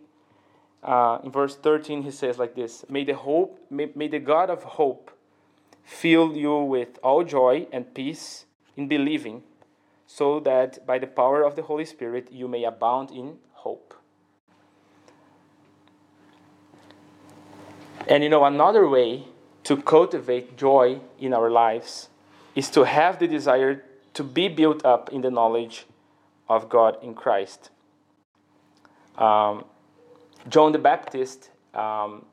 uh, 0.83 1.19
in 1.23 1.31
verse 1.31 1.55
13, 1.55 2.01
he 2.01 2.11
says 2.11 2.39
like 2.39 2.55
this 2.55 2.85
May 2.89 3.03
the, 3.03 3.15
hope, 3.15 3.59
may, 3.69 3.91
may 3.95 4.07
the 4.07 4.19
God 4.19 4.49
of 4.49 4.63
hope 4.63 5.11
fill 5.83 6.35
you 6.35 6.57
with 6.59 6.99
all 7.03 7.23
joy 7.23 7.67
and 7.71 7.93
peace 7.93 8.45
in 8.75 8.87
believing, 8.87 9.43
so 10.07 10.39
that 10.39 10.85
by 10.85 10.99
the 10.99 11.07
power 11.07 11.43
of 11.43 11.55
the 11.55 11.63
Holy 11.63 11.85
Spirit 11.85 12.31
you 12.31 12.47
may 12.47 12.63
abound 12.63 13.11
in 13.11 13.37
hope. 13.53 13.93
And 18.07 18.23
you 18.23 18.29
know, 18.29 18.43
another 18.45 18.87
way 18.87 19.25
to 19.63 19.77
cultivate 19.77 20.57
joy 20.57 20.99
in 21.19 21.33
our 21.33 21.49
lives 21.49 22.09
is 22.55 22.69
to 22.71 22.83
have 22.83 23.19
the 23.19 23.27
desire 23.27 23.83
to 24.13 24.23
be 24.23 24.47
built 24.47 24.83
up 24.85 25.09
in 25.13 25.21
the 25.21 25.31
knowledge 25.31 25.85
of 26.49 26.67
God 26.67 26.97
in 27.01 27.13
Christ. 27.13 27.69
Um, 29.17 29.65
John 30.49 30.71
the 30.71 30.79
Baptist, 30.79 31.51
um, 31.73 32.25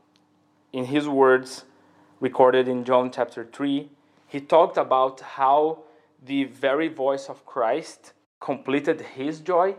in 0.72 0.86
his 0.86 1.08
words 1.08 1.64
recorded 2.20 2.68
in 2.68 2.84
John 2.84 3.10
chapter 3.10 3.44
3, 3.44 3.90
he 4.26 4.40
talked 4.40 4.76
about 4.76 5.20
how 5.20 5.84
the 6.24 6.44
very 6.44 6.88
voice 6.88 7.28
of 7.28 7.46
Christ 7.46 8.12
completed 8.40 9.00
his 9.00 9.40
joy. 9.40 9.76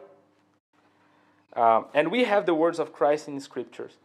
Um, 1.53 1.85
and 1.93 2.11
we 2.11 2.23
have 2.23 2.45
the 2.45 2.53
words 2.53 2.79
of 2.79 2.93
Christ 2.93 3.27
in 3.27 3.35
the 3.35 3.41
scriptures. 3.41 3.97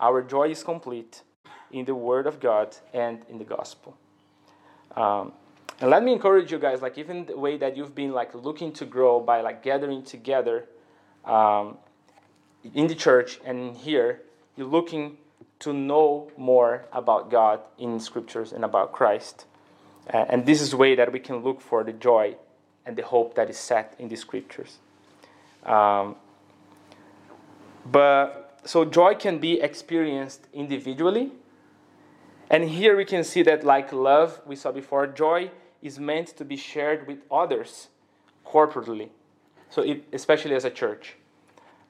Our 0.00 0.22
joy 0.22 0.50
is 0.50 0.62
complete 0.62 1.22
in 1.70 1.84
the 1.84 1.94
Word 1.94 2.26
of 2.26 2.40
God 2.40 2.76
and 2.92 3.24
in 3.28 3.38
the 3.38 3.44
gospel. 3.44 3.96
Um, 4.96 5.32
and 5.80 5.90
let 5.90 6.04
me 6.04 6.12
encourage 6.12 6.52
you 6.52 6.58
guys, 6.58 6.82
like 6.82 6.98
even 6.98 7.26
the 7.26 7.36
way 7.36 7.56
that 7.56 7.76
you've 7.76 7.94
been 7.94 8.12
like 8.12 8.34
looking 8.34 8.72
to 8.74 8.84
grow 8.84 9.20
by 9.20 9.40
like 9.40 9.62
gathering 9.62 10.02
together 10.02 10.66
um, 11.24 11.78
in 12.74 12.86
the 12.86 12.94
church 12.94 13.40
and 13.44 13.76
here, 13.76 14.22
you're 14.56 14.68
looking 14.68 15.18
to 15.64 15.72
know 15.72 16.30
more 16.36 16.84
about 16.92 17.30
God 17.30 17.60
in 17.78 17.98
scriptures 18.00 18.52
and 18.52 18.64
about 18.64 18.92
Christ. 18.92 19.46
Uh, 20.12 20.24
and 20.28 20.46
this 20.46 20.60
is 20.60 20.70
the 20.70 20.76
way 20.76 20.94
that 20.94 21.12
we 21.12 21.18
can 21.18 21.36
look 21.36 21.60
for 21.60 21.82
the 21.82 21.92
joy 21.92 22.36
and 22.86 22.96
the 22.96 23.02
hope 23.02 23.34
that 23.34 23.48
is 23.48 23.58
set 23.58 23.94
in 23.98 24.08
the 24.08 24.16
scriptures. 24.16 24.78
Um, 25.64 26.16
but 27.86 28.60
so 28.64 28.84
joy 28.84 29.14
can 29.14 29.38
be 29.38 29.60
experienced 29.60 30.46
individually. 30.52 31.32
And 32.50 32.68
here 32.68 32.96
we 32.96 33.04
can 33.04 33.24
see 33.24 33.42
that, 33.42 33.64
like 33.64 33.92
love, 33.92 34.40
we 34.46 34.56
saw 34.56 34.70
before, 34.70 35.06
joy 35.06 35.50
is 35.82 35.98
meant 35.98 36.28
to 36.36 36.44
be 36.44 36.56
shared 36.56 37.06
with 37.06 37.18
others 37.30 37.88
corporately. 38.46 39.08
So, 39.70 39.82
it, 39.82 40.04
especially 40.12 40.54
as 40.54 40.64
a 40.64 40.70
church. 40.70 41.16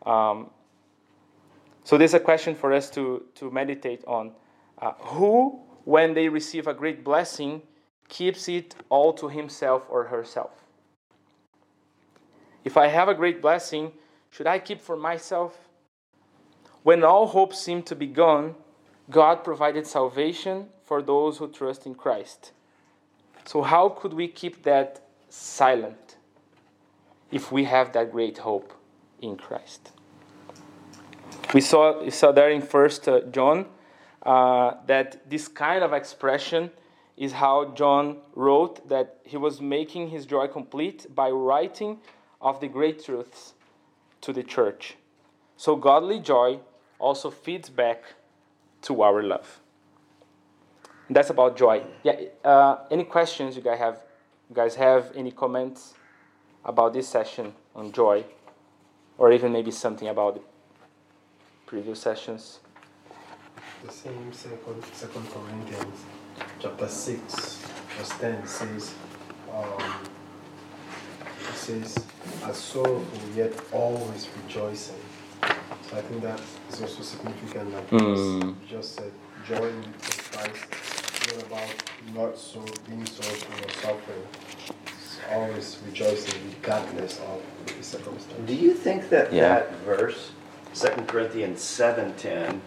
Um, 0.07 0.51
so, 1.85 1.99
there's 1.99 2.15
a 2.15 2.21
question 2.21 2.55
for 2.55 2.73
us 2.73 2.89
to, 2.91 3.27
to 3.35 3.51
meditate 3.51 4.03
on. 4.07 4.33
Uh, 4.79 4.93
who, 4.99 5.61
when 5.85 6.15
they 6.15 6.31
receive 6.31 6.67
a 6.67 6.73
great 6.73 7.05
blessing, 7.05 7.61
keeps 8.09 8.49
it 8.49 8.75
all 8.89 9.13
to 9.13 9.29
himself 9.29 9.87
or 9.91 10.05
herself? 10.05 10.65
If 12.65 12.79
I 12.79 12.87
have 12.87 13.09
a 13.09 13.15
great 13.15 13.43
blessing, 13.43 13.93
should 14.31 14.47
I 14.47 14.59
keep 14.59 14.81
for 14.81 14.97
myself? 14.97 15.69
When 16.83 17.05
all 17.05 17.27
hope 17.27 17.55
seemed 17.55 17.85
to 17.87 17.95
be 17.95 18.07
gone, 18.07 18.55
God 19.11 19.45
provided 19.45 19.87
salvation 19.87 20.69
for 20.83 21.03
those 21.03 21.37
who 21.37 21.49
trust 21.49 21.85
in 21.85 21.95
Christ. 21.95 22.53
So, 23.45 23.61
how 23.61 23.91
could 23.91 24.15
we 24.15 24.29
keep 24.29 24.63
that 24.63 25.03
silent 25.29 26.17
if 27.31 27.53
we 27.53 27.65
have 27.65 27.93
that 27.93 28.11
great 28.11 28.39
hope 28.39 28.73
in 29.21 29.37
Christ? 29.37 29.93
We 31.53 31.61
saw, 31.61 32.03
we 32.03 32.11
saw 32.11 32.33
there 32.33 32.51
in 32.51 32.63
First 32.63 33.09
uh, 33.09 33.21
John 33.31 33.67
uh, 34.23 34.75
that 34.87 35.29
this 35.31 35.49
kind 35.49 35.85
of 35.85 35.93
expression 35.93 36.71
is 37.17 37.33
how 37.33 37.73
John 37.75 38.19
wrote 38.35 38.89
that 38.89 39.19
he 39.25 39.37
was 39.37 39.61
making 39.61 40.09
his 40.09 40.27
joy 40.27 40.49
complete 40.49 41.07
by 41.15 41.31
writing 41.31 41.99
of 42.41 42.61
the 42.61 42.69
great 42.69 43.05
truths 43.05 43.55
to 44.21 44.33
the 44.33 44.43
church. 44.43 44.97
So, 45.57 45.77
godly 45.77 46.19
joy 46.19 46.59
also 46.99 47.31
feeds 47.31 47.71
back 47.71 48.03
to 48.83 49.03
our 49.03 49.23
love. 49.23 49.61
That's 51.09 51.31
about 51.31 51.57
joy. 51.57 51.85
Yeah. 52.03 52.21
Uh, 52.43 52.79
any 52.91 53.05
questions 53.05 53.57
you 53.57 53.63
guys 53.63 53.79
have? 53.79 54.03
You 54.49 54.57
guys 54.57 54.75
have 54.75 55.13
any 55.15 55.31
comments 55.31 55.95
about 56.65 56.93
this 56.93 57.09
session 57.09 57.55
on 57.75 57.93
joy, 57.93 58.25
or 59.19 59.33
even 59.33 59.53
maybe 59.53 59.71
something 59.71 60.09
about 60.09 60.43
previous 61.75 61.99
sessions? 61.99 62.61
The 63.85 63.91
same 63.91 64.33
second, 64.33 64.81
second 64.93 65.27
Corinthians 65.29 66.01
chapter 66.61 66.87
6, 66.87 67.59
verse 67.99 68.11
10 68.21 68.47
says, 68.47 68.95
um, 69.53 69.83
it 71.51 71.55
says, 71.57 72.07
as 72.45 72.57
sorrowful 72.57 73.29
yet 73.35 73.53
always 73.73 74.29
rejoicing. 74.45 75.03
So 75.43 75.97
I 75.97 76.03
think 76.03 76.23
that 76.23 76.41
is 76.71 76.81
also 76.81 77.03
significant, 77.03 77.75
like 77.75 77.91
Mm. 77.91 78.43
you 78.45 78.57
just 78.69 78.95
said, 78.95 79.11
joy 79.45 79.67
in 79.67 79.83
Christ 80.31 80.65
is 81.27 81.35
not 81.35 81.43
about 81.47 81.75
not 82.15 82.39
so 82.39 82.61
being 82.87 83.05
sorrowful 83.05 83.67
or 83.67 83.73
suffering. 83.83 84.27
It's 84.87 85.19
always 85.33 85.79
rejoicing 85.85 86.41
regardless 86.55 87.19
of 87.19 87.43
the 87.67 87.83
circumstance. 87.83 88.47
Do 88.47 88.55
you 88.55 88.75
think 88.75 89.09
that 89.11 89.33
Yeah. 89.33 89.49
that 89.49 89.73
verse, 89.85 90.31
2 90.75 90.89
Corinthians 91.07 91.61
7:10, 91.61 92.61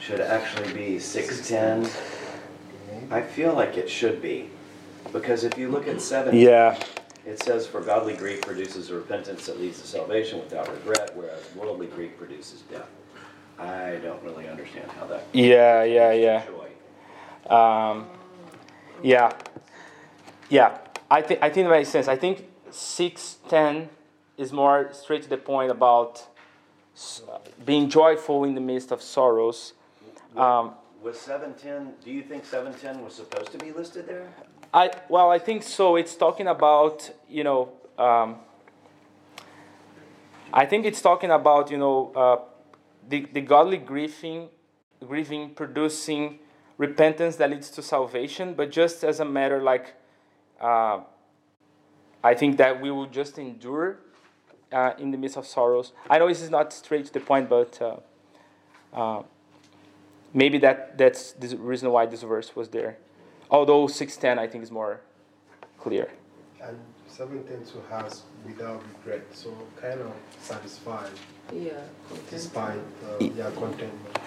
should 0.00 0.20
actually 0.20 0.72
be 0.72 0.98
6:10? 0.98 1.88
I 3.10 3.22
feel 3.22 3.54
like 3.54 3.76
it 3.76 3.88
should 3.88 4.20
be. 4.20 4.50
Because 5.12 5.44
if 5.44 5.56
you 5.56 5.68
look 5.68 5.86
at 5.88 6.00
7, 6.00 6.34
Yeah. 6.34 6.76
it 7.24 7.42
says, 7.42 7.66
For 7.66 7.80
godly 7.80 8.14
grief 8.14 8.42
produces 8.42 8.90
a 8.90 8.94
repentance 8.96 9.46
that 9.46 9.60
leads 9.60 9.80
to 9.80 9.86
salvation 9.86 10.38
without 10.40 10.68
regret, 10.70 11.12
whereas 11.14 11.42
worldly 11.54 11.86
grief 11.86 12.16
produces 12.18 12.62
death. 12.62 12.88
I 13.58 13.96
don't 14.02 14.22
really 14.22 14.48
understand 14.48 14.90
how 14.92 15.06
that 15.06 15.24
Yeah. 15.32 15.82
Yeah. 15.84 16.12
Yeah. 16.12 16.42
Um, 17.48 18.06
yeah, 19.02 19.32
yeah. 20.48 20.78
I 21.10 21.22
think 21.22 21.40
I 21.42 21.48
think 21.48 21.68
that 21.68 21.70
makes 21.70 21.88
sense. 21.88 22.08
I 22.08 22.16
think 22.16 22.48
six 22.70 23.36
ten 23.48 23.88
is 24.36 24.52
more 24.52 24.90
straight 24.92 25.22
to 25.22 25.28
the 25.28 25.36
point 25.36 25.70
about 25.70 26.26
being 27.64 27.88
joyful 27.88 28.44
in 28.44 28.54
the 28.54 28.60
midst 28.60 28.90
of 28.92 29.02
sorrows. 29.02 29.74
Um, 30.36 30.74
Was 31.02 31.18
710, 31.20 31.94
do 32.04 32.10
you 32.10 32.22
think 32.22 32.44
710 32.44 33.04
was 33.04 33.14
supposed 33.14 33.52
to 33.52 33.58
be 33.58 33.72
listed 33.72 34.06
there? 34.06 34.28
I 34.74 34.90
well, 35.08 35.30
I 35.30 35.38
think 35.38 35.62
so. 35.62 35.96
It's 35.96 36.14
talking 36.14 36.48
about 36.48 37.10
you 37.28 37.44
know. 37.44 37.72
Um, 37.98 38.36
I 40.52 40.66
think 40.66 40.84
it's 40.84 41.00
talking 41.00 41.30
about 41.30 41.70
you 41.70 41.78
know 41.78 42.12
uh, 42.14 42.36
the 43.08 43.26
the 43.32 43.40
godly 43.40 43.78
grieving, 43.78 44.48
grieving 45.06 45.54
producing 45.54 46.40
repentance 46.78 47.36
that 47.36 47.50
leads 47.50 47.70
to 47.70 47.82
salvation, 47.82 48.54
but 48.54 48.70
just 48.70 49.02
as 49.02 49.20
a 49.20 49.24
matter 49.24 49.62
like, 49.62 49.94
uh, 50.60 51.00
I 52.22 52.34
think 52.34 52.58
that 52.58 52.82
we 52.82 52.90
will 52.90 53.06
just 53.06 53.38
endure 53.38 53.98
uh, 54.72 54.92
in 54.98 55.10
the 55.10 55.18
midst 55.18 55.36
of 55.36 55.46
sorrows. 55.46 55.92
I 56.10 56.18
know 56.18 56.28
this 56.28 56.42
is 56.42 56.50
not 56.50 56.72
straight 56.72 57.06
to 57.06 57.12
the 57.12 57.20
point, 57.20 57.48
but 57.48 57.80
uh, 57.80 57.96
uh, 58.92 59.22
maybe 60.34 60.58
that 60.58 60.98
that's 60.98 61.32
the 61.32 61.56
reason 61.56 61.90
why 61.90 62.06
this 62.06 62.22
verse 62.22 62.54
was 62.56 62.68
there. 62.70 62.96
Although 63.50 63.86
six 63.86 64.16
ten, 64.16 64.38
I 64.38 64.46
think 64.46 64.64
is 64.64 64.70
more 64.70 65.00
clear. 65.78 66.10
And 66.62 66.76
710 67.08 67.82
has 67.90 68.22
without 68.46 68.82
regret, 68.98 69.22
so 69.32 69.50
kind 69.80 70.00
of 70.00 70.12
satisfied 70.40 71.10
Yeah. 71.52 71.72
content. 72.08 72.30
despite 72.30 72.78
uh, 73.04 73.24
yeah, 73.24 73.50
contentment. 73.56 74.18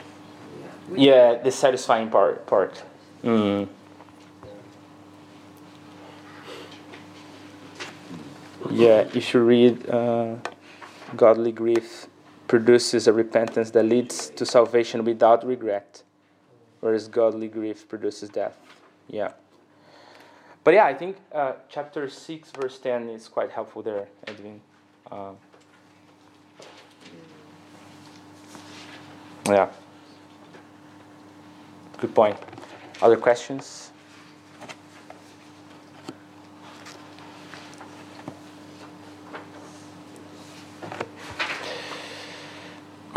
Yeah. 0.91 0.97
Yeah, 0.97 1.43
the 1.43 1.51
satisfying 1.51 2.09
part. 2.09 2.45
Part. 2.47 2.81
Mm. 3.23 3.67
Yeah, 8.79 9.09
if 9.13 9.33
you 9.33 9.41
read 9.41 9.89
uh, 9.89 10.37
godly 11.17 11.51
grief 11.51 12.07
produces 12.47 13.07
a 13.07 13.13
repentance 13.13 13.71
that 13.71 13.83
leads 13.83 14.29
to 14.29 14.45
salvation 14.45 15.03
without 15.03 15.45
regret, 15.45 16.01
whereas 16.79 17.09
godly 17.09 17.49
grief 17.49 17.89
produces 17.89 18.29
death. 18.29 18.57
Yeah. 19.09 19.33
But 20.63 20.75
yeah, 20.75 20.85
I 20.85 20.93
think 20.93 21.17
uh, 21.33 21.55
chapter 21.67 22.07
6, 22.07 22.51
verse 22.51 22.79
10 22.79 23.09
is 23.09 23.27
quite 23.27 23.51
helpful 23.51 23.81
there, 23.81 24.07
Edwin. 24.25 24.61
Um, 25.11 25.35
yeah. 29.45 29.67
Good 31.97 32.15
point. 32.15 32.37
Other 33.01 33.17
questions? 33.17 33.91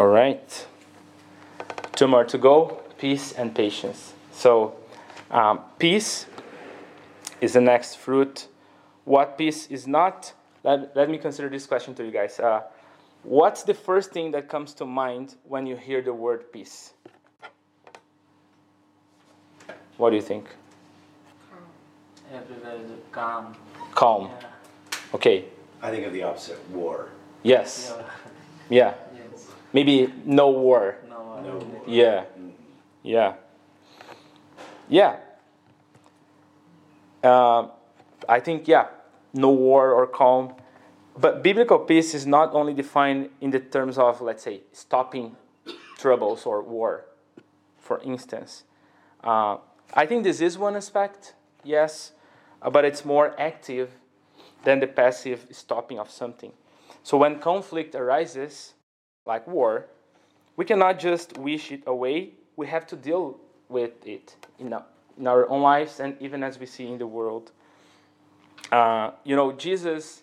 All 0.02 0.08
right. 0.08 0.66
Two 2.02 2.08
more 2.08 2.24
to 2.24 2.36
go 2.36 2.80
peace 2.98 3.30
and 3.30 3.54
patience. 3.54 4.12
So, 4.32 4.74
um, 5.30 5.60
peace 5.78 6.26
is 7.40 7.52
the 7.52 7.60
next 7.60 7.94
fruit. 7.94 8.48
What 9.04 9.38
peace 9.38 9.68
is 9.68 9.86
not? 9.86 10.32
Let, 10.64 10.96
let 10.96 11.08
me 11.08 11.16
consider 11.16 11.48
this 11.48 11.64
question 11.64 11.94
to 11.94 12.04
you 12.04 12.10
guys. 12.10 12.40
Uh, 12.40 12.62
what's 13.22 13.62
the 13.62 13.72
first 13.72 14.10
thing 14.10 14.32
that 14.32 14.48
comes 14.48 14.74
to 14.74 14.84
mind 14.84 15.36
when 15.44 15.64
you 15.64 15.76
hear 15.76 16.02
the 16.02 16.12
word 16.12 16.50
peace? 16.52 16.92
What 19.96 20.10
do 20.10 20.16
you 20.16 20.22
think? 20.22 20.48
Everywhere 22.34 22.84
is 22.84 22.90
calm. 23.12 23.54
Calm. 23.94 24.24
Yeah. 24.24 24.48
Okay. 25.14 25.44
I 25.80 25.92
think 25.92 26.04
of 26.04 26.12
the 26.12 26.24
opposite 26.24 26.68
war. 26.70 27.10
Yes. 27.44 27.94
Yeah. 27.96 28.04
Yeah. 28.68 28.94
Yes. 29.30 29.46
Maybe 29.72 30.12
no 30.24 30.50
war. 30.50 30.96
No. 31.08 31.11
No. 31.40 31.82
Yeah. 31.86 32.24
Yeah. 33.02 33.34
Yeah. 34.88 35.16
Uh, 37.22 37.68
I 38.28 38.40
think, 38.40 38.68
yeah, 38.68 38.88
no 39.32 39.50
war 39.50 39.92
or 39.92 40.06
calm. 40.06 40.54
But 41.16 41.42
biblical 41.42 41.78
peace 41.78 42.14
is 42.14 42.26
not 42.26 42.54
only 42.54 42.74
defined 42.74 43.30
in 43.40 43.50
the 43.50 43.60
terms 43.60 43.98
of, 43.98 44.20
let's 44.20 44.42
say, 44.42 44.62
stopping 44.72 45.36
troubles 45.98 46.46
or 46.46 46.62
war, 46.62 47.04
for 47.78 48.00
instance. 48.02 48.64
Uh, 49.22 49.58
I 49.94 50.06
think 50.06 50.24
this 50.24 50.40
is 50.40 50.58
one 50.58 50.74
aspect, 50.74 51.34
yes, 51.62 52.12
uh, 52.62 52.70
but 52.70 52.84
it's 52.84 53.04
more 53.04 53.38
active 53.38 53.92
than 54.64 54.80
the 54.80 54.86
passive 54.86 55.46
stopping 55.50 55.98
of 55.98 56.10
something. 56.10 56.52
So 57.02 57.18
when 57.18 57.38
conflict 57.38 57.94
arises, 57.94 58.74
like 59.26 59.46
war, 59.46 59.86
we 60.56 60.64
cannot 60.64 60.98
just 60.98 61.38
wish 61.38 61.72
it 61.72 61.82
away. 61.86 62.30
We 62.56 62.66
have 62.66 62.86
to 62.88 62.96
deal 62.96 63.38
with 63.68 64.06
it 64.06 64.36
in 64.58 64.72
our, 65.26 65.48
own 65.48 65.62
lives 65.62 66.00
and 66.00 66.16
even 66.20 66.42
as 66.42 66.58
we 66.58 66.66
see 66.66 66.86
in 66.86 66.98
the 66.98 67.06
world. 67.06 67.52
Uh, 68.70 69.12
you 69.24 69.36
know, 69.36 69.52
Jesus, 69.52 70.22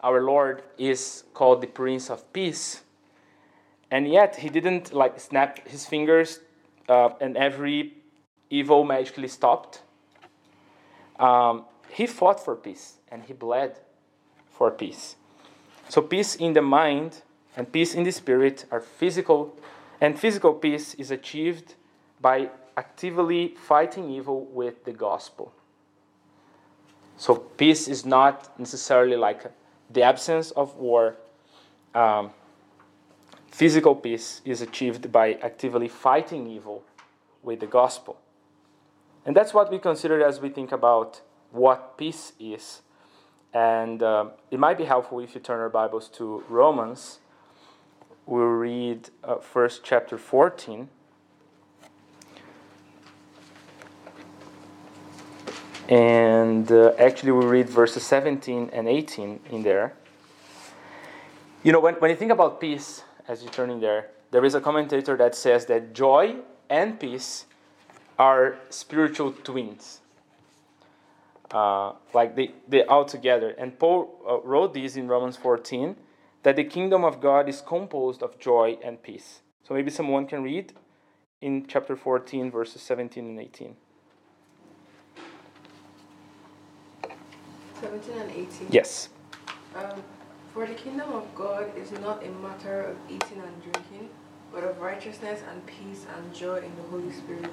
our 0.00 0.22
Lord, 0.22 0.62
is 0.78 1.24
called 1.34 1.60
the 1.60 1.66
Prince 1.66 2.10
of 2.10 2.32
Peace, 2.32 2.82
and 3.90 4.08
yet 4.08 4.36
he 4.36 4.48
didn't 4.48 4.92
like 4.92 5.20
snap 5.20 5.66
his 5.68 5.86
fingers 5.86 6.40
uh, 6.88 7.10
and 7.20 7.36
every 7.36 7.94
evil 8.50 8.84
magically 8.84 9.28
stopped. 9.28 9.82
Um, 11.18 11.64
he 11.90 12.06
fought 12.06 12.42
for 12.42 12.56
peace 12.56 12.96
and 13.10 13.22
he 13.24 13.32
bled 13.32 13.78
for 14.50 14.70
peace. 14.70 15.16
So, 15.88 16.00
peace 16.00 16.36
in 16.36 16.54
the 16.54 16.62
mind 16.62 17.22
and 17.56 17.70
peace 17.70 17.94
in 17.94 18.04
the 18.04 18.12
spirit 18.12 18.64
are 18.70 18.80
physical, 18.80 19.56
and 20.00 20.18
physical 20.18 20.54
peace 20.54 20.94
is 20.94 21.10
achieved 21.10 21.74
by 22.20 22.50
actively 22.76 23.48
fighting 23.48 24.10
evil 24.10 24.46
with 24.46 24.84
the 24.84 24.92
gospel. 24.92 25.52
So, 27.16 27.36
peace 27.36 27.88
is 27.88 28.06
not 28.06 28.58
necessarily 28.58 29.16
like 29.16 29.44
the 29.90 30.02
absence 30.02 30.50
of 30.52 30.76
war. 30.76 31.16
Um, 31.94 32.30
physical 33.50 33.94
peace 33.94 34.40
is 34.44 34.62
achieved 34.62 35.12
by 35.12 35.34
actively 35.34 35.88
fighting 35.88 36.46
evil 36.46 36.82
with 37.42 37.60
the 37.60 37.66
gospel. 37.66 38.18
And 39.24 39.36
that's 39.36 39.54
what 39.54 39.70
we 39.70 39.78
consider 39.78 40.24
as 40.24 40.40
we 40.40 40.48
think 40.48 40.72
about 40.72 41.20
what 41.50 41.96
peace 41.98 42.32
is. 42.40 42.80
And 43.52 44.02
uh, 44.02 44.30
it 44.50 44.58
might 44.58 44.78
be 44.78 44.84
helpful 44.84 45.20
if 45.20 45.34
you 45.34 45.40
turn 45.40 45.60
our 45.60 45.68
Bibles 45.68 46.08
to 46.16 46.42
Romans. 46.48 47.18
We'll 48.24 48.44
read 48.44 49.10
uh, 49.24 49.36
first 49.36 49.82
chapter 49.82 50.16
14. 50.16 50.88
And 55.88 56.70
uh, 56.70 56.92
actually, 56.98 57.32
we 57.32 57.44
read 57.44 57.68
verses 57.68 58.04
17 58.04 58.70
and 58.72 58.88
18 58.88 59.40
in 59.50 59.62
there. 59.62 59.94
You 61.64 61.72
know, 61.72 61.80
when, 61.80 61.94
when 61.96 62.10
you 62.10 62.16
think 62.16 62.30
about 62.30 62.60
peace, 62.60 63.02
as 63.26 63.42
you 63.42 63.48
turn 63.48 63.70
in 63.70 63.80
there, 63.80 64.10
there 64.30 64.44
is 64.44 64.54
a 64.54 64.60
commentator 64.60 65.16
that 65.16 65.34
says 65.34 65.66
that 65.66 65.92
joy 65.92 66.36
and 66.70 66.98
peace 66.98 67.46
are 68.18 68.56
spiritual 68.70 69.32
twins. 69.32 70.00
Uh, 71.50 71.92
like 72.14 72.36
they, 72.36 72.52
they 72.68 72.84
all 72.84 73.04
together. 73.04 73.50
And 73.58 73.78
Paul 73.78 74.18
uh, 74.26 74.40
wrote 74.40 74.72
this 74.72 74.96
in 74.96 75.08
Romans 75.08 75.36
14 75.36 75.96
that 76.42 76.56
the 76.56 76.64
kingdom 76.64 77.04
of 77.04 77.20
God 77.20 77.48
is 77.48 77.60
composed 77.60 78.22
of 78.22 78.38
joy 78.38 78.78
and 78.82 79.02
peace. 79.02 79.40
So 79.62 79.74
maybe 79.74 79.90
someone 79.90 80.26
can 80.26 80.42
read 80.42 80.72
in 81.40 81.66
chapter 81.66 81.96
14, 81.96 82.50
verses 82.50 82.82
17 82.82 83.24
and 83.24 83.40
18. 83.40 83.76
17 87.80 88.18
and 88.18 88.30
18. 88.30 88.46
Yes. 88.70 89.08
Um, 89.74 90.02
for 90.52 90.66
the 90.66 90.74
kingdom 90.74 91.12
of 91.12 91.34
God 91.34 91.76
is 91.76 91.92
not 91.92 92.24
a 92.24 92.30
matter 92.30 92.82
of 92.82 92.96
eating 93.08 93.40
and 93.40 93.62
drinking, 93.62 94.08
but 94.52 94.64
of 94.64 94.78
righteousness 94.80 95.40
and 95.50 95.64
peace 95.66 96.06
and 96.16 96.34
joy 96.34 96.56
in 96.58 96.76
the 96.76 96.82
Holy 96.90 97.12
Spirit. 97.12 97.50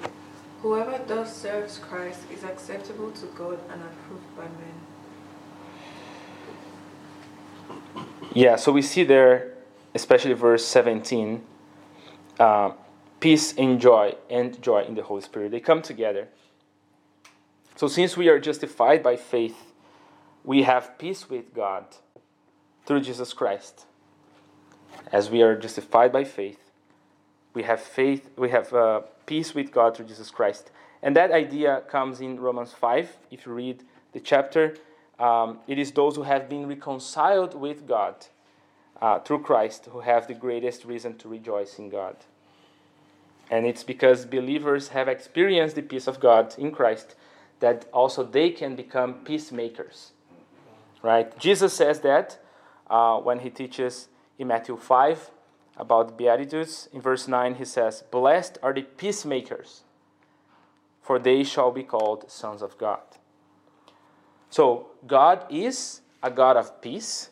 Whoever 0.62 1.00
thus 1.06 1.34
serves 1.34 1.78
Christ 1.78 2.20
is 2.30 2.44
acceptable 2.44 3.10
to 3.12 3.26
God 3.28 3.58
and 3.70 3.82
approved 3.82 4.36
by 4.36 4.44
men. 4.44 4.89
Yeah, 8.32 8.56
so 8.56 8.70
we 8.70 8.82
see 8.82 9.02
there, 9.02 9.54
especially 9.94 10.34
verse 10.34 10.64
17, 10.64 11.42
uh, 12.38 12.72
peace 13.18 13.52
and 13.58 13.80
joy 13.80 14.14
and 14.30 14.60
joy 14.62 14.84
in 14.84 14.94
the 14.94 15.02
Holy 15.02 15.20
Spirit. 15.20 15.50
They 15.50 15.58
come 15.58 15.82
together. 15.82 16.28
So 17.74 17.88
since 17.88 18.16
we 18.16 18.28
are 18.28 18.38
justified 18.38 19.02
by 19.02 19.16
faith, 19.16 19.72
we 20.44 20.62
have 20.62 20.96
peace 20.96 21.28
with 21.28 21.52
God 21.52 21.84
through 22.86 23.00
Jesus 23.00 23.32
Christ. 23.32 23.86
As 25.12 25.28
we 25.28 25.42
are 25.42 25.56
justified 25.56 26.12
by 26.12 26.22
faith, 26.22 26.70
we 27.52 27.64
have 27.64 27.80
faith, 27.80 28.30
we 28.36 28.50
have 28.50 28.72
uh, 28.72 29.00
peace 29.26 29.54
with 29.54 29.72
God 29.72 29.96
through 29.96 30.06
Jesus 30.06 30.30
Christ. 30.30 30.70
And 31.02 31.16
that 31.16 31.32
idea 31.32 31.82
comes 31.88 32.20
in 32.20 32.38
Romans 32.38 32.72
5. 32.72 33.16
If 33.30 33.46
you 33.46 33.52
read 33.52 33.82
the 34.12 34.20
chapter, 34.20 34.76
um, 35.20 35.58
it 35.66 35.78
is 35.78 35.92
those 35.92 36.16
who 36.16 36.22
have 36.22 36.48
been 36.48 36.66
reconciled 36.66 37.54
with 37.54 37.86
God 37.86 38.14
uh, 39.00 39.18
through 39.20 39.40
Christ 39.42 39.88
who 39.92 40.00
have 40.00 40.26
the 40.26 40.34
greatest 40.34 40.84
reason 40.84 41.16
to 41.18 41.28
rejoice 41.28 41.78
in 41.78 41.88
God. 41.88 42.16
And 43.50 43.66
it's 43.66 43.82
because 43.82 44.24
believers 44.24 44.88
have 44.88 45.08
experienced 45.08 45.76
the 45.76 45.82
peace 45.82 46.06
of 46.06 46.20
God 46.20 46.54
in 46.56 46.70
Christ 46.70 47.14
that 47.58 47.86
also 47.92 48.24
they 48.24 48.50
can 48.50 48.76
become 48.76 49.14
peacemakers. 49.24 50.12
Right? 51.02 51.36
Jesus 51.38 51.74
says 51.74 52.00
that 52.00 52.38
uh, 52.88 53.18
when 53.18 53.40
he 53.40 53.50
teaches 53.50 54.08
in 54.38 54.48
Matthew 54.48 54.76
5 54.76 55.30
about 55.76 56.16
Beatitudes. 56.16 56.88
In 56.92 57.00
verse 57.00 57.26
9, 57.26 57.56
he 57.56 57.64
says, 57.64 58.04
Blessed 58.10 58.58
are 58.62 58.72
the 58.72 58.82
peacemakers, 58.82 59.82
for 61.02 61.18
they 61.18 61.42
shall 61.42 61.70
be 61.70 61.82
called 61.82 62.30
sons 62.30 62.62
of 62.62 62.76
God. 62.78 63.00
So, 64.50 64.88
God 65.06 65.46
is 65.48 66.00
a 66.22 66.30
God 66.30 66.56
of 66.56 66.82
peace, 66.82 67.30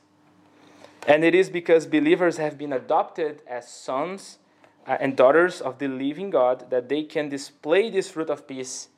and 1.06 1.24
it 1.24 1.34
is 1.34 1.50
because 1.50 1.84
believers 1.84 2.36
have 2.36 2.56
been 2.56 2.72
adopted 2.72 3.42
as 3.46 3.68
sons 3.68 4.38
uh, 4.86 4.96
and 5.00 5.16
daughters 5.16 5.60
of 5.60 5.78
the 5.78 5.88
living 5.88 6.30
God 6.30 6.70
that 6.70 6.88
they 6.88 7.02
can 7.02 7.28
display 7.28 7.90
this 7.90 8.10
fruit 8.10 8.30
of 8.30 8.46
peace 8.46 8.88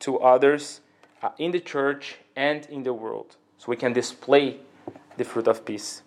to 0.00 0.18
others 0.20 0.80
uh, 1.22 1.30
in 1.38 1.50
the 1.50 1.60
church 1.60 2.16
and 2.36 2.64
in 2.66 2.84
the 2.84 2.94
world. 2.94 3.36
So, 3.58 3.66
we 3.68 3.76
can 3.76 3.92
display 3.92 4.58
the 5.16 5.24
fruit 5.24 5.48
of 5.48 5.64
peace. 5.64 6.02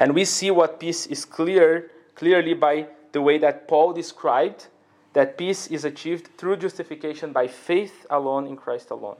And 0.00 0.14
we 0.14 0.24
see 0.24 0.50
what 0.50 0.80
peace 0.80 1.06
is 1.06 1.24
clear 1.24 1.90
clearly 2.16 2.54
by 2.54 2.88
the 3.12 3.22
way 3.22 3.38
that 3.38 3.68
Paul 3.68 3.92
described 3.92 4.66
that 5.12 5.38
peace 5.38 5.68
is 5.68 5.84
achieved 5.84 6.30
through 6.36 6.56
justification 6.56 7.32
by 7.32 7.46
faith 7.46 8.06
alone 8.10 8.46
in 8.46 8.56
Christ 8.56 8.90
alone. 8.90 9.16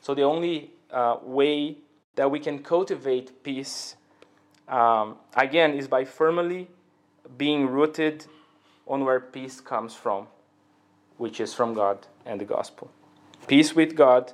So 0.00 0.14
the 0.14 0.22
only 0.22 0.70
uh, 0.90 1.16
way 1.22 1.76
that 2.14 2.30
we 2.30 2.40
can 2.40 2.60
cultivate 2.60 3.42
peace 3.42 3.96
um, 4.68 5.16
again 5.34 5.74
is 5.74 5.88
by 5.88 6.04
firmly 6.04 6.68
being 7.36 7.66
rooted 7.66 8.26
on 8.86 9.04
where 9.04 9.20
peace 9.20 9.60
comes 9.60 9.94
from, 9.94 10.26
which 11.16 11.40
is 11.40 11.54
from 11.54 11.74
God 11.74 12.06
and 12.24 12.40
the 12.40 12.44
gospel. 12.44 12.90
Peace 13.46 13.74
with 13.74 13.94
God 13.94 14.32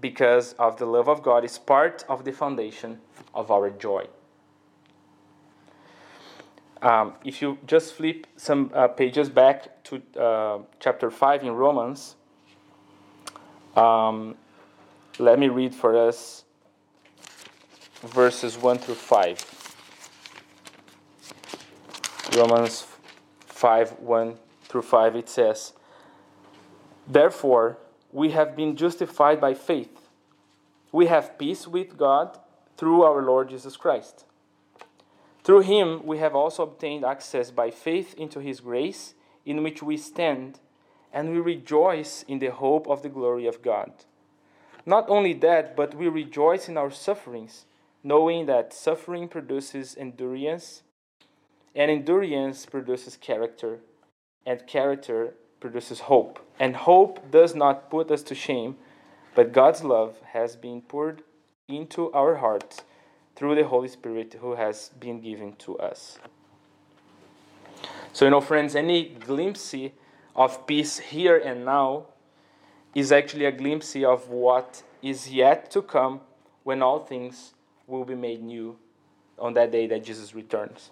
because 0.00 0.52
of 0.54 0.76
the 0.78 0.86
love 0.86 1.08
of 1.08 1.22
God 1.22 1.44
is 1.44 1.58
part 1.58 2.04
of 2.08 2.24
the 2.24 2.32
foundation 2.32 3.00
of 3.34 3.50
our 3.50 3.70
joy. 3.70 4.06
Um, 6.82 7.14
if 7.24 7.40
you 7.40 7.58
just 7.66 7.94
flip 7.94 8.26
some 8.36 8.70
uh, 8.74 8.88
pages 8.88 9.30
back 9.30 9.82
to 9.84 10.02
uh, 10.20 10.58
chapter 10.80 11.10
5 11.10 11.42
in 11.42 11.52
Romans, 11.52 12.16
um, 13.74 14.36
let 15.18 15.38
me 15.38 15.48
read 15.48 15.74
for 15.74 15.96
us 15.96 16.44
verses 18.02 18.56
1 18.58 18.78
through 18.78 18.94
5. 18.94 19.50
Romans 22.36 22.86
5 23.46 24.00
1 24.00 24.34
through 24.64 24.82
5, 24.82 25.16
it 25.16 25.28
says, 25.28 25.72
Therefore, 27.06 27.78
we 28.12 28.30
have 28.30 28.56
been 28.56 28.76
justified 28.76 29.40
by 29.40 29.54
faith. 29.54 30.08
We 30.92 31.06
have 31.06 31.38
peace 31.38 31.66
with 31.66 31.96
God 31.96 32.38
through 32.76 33.02
our 33.02 33.22
Lord 33.22 33.48
Jesus 33.48 33.76
Christ 33.76 34.24
through 35.44 35.60
him 35.60 36.04
we 36.04 36.18
have 36.18 36.34
also 36.34 36.62
obtained 36.62 37.04
access 37.04 37.50
by 37.50 37.70
faith 37.70 38.14
into 38.14 38.40
his 38.40 38.60
grace, 38.60 39.14
in 39.44 39.62
which 39.62 39.82
we 39.82 39.98
stand, 39.98 40.58
and 41.12 41.30
we 41.30 41.38
rejoice 41.38 42.24
in 42.26 42.38
the 42.38 42.50
hope 42.50 42.88
of 42.88 43.02
the 43.02 43.10
glory 43.10 43.46
of 43.46 43.60
God. 43.62 43.92
Not 44.86 45.08
only 45.08 45.32
that, 45.34 45.76
but 45.76 45.94
we 45.94 46.08
rejoice 46.08 46.68
in 46.68 46.76
our 46.76 46.90
sufferings, 46.90 47.64
knowing 48.02 48.46
that 48.46 48.72
suffering 48.72 49.28
produces 49.28 49.96
endurance, 49.96 50.82
and 51.74 51.90
endurance 51.90 52.66
produces 52.66 53.16
character, 53.16 53.80
and 54.44 54.66
character 54.66 55.34
produces 55.58 56.00
hope. 56.00 56.38
And 56.60 56.76
hope 56.76 57.30
does 57.30 57.54
not 57.54 57.90
put 57.90 58.10
us 58.10 58.22
to 58.24 58.34
shame, 58.34 58.76
but 59.34 59.52
God's 59.52 59.82
love 59.82 60.20
has 60.32 60.54
been 60.54 60.82
poured 60.82 61.22
into 61.68 62.12
our 62.12 62.36
hearts 62.36 62.82
through 63.34 63.54
the 63.54 63.66
Holy 63.66 63.88
Spirit 63.88 64.36
who 64.40 64.54
has 64.54 64.90
been 65.00 65.20
given 65.20 65.56
to 65.56 65.78
us. 65.78 66.18
So, 68.12 68.26
you 68.26 68.30
know, 68.30 68.40
friends, 68.40 68.76
any 68.76 69.08
glimpse 69.08 69.74
of 70.36 70.66
peace 70.66 70.98
here 70.98 71.36
and 71.36 71.64
now 71.64 72.06
is 72.94 73.10
actually 73.10 73.44
a 73.44 73.52
glimpse 73.52 73.96
of 73.96 74.28
what 74.28 74.82
is 75.02 75.30
yet 75.30 75.70
to 75.70 75.82
come 75.82 76.20
when 76.62 76.82
all 76.82 77.00
things 77.04 77.54
will 77.86 78.04
be 78.04 78.14
made 78.14 78.42
new 78.42 78.76
on 79.38 79.54
that 79.54 79.70
day 79.70 79.86
that 79.86 80.04
Jesus 80.04 80.34
returns. 80.34 80.90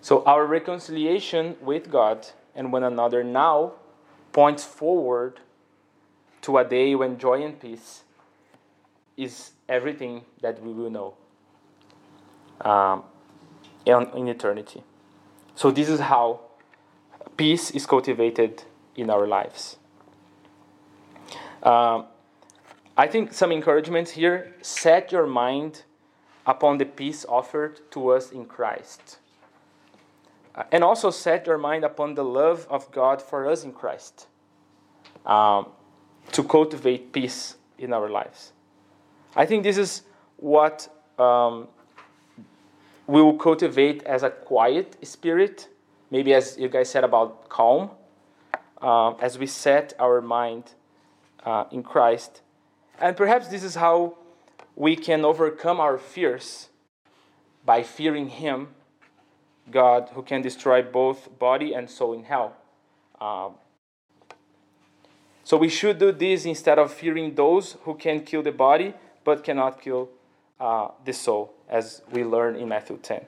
So, 0.00 0.22
our 0.24 0.46
reconciliation 0.46 1.56
with 1.60 1.90
God 1.90 2.26
and 2.54 2.72
one 2.72 2.84
another 2.84 3.24
now 3.24 3.72
points 4.32 4.64
forward 4.64 5.40
to 6.42 6.58
a 6.58 6.64
day 6.64 6.94
when 6.94 7.18
joy 7.18 7.42
and 7.42 7.58
peace 7.58 8.02
is 9.16 9.52
everything 9.68 10.22
that 10.42 10.62
we 10.62 10.72
will 10.72 10.90
know 10.90 11.14
um, 12.60 13.04
in, 13.86 14.06
in 14.14 14.28
eternity. 14.28 14.82
So, 15.54 15.70
this 15.70 15.88
is 15.88 16.00
how 16.00 16.40
peace 17.36 17.70
is 17.70 17.86
cultivated 17.86 18.62
in 18.96 19.10
our 19.10 19.26
lives. 19.26 19.76
Um, 21.64 22.06
I 22.96 23.06
think 23.06 23.32
some 23.32 23.50
encouragements 23.50 24.12
here 24.12 24.54
set 24.62 25.10
your 25.10 25.26
mind 25.26 25.82
upon 26.46 26.78
the 26.78 26.84
peace 26.84 27.24
offered 27.28 27.80
to 27.92 28.10
us 28.10 28.30
in 28.30 28.44
Christ. 28.44 29.18
Uh, 30.54 30.62
and 30.70 30.84
also 30.84 31.10
set 31.10 31.46
your 31.46 31.58
mind 31.58 31.84
upon 31.84 32.14
the 32.14 32.22
love 32.22 32.66
of 32.70 32.90
God 32.92 33.20
for 33.20 33.50
us 33.50 33.64
in 33.64 33.72
Christ 33.72 34.28
um, 35.26 35.66
to 36.32 36.44
cultivate 36.44 37.12
peace 37.12 37.56
in 37.78 37.92
our 37.92 38.08
lives. 38.08 38.52
I 39.34 39.46
think 39.46 39.64
this 39.64 39.78
is 39.78 40.02
what 40.36 40.88
um, 41.18 41.66
we 43.06 43.20
will 43.20 43.36
cultivate 43.36 44.04
as 44.04 44.22
a 44.22 44.30
quiet 44.30 44.96
spirit, 45.04 45.68
maybe 46.10 46.32
as 46.34 46.56
you 46.58 46.68
guys 46.68 46.90
said 46.90 47.02
about 47.02 47.48
calm, 47.48 47.90
uh, 48.80 49.14
as 49.14 49.38
we 49.38 49.46
set 49.46 49.94
our 49.98 50.20
mind 50.20 50.74
uh, 51.44 51.64
in 51.70 51.82
Christ. 51.82 52.42
And 53.00 53.16
perhaps 53.16 53.48
this 53.48 53.62
is 53.62 53.74
how 53.74 54.16
we 54.76 54.96
can 54.96 55.24
overcome 55.24 55.80
our 55.80 55.98
fears 55.98 56.68
by 57.64 57.82
fearing 57.82 58.28
Him, 58.28 58.68
God, 59.70 60.10
who 60.14 60.22
can 60.22 60.42
destroy 60.42 60.82
both 60.82 61.38
body 61.38 61.72
and 61.72 61.88
soul 61.88 62.12
in 62.12 62.24
hell. 62.24 62.56
Um, 63.20 63.54
so 65.44 65.56
we 65.56 65.68
should 65.68 65.98
do 65.98 66.12
this 66.12 66.46
instead 66.46 66.78
of 66.78 66.92
fearing 66.92 67.34
those 67.34 67.76
who 67.82 67.94
can 67.94 68.20
kill 68.20 68.42
the 68.42 68.52
body 68.52 68.94
but 69.24 69.44
cannot 69.44 69.80
kill 69.80 70.08
uh, 70.60 70.88
the 71.04 71.12
soul, 71.12 71.52
as 71.68 72.02
we 72.10 72.24
learn 72.24 72.56
in 72.56 72.68
Matthew 72.68 72.98
10. 73.02 73.24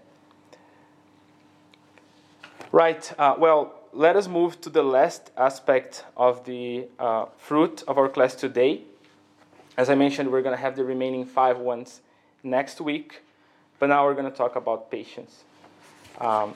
Right, 2.72 3.12
uh, 3.18 3.34
well, 3.38 3.75
let 3.96 4.14
us 4.14 4.28
move 4.28 4.60
to 4.60 4.68
the 4.68 4.82
last 4.82 5.30
aspect 5.38 6.04
of 6.18 6.44
the 6.44 6.86
uh, 6.98 7.24
fruit 7.38 7.82
of 7.88 7.96
our 7.96 8.10
class 8.10 8.34
today. 8.34 8.82
As 9.78 9.88
I 9.88 9.94
mentioned, 9.94 10.30
we're 10.30 10.42
going 10.42 10.54
to 10.54 10.60
have 10.60 10.76
the 10.76 10.84
remaining 10.84 11.24
five 11.24 11.56
ones 11.56 12.02
next 12.42 12.78
week, 12.78 13.22
but 13.78 13.86
now 13.86 14.04
we're 14.04 14.14
going 14.14 14.30
to 14.30 14.36
talk 14.36 14.54
about 14.54 14.90
patience. 14.90 15.44
Um, 16.20 16.54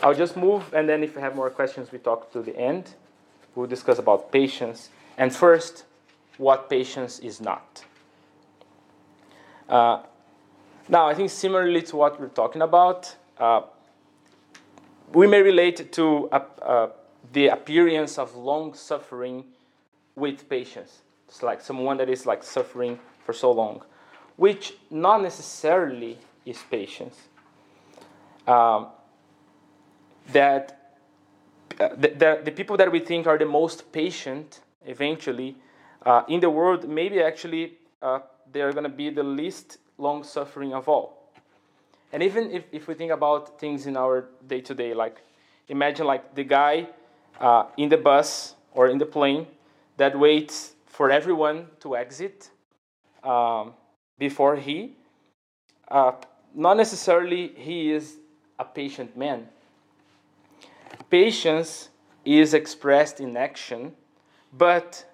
I'll 0.00 0.14
just 0.14 0.36
move, 0.36 0.72
and 0.72 0.88
then 0.88 1.02
if 1.02 1.16
you 1.16 1.20
have 1.20 1.34
more 1.34 1.50
questions, 1.50 1.90
we 1.90 1.98
talk 1.98 2.32
to 2.32 2.40
the 2.40 2.56
end. 2.56 2.94
We'll 3.56 3.66
discuss 3.66 3.98
about 3.98 4.30
patience. 4.30 4.90
And 5.18 5.34
first, 5.34 5.84
what 6.38 6.70
patience 6.70 7.18
is 7.18 7.40
not. 7.40 7.84
Uh, 9.68 10.02
now, 10.88 11.08
I 11.08 11.14
think 11.14 11.30
similarly 11.30 11.82
to 11.82 11.96
what 11.96 12.20
we're 12.20 12.28
talking 12.28 12.62
about, 12.62 13.16
uh, 13.38 13.62
we 15.12 15.26
may 15.26 15.42
relate 15.42 15.92
to 15.92 16.28
uh, 16.30 16.40
uh 16.62 16.88
the 17.32 17.48
appearance 17.48 18.18
of 18.18 18.34
long 18.34 18.74
suffering 18.74 19.44
with 20.16 20.48
patience. 20.48 21.02
It's 21.28 21.42
like 21.42 21.60
someone 21.60 21.96
that 21.98 22.10
is 22.10 22.26
like 22.26 22.42
suffering 22.42 22.98
for 23.24 23.32
so 23.32 23.52
long, 23.52 23.82
which 24.36 24.74
not 24.90 25.22
necessarily 25.22 26.18
is 26.44 26.58
patience. 26.70 27.16
Um, 28.46 28.88
that 30.32 30.96
uh, 31.80 31.88
the, 31.96 32.08
the, 32.08 32.40
the, 32.44 32.50
people 32.50 32.76
that 32.76 32.90
we 32.90 32.98
think 32.98 33.26
are 33.26 33.38
the 33.38 33.46
most 33.46 33.92
patient 33.92 34.60
eventually 34.84 35.56
uh, 36.04 36.22
in 36.28 36.40
the 36.40 36.50
world, 36.50 36.88
maybe 36.88 37.22
actually 37.22 37.74
uh, 38.02 38.18
they're 38.52 38.72
going 38.72 38.84
to 38.84 38.90
be 38.90 39.10
the 39.10 39.22
least 39.22 39.78
long 39.96 40.24
suffering 40.24 40.74
of 40.74 40.88
all. 40.88 41.21
And 42.12 42.22
even 42.22 42.50
if, 42.50 42.64
if 42.72 42.88
we 42.88 42.94
think 42.94 43.10
about 43.10 43.58
things 43.58 43.86
in 43.86 43.96
our 43.96 44.28
day 44.46 44.60
to 44.60 44.74
day, 44.74 44.92
like 44.94 45.22
imagine 45.68 46.06
like 46.06 46.34
the 46.34 46.44
guy 46.44 46.88
uh, 47.40 47.64
in 47.76 47.88
the 47.88 47.96
bus 47.96 48.54
or 48.72 48.88
in 48.88 48.98
the 48.98 49.06
plane 49.06 49.46
that 49.96 50.18
waits 50.18 50.74
for 50.86 51.10
everyone 51.10 51.68
to 51.80 51.96
exit 51.96 52.50
um, 53.24 53.72
before 54.18 54.56
he. 54.56 54.96
Uh, 55.88 56.12
not 56.54 56.76
necessarily 56.76 57.48
he 57.56 57.90
is 57.90 58.18
a 58.58 58.64
patient 58.64 59.16
man. 59.16 59.48
Patience 61.08 61.88
is 62.24 62.54
expressed 62.54 63.20
in 63.20 63.36
action, 63.36 63.92
but 64.52 65.04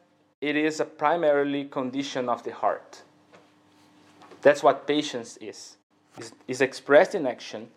it 0.41 0.57
is 0.57 0.81
a 0.81 0.85
primarily 0.85 1.65
condition 1.65 2.29
of 2.29 2.43
the 2.43 2.53
heart. 2.53 3.03
That's 4.43 4.63
what 4.63 4.87
patience 4.87 5.37
is. 5.39 5.78
It's, 6.17 6.33
it's 6.47 6.61
expressed 6.61 7.15
in 7.15 7.27
action, 7.27 7.69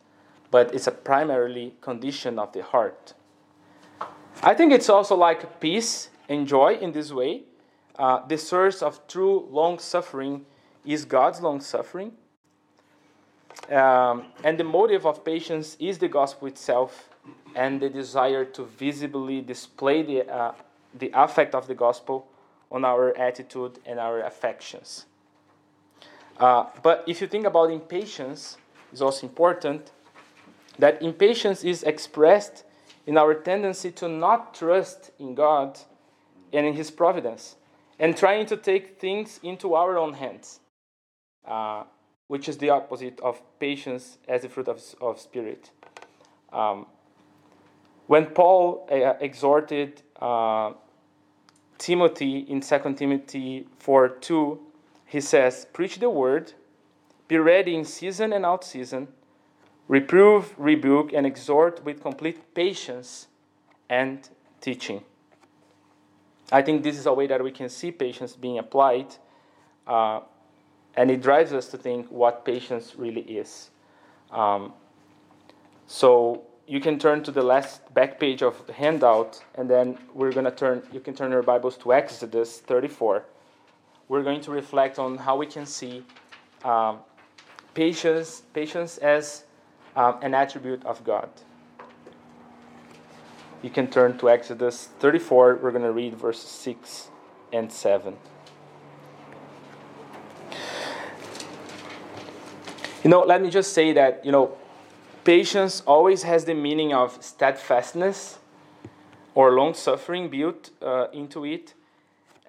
but 0.49 0.73
it's 0.73 0.87
a 0.87 0.91
primarily 0.91 1.75
condition 1.81 2.39
of 2.39 2.53
the 2.53 2.63
heart. 2.63 3.13
I 4.41 4.53
think 4.55 4.71
it's 4.71 4.89
also 4.89 5.15
like 5.15 5.59
peace 5.59 6.09
and 6.29 6.47
joy 6.47 6.75
in 6.75 6.91
this 6.91 7.11
way 7.11 7.43
uh, 7.97 8.25
the 8.25 8.37
source 8.37 8.81
of 8.81 9.05
true 9.07 9.47
long 9.51 9.79
suffering 9.79 10.45
is 10.85 11.05
God's 11.05 11.41
long 11.41 11.61
suffering. 11.61 12.13
Um, 13.69 14.25
and 14.43 14.59
the 14.59 14.63
motive 14.63 15.05
of 15.05 15.23
patience 15.23 15.77
is 15.79 15.99
the 15.99 16.07
gospel 16.07 16.47
itself 16.47 17.09
and 17.55 17.79
the 17.79 17.89
desire 17.89 18.45
to 18.45 18.65
visibly 18.65 19.41
display 19.41 20.01
the, 20.01 20.27
uh, 20.27 20.53
the 20.97 21.11
effect 21.13 21.53
of 21.53 21.67
the 21.67 21.75
gospel 21.75 22.27
on 22.71 22.85
our 22.85 23.15
attitude 23.17 23.79
and 23.85 23.99
our 23.99 24.21
affections. 24.21 25.05
Uh, 26.37 26.65
but 26.81 27.03
if 27.07 27.21
you 27.21 27.27
think 27.27 27.45
about 27.45 27.71
impatience, 27.71 28.57
it's 28.91 29.01
also 29.01 29.27
important 29.27 29.91
that 30.79 31.01
impatience 31.01 31.63
is 31.63 31.83
expressed 31.83 32.63
in 33.05 33.17
our 33.17 33.33
tendency 33.33 33.91
to 33.91 34.07
not 34.07 34.53
trust 34.53 35.11
in 35.19 35.35
God 35.35 35.79
and 36.53 36.65
in 36.65 36.73
His 36.73 36.91
providence 36.91 37.55
and 37.99 38.17
trying 38.17 38.45
to 38.47 38.57
take 38.57 38.99
things 38.99 39.39
into 39.43 39.75
our 39.75 39.97
own 39.97 40.13
hands, 40.13 40.59
uh, 41.47 41.83
which 42.27 42.49
is 42.49 42.57
the 42.57 42.69
opposite 42.69 43.19
of 43.21 43.41
patience 43.59 44.17
as 44.27 44.43
a 44.43 44.49
fruit 44.49 44.67
of, 44.67 44.81
of 44.99 45.19
spirit. 45.19 45.69
Um, 46.51 46.87
when 48.07 48.25
Paul 48.25 48.87
uh, 48.91 49.13
exhorted 49.21 50.01
uh, 50.19 50.73
Timothy 51.77 52.39
in 52.39 52.61
2 52.61 52.93
Timothy 52.95 53.67
4 53.79 54.09
2, 54.09 54.59
he 55.11 55.19
says, 55.19 55.67
Preach 55.73 55.99
the 55.99 56.09
word, 56.09 56.53
be 57.27 57.37
ready 57.37 57.75
in 57.75 57.83
season 57.83 58.31
and 58.31 58.45
out 58.45 58.63
season, 58.63 59.09
reprove, 59.89 60.55
rebuke, 60.57 61.11
and 61.11 61.25
exhort 61.25 61.83
with 61.83 62.01
complete 62.01 62.53
patience 62.53 63.27
and 63.89 64.29
teaching. 64.61 65.03
I 66.49 66.61
think 66.61 66.83
this 66.83 66.97
is 66.97 67.07
a 67.07 67.13
way 67.13 67.27
that 67.27 67.43
we 67.43 67.51
can 67.51 67.67
see 67.67 67.91
patience 67.91 68.37
being 68.37 68.57
applied, 68.57 69.13
uh, 69.85 70.21
and 70.95 71.11
it 71.11 71.21
drives 71.21 71.51
us 71.51 71.67
to 71.67 71.77
think 71.77 72.09
what 72.09 72.45
patience 72.45 72.95
really 72.95 73.23
is. 73.23 73.69
Um, 74.31 74.71
so 75.87 76.43
you 76.67 76.79
can 76.79 76.97
turn 76.97 77.21
to 77.23 77.31
the 77.31 77.43
last 77.43 77.93
back 77.93 78.17
page 78.17 78.41
of 78.41 78.65
the 78.65 78.71
handout, 78.71 79.43
and 79.55 79.69
then 79.69 79.97
we're 80.13 80.31
going 80.31 80.45
to 80.45 80.51
turn. 80.51 80.83
You 80.93 81.01
can 81.01 81.13
turn 81.15 81.31
your 81.31 81.43
Bibles 81.43 81.75
to 81.79 81.93
Exodus 81.93 82.59
34. 82.59 83.25
We're 84.11 84.23
going 84.23 84.41
to 84.41 84.51
reflect 84.51 84.99
on 84.99 85.17
how 85.17 85.37
we 85.37 85.45
can 85.45 85.65
see 85.65 86.03
um, 86.63 86.99
patience, 87.73 88.43
patience 88.53 88.97
as 88.97 89.45
um, 89.95 90.17
an 90.21 90.33
attribute 90.33 90.83
of 90.85 91.03
God 91.03 91.29
you 93.61 93.69
can 93.69 93.87
turn 93.87 94.17
to 94.17 94.29
Exodus 94.29 94.89
34. 94.99 95.59
We're 95.61 95.71
going 95.71 95.83
to 95.83 95.91
read 95.91 96.15
verses 96.15 96.49
6 96.49 97.09
and 97.53 97.71
7. 97.71 98.17
You 103.03 103.09
know, 103.09 103.21
let 103.21 103.41
me 103.41 103.49
just 103.49 103.73
say 103.73 103.93
that, 103.93 104.25
you 104.25 104.31
know, 104.31 104.57
patience 105.23 105.81
always 105.81 106.23
has 106.23 106.45
the 106.45 106.53
meaning 106.53 106.93
of 106.93 107.23
steadfastness 107.23 108.39
or 109.33 109.51
long 109.51 109.73
suffering 109.73 110.29
built 110.29 110.71
uh, 110.81 111.07
into 111.13 111.45
it. 111.45 111.73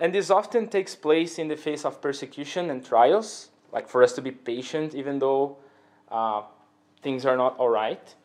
And 0.02 0.12
this 0.12 0.30
often 0.30 0.66
takes 0.66 0.96
place 0.96 1.38
in 1.38 1.46
the 1.46 1.56
face 1.56 1.84
of 1.84 2.00
persecution 2.02 2.70
and 2.70 2.84
trials, 2.84 3.50
like 3.70 3.88
for 3.88 4.02
us 4.02 4.12
to 4.14 4.20
be 4.20 4.32
patient 4.32 4.96
even 4.96 5.20
though 5.20 5.58
uh, 6.10 6.42
things 7.02 7.24
are 7.24 7.36
not 7.36 7.56
all 7.56 7.68
right. 7.68 8.16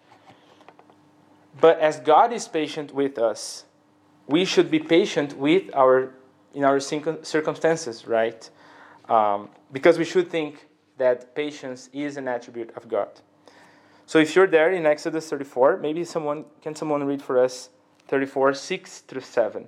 but 1.62 1.80
as 1.80 2.00
God 2.00 2.34
is 2.34 2.48
patient 2.48 2.96
with 2.96 3.20
us, 3.20 3.66
we 4.26 4.44
should 4.44 4.72
be 4.72 4.80
patient 4.80 5.38
with 5.38 5.70
our 5.76 6.14
in 6.56 6.64
our 6.64 6.80
circumstances, 6.80 8.08
right? 8.08 8.50
Um, 9.08 9.50
because 9.72 10.00
we 10.00 10.06
should 10.06 10.32
think 10.32 10.66
that 10.98 11.36
patience 11.36 11.92
is 11.94 12.18
an 12.18 12.28
attribute 12.28 12.72
of 12.76 12.88
God. 12.90 13.22
So 14.08 14.18
if 14.18 14.36
you're 14.36 14.48
there 14.48 14.72
in 14.72 14.88
Exodus 14.88 15.30
34, 15.30 15.78
maybe 15.78 16.04
someone 16.04 16.46
can 16.64 16.76
someone 16.76 17.04
read 17.04 17.22
for 17.22 17.38
us 17.38 17.70
34 18.08 18.56
6 18.56 19.00
through 19.02 19.22
7. 19.22 19.68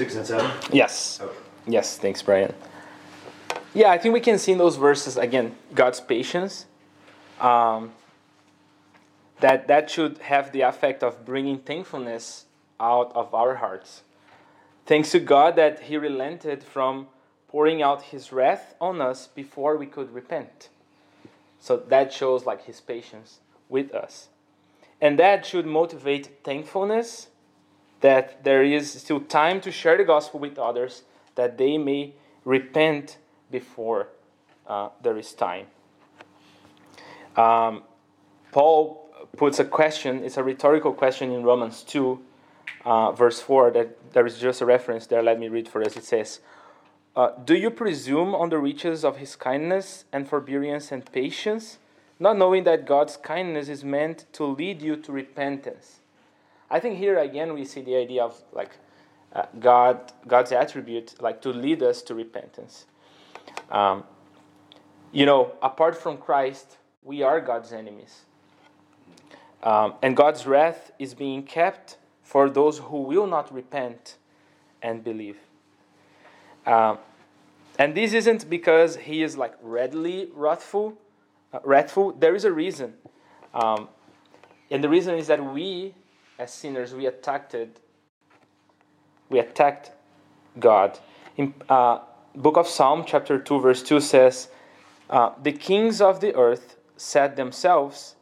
Six 0.00 0.14
and 0.14 0.26
seven? 0.26 0.50
Yes. 0.72 1.20
Okay. 1.20 1.36
Yes, 1.66 1.98
thanks, 1.98 2.22
Brian. 2.22 2.54
Yeah, 3.74 3.90
I 3.90 3.98
think 3.98 4.14
we 4.14 4.20
can 4.20 4.38
see 4.38 4.52
in 4.52 4.56
those 4.56 4.76
verses 4.76 5.18
again 5.18 5.56
God's 5.74 6.00
patience. 6.00 6.64
Um, 7.38 7.92
that 9.40 9.68
that 9.68 9.90
should 9.90 10.16
have 10.32 10.52
the 10.52 10.62
effect 10.62 11.02
of 11.02 11.26
bringing 11.26 11.58
thankfulness 11.58 12.46
out 12.80 13.12
of 13.14 13.34
our 13.34 13.56
hearts. 13.56 14.02
Thanks 14.86 15.10
to 15.10 15.20
God 15.20 15.56
that 15.56 15.80
He 15.80 15.98
relented 15.98 16.64
from 16.64 17.08
pouring 17.46 17.82
out 17.82 18.04
His 18.04 18.32
wrath 18.32 18.74
on 18.80 19.02
us 19.02 19.26
before 19.26 19.76
we 19.76 19.84
could 19.84 20.14
repent. 20.14 20.70
So 21.58 21.76
that 21.76 22.10
shows 22.10 22.46
like 22.46 22.64
His 22.64 22.80
patience 22.80 23.40
with 23.68 23.94
us, 23.94 24.28
and 24.98 25.18
that 25.18 25.44
should 25.44 25.66
motivate 25.66 26.42
thankfulness 26.42 27.28
that 28.00 28.44
there 28.44 28.62
is 28.62 28.90
still 28.92 29.20
time 29.20 29.60
to 29.60 29.70
share 29.70 29.96
the 29.96 30.04
gospel 30.04 30.40
with 30.40 30.58
others, 30.58 31.02
that 31.34 31.58
they 31.58 31.78
may 31.78 32.14
repent 32.44 33.18
before 33.50 34.08
uh, 34.66 34.88
there 35.02 35.18
is 35.18 35.32
time. 35.32 35.66
Um, 37.36 37.82
Paul 38.52 39.08
puts 39.36 39.58
a 39.58 39.64
question, 39.64 40.24
it's 40.24 40.36
a 40.36 40.42
rhetorical 40.42 40.92
question 40.92 41.30
in 41.30 41.42
Romans 41.42 41.82
2, 41.82 42.20
uh, 42.84 43.12
verse 43.12 43.40
4, 43.40 43.70
that 43.72 44.12
there 44.12 44.26
is 44.26 44.38
just 44.38 44.60
a 44.60 44.66
reference 44.66 45.06
there. 45.06 45.22
Let 45.22 45.38
me 45.38 45.48
read 45.48 45.68
for 45.68 45.82
us. 45.82 45.96
It 45.96 46.04
says, 46.04 46.40
uh, 47.14 47.30
Do 47.44 47.54
you 47.54 47.70
presume 47.70 48.34
on 48.34 48.48
the 48.48 48.58
riches 48.58 49.04
of 49.04 49.18
his 49.18 49.36
kindness 49.36 50.04
and 50.12 50.28
forbearance 50.28 50.90
and 50.90 51.04
patience, 51.12 51.78
not 52.18 52.36
knowing 52.36 52.64
that 52.64 52.86
God's 52.86 53.16
kindness 53.16 53.68
is 53.68 53.84
meant 53.84 54.26
to 54.32 54.44
lead 54.44 54.82
you 54.82 54.96
to 54.96 55.12
repentance? 55.12 55.99
I 56.70 56.80
think 56.80 56.98
here 56.98 57.18
again 57.18 57.52
we 57.54 57.64
see 57.64 57.80
the 57.80 57.96
idea 57.96 58.22
of 58.22 58.40
like 58.52 58.76
uh, 59.34 59.46
God, 59.58 60.12
God's 60.26 60.52
attribute, 60.52 61.20
like 61.20 61.42
to 61.42 61.50
lead 61.50 61.82
us 61.82 62.02
to 62.02 62.14
repentance. 62.14 62.86
Um, 63.70 64.04
you 65.12 65.26
know, 65.26 65.52
apart 65.62 65.96
from 65.96 66.16
Christ, 66.18 66.78
we 67.02 67.22
are 67.22 67.40
God's 67.40 67.72
enemies. 67.72 68.22
Um, 69.62 69.94
and 70.02 70.16
God's 70.16 70.46
wrath 70.46 70.92
is 70.98 71.14
being 71.14 71.42
kept 71.42 71.96
for 72.22 72.48
those 72.48 72.78
who 72.78 73.02
will 73.02 73.26
not 73.26 73.52
repent 73.52 74.16
and 74.82 75.02
believe. 75.04 75.36
Um, 76.66 76.98
and 77.78 77.94
this 77.94 78.12
isn't 78.12 78.48
because 78.48 78.96
he 78.96 79.22
is 79.22 79.36
like 79.36 79.54
readily 79.62 80.28
wrathful. 80.34 80.96
Uh, 81.52 81.58
wrathful. 81.64 82.12
There 82.12 82.34
is 82.34 82.44
a 82.44 82.52
reason. 82.52 82.94
Um, 83.52 83.88
and 84.70 84.84
the 84.84 84.88
reason 84.88 85.16
is 85.16 85.26
that 85.26 85.44
we, 85.44 85.94
as 86.40 86.50
sinners, 86.50 86.94
we 86.94 87.04
attacked 87.04 87.54
we 89.28 89.38
attacked 89.38 89.92
God. 90.58 90.98
In 91.36 91.54
uh, 91.68 92.00
book 92.34 92.56
of 92.56 92.66
Psalm, 92.66 93.04
chapter 93.06 93.38
2, 93.38 93.60
verse 93.60 93.82
2 93.82 94.00
says, 94.00 94.48
uh, 95.10 95.32
The 95.40 95.52
kings 95.52 96.00
of 96.00 96.20
the 96.20 96.34
earth 96.34 96.76
set 96.96 97.36
themselves, 97.36 98.16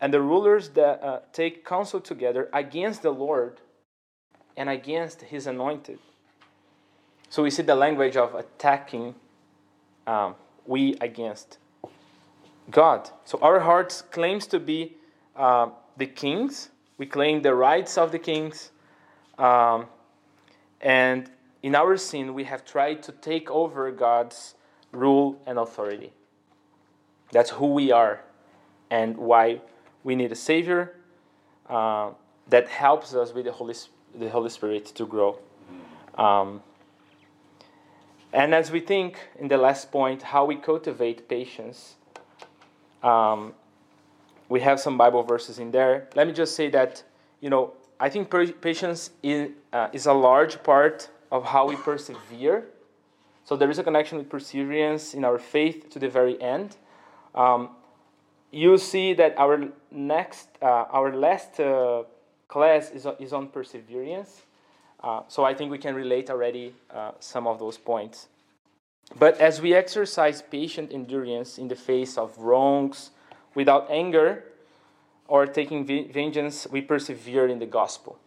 and 0.00 0.12
the 0.12 0.20
rulers 0.20 0.70
that 0.70 1.02
uh, 1.02 1.20
take 1.32 1.64
counsel 1.64 2.00
together 2.00 2.50
against 2.52 3.02
the 3.02 3.12
Lord 3.12 3.60
and 4.56 4.68
against 4.68 5.22
his 5.22 5.46
anointed. 5.46 6.00
So 7.30 7.44
we 7.44 7.50
see 7.50 7.62
the 7.62 7.76
language 7.76 8.16
of 8.16 8.34
attacking 8.34 9.14
um, 10.06 10.34
we 10.66 10.96
against 11.00 11.58
God. 12.70 13.08
So 13.24 13.38
our 13.40 13.60
hearts 13.60 14.02
claims 14.02 14.46
to 14.48 14.58
be 14.58 14.96
uh, 15.36 15.68
the 15.96 16.06
kings. 16.06 16.70
We 16.98 17.06
claim 17.06 17.42
the 17.42 17.54
rights 17.54 17.98
of 17.98 18.12
the 18.12 18.18
kings. 18.18 18.70
Um, 19.38 19.86
and 20.80 21.30
in 21.62 21.74
our 21.74 21.96
sin, 21.96 22.34
we 22.34 22.44
have 22.44 22.64
tried 22.64 23.02
to 23.04 23.12
take 23.12 23.50
over 23.50 23.90
God's 23.90 24.54
rule 24.92 25.40
and 25.46 25.58
authority. 25.58 26.12
That's 27.32 27.50
who 27.50 27.66
we 27.72 27.92
are 27.92 28.20
and 28.90 29.16
why 29.16 29.60
we 30.04 30.14
need 30.14 30.32
a 30.32 30.36
Savior 30.36 30.94
uh, 31.68 32.10
that 32.48 32.68
helps 32.68 33.14
us 33.14 33.34
with 33.34 33.44
the 33.44 33.52
Holy, 33.52 33.74
the 34.14 34.30
Holy 34.30 34.50
Spirit 34.50 34.86
to 34.86 35.06
grow. 35.06 35.38
Um, 36.16 36.62
and 38.32 38.54
as 38.54 38.70
we 38.70 38.80
think 38.80 39.18
in 39.38 39.48
the 39.48 39.56
last 39.56 39.90
point, 39.90 40.22
how 40.22 40.44
we 40.44 40.56
cultivate 40.56 41.28
patience, 41.28 41.96
um, 43.02 43.54
we 44.48 44.60
have 44.60 44.78
some 44.80 44.96
Bible 44.96 45.22
verses 45.22 45.58
in 45.58 45.70
there. 45.70 46.08
Let 46.14 46.26
me 46.26 46.32
just 46.32 46.54
say 46.54 46.68
that, 46.70 47.02
you 47.40 47.50
know, 47.50 47.72
I 47.98 48.08
think 48.08 48.30
patience 48.60 49.10
is, 49.22 49.50
uh, 49.72 49.88
is 49.92 50.06
a 50.06 50.12
large 50.12 50.62
part 50.62 51.08
of 51.32 51.44
how 51.44 51.66
we 51.66 51.76
persevere. 51.76 52.64
So 53.44 53.56
there 53.56 53.70
is 53.70 53.78
a 53.78 53.84
connection 53.84 54.18
with 54.18 54.28
perseverance 54.28 55.14
in 55.14 55.24
our 55.24 55.38
faith 55.38 55.88
to 55.90 55.98
the 55.98 56.08
very 56.08 56.40
end. 56.42 56.76
Um, 57.34 57.70
you 58.50 58.78
see 58.78 59.14
that 59.14 59.38
our 59.38 59.68
next, 59.90 60.48
uh, 60.62 60.86
our 60.90 61.14
last 61.14 61.58
uh, 61.60 62.04
class 62.48 62.90
is, 62.90 63.06
is 63.18 63.32
on 63.32 63.48
perseverance. 63.48 64.42
Uh, 65.02 65.22
so 65.28 65.44
I 65.44 65.54
think 65.54 65.70
we 65.70 65.78
can 65.78 65.94
relate 65.94 66.30
already 66.30 66.74
uh, 66.90 67.12
some 67.20 67.46
of 67.46 67.58
those 67.58 67.78
points. 67.78 68.28
But 69.18 69.40
as 69.40 69.60
we 69.60 69.74
exercise 69.74 70.42
patient 70.42 70.92
endurance 70.92 71.58
in 71.58 71.68
the 71.68 71.76
face 71.76 72.18
of 72.18 72.36
wrongs 72.38 73.10
without 73.56 73.90
anger, 73.90 74.44
or 75.26 75.46
taking 75.46 75.84
vengeance, 75.84 76.68
we 76.70 76.80
persevere 76.80 77.48
in 77.48 77.58
the 77.58 77.66
gospel. 77.66 78.18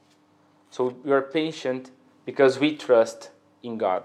So 0.69 0.95
we 1.03 1.11
are 1.11 1.21
patient 1.21 1.91
because 2.25 2.59
we 2.59 2.75
trust 2.75 3.29
in 3.63 3.77
God. 3.77 4.03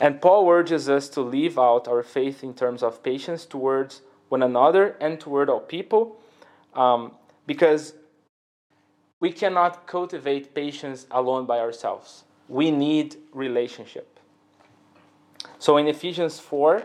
And 0.00 0.20
Paul 0.20 0.48
urges 0.48 0.88
us 0.88 1.08
to 1.10 1.20
live 1.20 1.58
out 1.58 1.86
our 1.86 2.02
faith 2.02 2.42
in 2.42 2.54
terms 2.54 2.82
of 2.82 3.02
patience 3.04 3.46
towards 3.46 4.00
one 4.28 4.42
another 4.42 4.96
and 5.00 5.20
toward 5.20 5.48
all 5.48 5.60
people, 5.60 6.16
um, 6.74 7.12
because 7.46 7.94
we 9.20 9.30
cannot 9.30 9.86
cultivate 9.86 10.54
patience 10.54 11.06
alone 11.10 11.46
by 11.46 11.60
ourselves. 11.60 12.24
We 12.48 12.72
need 12.72 13.16
relationship. 13.32 14.18
So 15.60 15.76
in 15.76 15.86
Ephesians 15.86 16.40
4, 16.40 16.82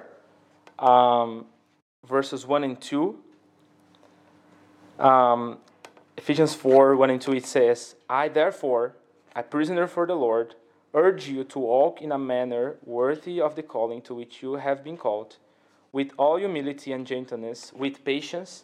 um, 0.77 1.45
verses 2.05 2.45
1 2.45 2.63
and 2.63 2.81
2, 2.81 3.17
um, 4.99 5.59
Ephesians 6.17 6.53
4 6.55 6.95
1 6.95 7.09
and 7.09 7.21
2, 7.21 7.33
it 7.33 7.45
says, 7.45 7.95
I 8.09 8.27
therefore, 8.27 8.95
a 9.35 9.43
prisoner 9.43 9.87
for 9.87 10.07
the 10.07 10.15
Lord, 10.15 10.55
urge 10.93 11.27
you 11.27 11.43
to 11.43 11.59
walk 11.59 12.01
in 12.01 12.11
a 12.11 12.17
manner 12.17 12.77
worthy 12.83 13.39
of 13.39 13.55
the 13.55 13.63
calling 13.63 14.01
to 14.03 14.15
which 14.15 14.41
you 14.41 14.55
have 14.55 14.83
been 14.83 14.97
called, 14.97 15.37
with 15.91 16.11
all 16.17 16.37
humility 16.37 16.91
and 16.91 17.05
gentleness, 17.05 17.71
with 17.73 18.03
patience, 18.03 18.63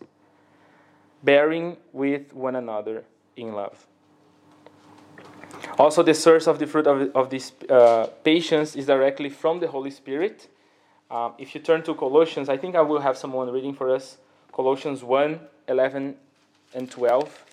bearing 1.23 1.77
with 1.91 2.33
one 2.33 2.55
another 2.55 3.05
in 3.35 3.53
love. 3.53 3.87
Also, 5.77 6.03
the 6.03 6.13
source 6.13 6.47
of 6.47 6.59
the 6.59 6.67
fruit 6.67 6.87
of, 6.87 7.15
of 7.15 7.29
this 7.29 7.53
uh, 7.69 8.07
patience 8.23 8.75
is 8.75 8.85
directly 8.85 9.29
from 9.29 9.59
the 9.59 9.67
Holy 9.67 9.91
Spirit. 9.91 10.49
Um, 11.13 11.33
if 11.37 11.53
you 11.53 11.61
turn 11.61 11.83
to 11.83 11.93
Colossians, 11.93 12.49
I 12.49 12.57
think 12.57 12.75
I 12.75 12.81
will 12.81 12.99
have 12.99 13.15
someone 13.19 13.51
reading 13.51 13.75
for 13.75 13.93
us 13.93 14.17
Colossians 14.51 15.03
1 15.03 15.39
11 15.67 16.15
and 16.73 16.89
12. 16.89 17.45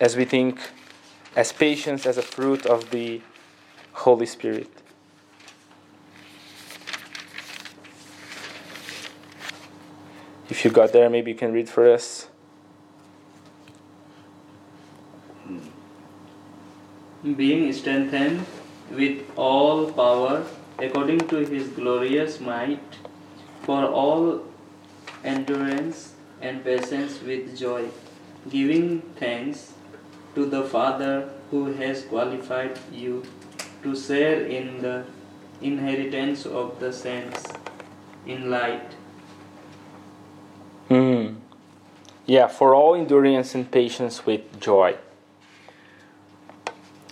As 0.00 0.16
we 0.16 0.24
think 0.24 0.58
as 1.36 1.52
patience 1.52 2.06
as 2.06 2.18
a 2.18 2.22
fruit 2.22 2.66
of 2.66 2.90
the 2.90 3.22
Holy 3.92 4.26
Spirit. 4.26 4.68
if 10.50 10.66
you 10.66 10.70
got 10.70 10.92
there, 10.92 11.08
maybe 11.08 11.30
you 11.30 11.36
can 11.36 11.52
read 11.52 11.68
for 11.68 11.88
us. 11.88 12.28
being 17.36 17.72
strengthened 17.72 18.44
with 18.94 19.22
all 19.36 19.90
power 19.92 20.44
according 20.78 21.20
to 21.28 21.36
his 21.46 21.68
glorious 21.68 22.40
might, 22.40 22.98
for 23.62 23.84
all 23.84 24.42
endurance 25.24 26.14
and 26.40 26.64
patience 26.64 27.20
with 27.22 27.56
joy, 27.56 27.88
giving 28.50 29.00
thanks 29.16 29.72
to 30.34 30.46
the 30.46 30.62
Father 30.64 31.30
who 31.50 31.72
has 31.74 32.02
qualified 32.02 32.78
you 32.92 33.22
to 33.82 33.94
share 33.94 34.44
in 34.46 34.82
the 34.82 35.04
inheritance 35.60 36.44
of 36.46 36.80
the 36.80 36.92
saints 36.92 37.46
in 38.26 38.50
light. 38.50 38.94
Hmm. 40.88 41.34
Yeah, 42.26 42.48
for 42.48 42.74
all 42.74 42.94
endurance 42.94 43.54
and 43.54 43.70
patience 43.70 44.24
with 44.26 44.60
joy. 44.60 44.96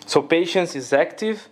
So 0.06 0.22
patience 0.22 0.74
is 0.74 0.92
active, 0.92 1.48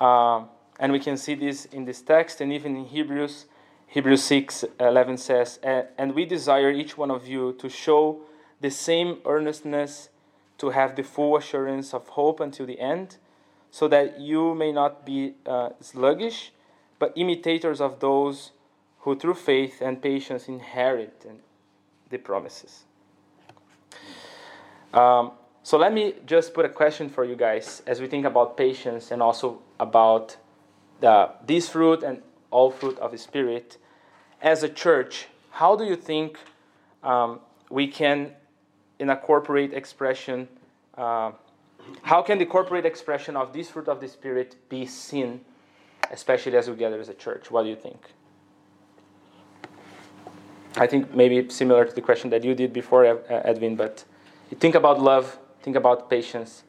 uh, 0.00 0.44
and 0.78 0.92
we 0.92 0.98
can 0.98 1.16
see 1.16 1.34
this 1.34 1.66
in 1.66 1.84
this 1.84 2.02
text, 2.02 2.40
and 2.40 2.52
even 2.52 2.76
in 2.76 2.84
Hebrews, 2.86 3.46
Hebrews 3.86 4.24
6 4.24 4.64
11 4.80 5.18
says, 5.18 5.60
And 5.62 6.14
we 6.14 6.24
desire 6.24 6.70
each 6.70 6.98
one 6.98 7.10
of 7.10 7.26
you 7.28 7.52
to 7.54 7.68
show 7.68 8.22
the 8.60 8.70
same 8.70 9.18
earnestness 9.24 10.08
to 10.58 10.70
have 10.70 10.96
the 10.96 11.02
full 11.02 11.36
assurance 11.36 11.94
of 11.94 12.08
hope 12.10 12.40
until 12.40 12.66
the 12.66 12.80
end, 12.80 13.18
so 13.70 13.88
that 13.88 14.20
you 14.20 14.54
may 14.54 14.72
not 14.72 15.04
be 15.04 15.34
uh, 15.46 15.70
sluggish, 15.80 16.52
but 16.98 17.12
imitators 17.16 17.80
of 17.80 18.00
those 18.00 18.52
who 19.00 19.14
through 19.14 19.34
faith 19.34 19.80
and 19.80 20.00
patience 20.00 20.48
inherit 20.48 21.26
the 22.08 22.18
promises. 22.18 22.84
Um, 24.92 25.32
so 25.64 25.78
let 25.78 25.94
me 25.94 26.14
just 26.26 26.52
put 26.52 26.66
a 26.66 26.68
question 26.68 27.08
for 27.08 27.24
you 27.24 27.34
guys 27.34 27.82
as 27.86 27.98
we 27.98 28.06
think 28.06 28.26
about 28.26 28.54
patience 28.54 29.10
and 29.10 29.22
also 29.22 29.62
about 29.80 30.36
the, 31.00 31.30
this 31.46 31.70
fruit 31.70 32.02
and 32.02 32.20
all 32.50 32.70
fruit 32.70 32.98
of 32.98 33.12
the 33.12 33.16
Spirit. 33.16 33.78
As 34.42 34.62
a 34.62 34.68
church, 34.68 35.26
how 35.52 35.74
do 35.74 35.84
you 35.84 35.96
think 35.96 36.38
um, 37.02 37.40
we 37.70 37.88
can, 37.88 38.32
in 38.98 39.08
a 39.08 39.16
corporate 39.16 39.72
expression, 39.72 40.48
uh, 40.98 41.32
how 42.02 42.20
can 42.20 42.36
the 42.36 42.44
corporate 42.44 42.84
expression 42.84 43.34
of 43.34 43.54
this 43.54 43.70
fruit 43.70 43.88
of 43.88 44.02
the 44.02 44.08
Spirit 44.08 44.56
be 44.68 44.84
seen, 44.84 45.40
especially 46.10 46.58
as 46.58 46.68
we 46.68 46.76
gather 46.76 47.00
as 47.00 47.08
a 47.08 47.14
church? 47.14 47.50
What 47.50 47.62
do 47.62 47.70
you 47.70 47.76
think? 47.76 48.10
I 50.76 50.86
think 50.86 51.14
maybe 51.14 51.48
similar 51.48 51.86
to 51.86 51.94
the 51.94 52.02
question 52.02 52.28
that 52.30 52.44
you 52.44 52.54
did 52.54 52.74
before, 52.74 53.06
Edwin, 53.30 53.76
but 53.76 54.04
think 54.60 54.74
about 54.74 55.00
love 55.00 55.38
think 55.64 55.76
about 55.76 56.10
patience, 56.10 56.62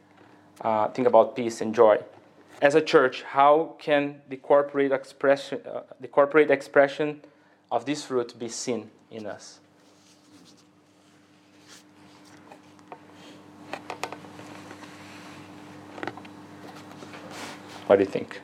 uh, 0.61 0.87
think 0.87 1.05
about 1.05 1.35
peace 1.35 1.59
and 1.59 1.75
joy. 1.75 1.97
As 2.61 2.75
a 2.75 2.81
church, 2.81 3.23
how 3.23 3.75
can 3.77 4.21
the 4.29 4.37
corporate 4.37 4.93
expression, 4.93 5.59
uh, 5.67 5.81
the 5.99 6.07
corporate 6.07 6.49
expression 6.49 7.19
of 7.69 7.85
this 7.85 8.05
fruit 8.05 8.39
be 8.39 8.47
seen 8.47 8.89
in 9.11 9.25
us? 9.25 9.59
What 17.87 17.97
do 17.97 18.05
you 18.05 18.09
think? 18.09 18.39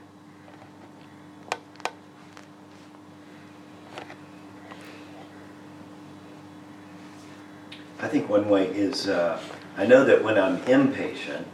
I 8.02 8.08
think 8.08 8.28
one 8.28 8.50
way 8.50 8.66
is 8.66 9.08
uh, 9.08 9.40
I 9.78 9.86
know 9.86 10.04
that 10.06 10.24
when 10.24 10.38
I'm 10.38 10.58
impatient, 10.64 11.48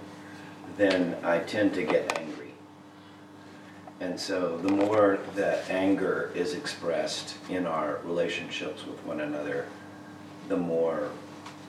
then 0.78 1.16
I 1.24 1.40
tend 1.40 1.74
to 1.76 1.84
get 1.84 2.18
angry. 2.20 2.54
And 4.00 4.20
so 4.20 4.58
the 4.58 4.72
more 4.72 5.20
that 5.36 5.70
anger 5.70 6.32
is 6.36 6.54
expressed 6.54 7.36
in 7.50 7.66
our 7.66 8.00
relationships 8.04 8.86
with 8.86 9.04
one 9.06 9.22
another, 9.22 9.68
the 10.50 10.58
more 10.58 11.10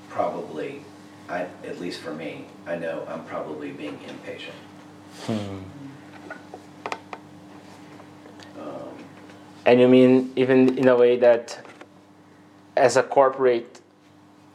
probably, 0.08 0.82
I, 1.28 1.46
at 1.64 1.80
least 1.80 2.00
for 2.00 2.12
me, 2.12 2.46
I 2.66 2.76
know 2.76 3.06
I'm 3.08 3.24
probably 3.24 3.72
being 3.72 3.98
impatient. 4.08 4.56
Hmm. 5.24 5.58
And 9.68 9.82
you 9.82 9.86
mean 9.86 10.32
even 10.34 10.78
in 10.78 10.88
a 10.88 10.96
way 10.96 11.18
that 11.18 11.62
as 12.74 12.96
a 12.96 13.02
corporate 13.02 13.82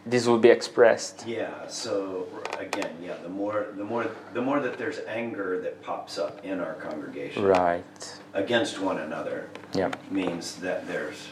this 0.06 0.28
will 0.28 0.40
be 0.40 0.50
expressed. 0.50 1.26
Yeah. 1.28 1.68
So 1.68 2.28
again, 2.60 2.96
yeah, 3.02 3.16
the 3.22 3.30
more 3.30 3.68
the 3.78 3.84
more 3.84 4.10
the 4.34 4.42
more 4.42 4.60
that 4.60 4.78
there's 4.78 5.00
anger 5.08 5.62
that 5.62 5.82
pops 5.82 6.18
up 6.18 6.44
in 6.44 6.60
our 6.60 6.74
congregation, 6.74 7.44
right, 7.44 8.20
against 8.34 8.80
one 8.80 9.00
another, 9.00 9.50
yeah, 9.74 9.92
means 10.12 10.56
that 10.58 10.88
there's 10.88 11.28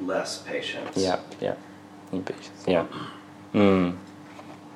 less 0.00 0.42
patience. 0.42 0.96
Yeah. 0.96 1.20
Yeah. 1.40 1.54
Impatience. 2.12 2.64
Yeah. 2.66 2.86
Mm. 3.54 3.96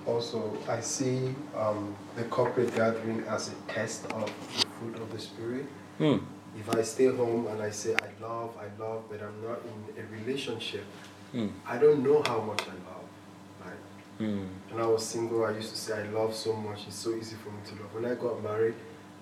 Also, 0.06 0.58
I 0.68 0.80
see 0.80 1.34
um, 1.56 1.94
the 2.16 2.24
corporate 2.24 2.74
gathering 2.74 3.22
as 3.28 3.50
a 3.50 3.72
test 3.72 4.04
of 4.12 4.26
the 4.26 4.66
fruit 4.66 4.96
of 4.96 5.12
the 5.12 5.18
Spirit. 5.18 5.66
Mm. 6.00 6.22
If 6.58 6.68
I 6.74 6.82
stay 6.82 7.06
home 7.06 7.46
and 7.46 7.62
I 7.62 7.70
say 7.70 7.94
I 7.94 8.22
love, 8.22 8.54
I 8.58 8.82
love, 8.82 9.04
but 9.08 9.22
I'm 9.22 9.48
not 9.48 9.60
in 9.64 10.02
a 10.02 10.06
relationship 10.20 10.84
Mm. 11.34 11.50
I 11.66 11.78
don't 11.78 12.02
know 12.02 12.22
how 12.26 12.40
much 12.40 12.62
I 12.62 12.74
love. 12.90 13.08
Right? 13.64 14.20
Mm. 14.20 14.46
When 14.70 14.82
I 14.82 14.86
was 14.86 15.06
single, 15.06 15.44
I 15.44 15.52
used 15.52 15.70
to 15.70 15.76
say 15.76 16.00
I 16.00 16.04
love 16.08 16.34
so 16.34 16.54
much. 16.54 16.86
It's 16.86 16.96
so 16.96 17.14
easy 17.14 17.36
for 17.36 17.50
me 17.50 17.58
to 17.66 17.82
love. 17.82 17.94
When 17.94 18.04
I 18.04 18.14
got 18.14 18.42
married, 18.42 18.74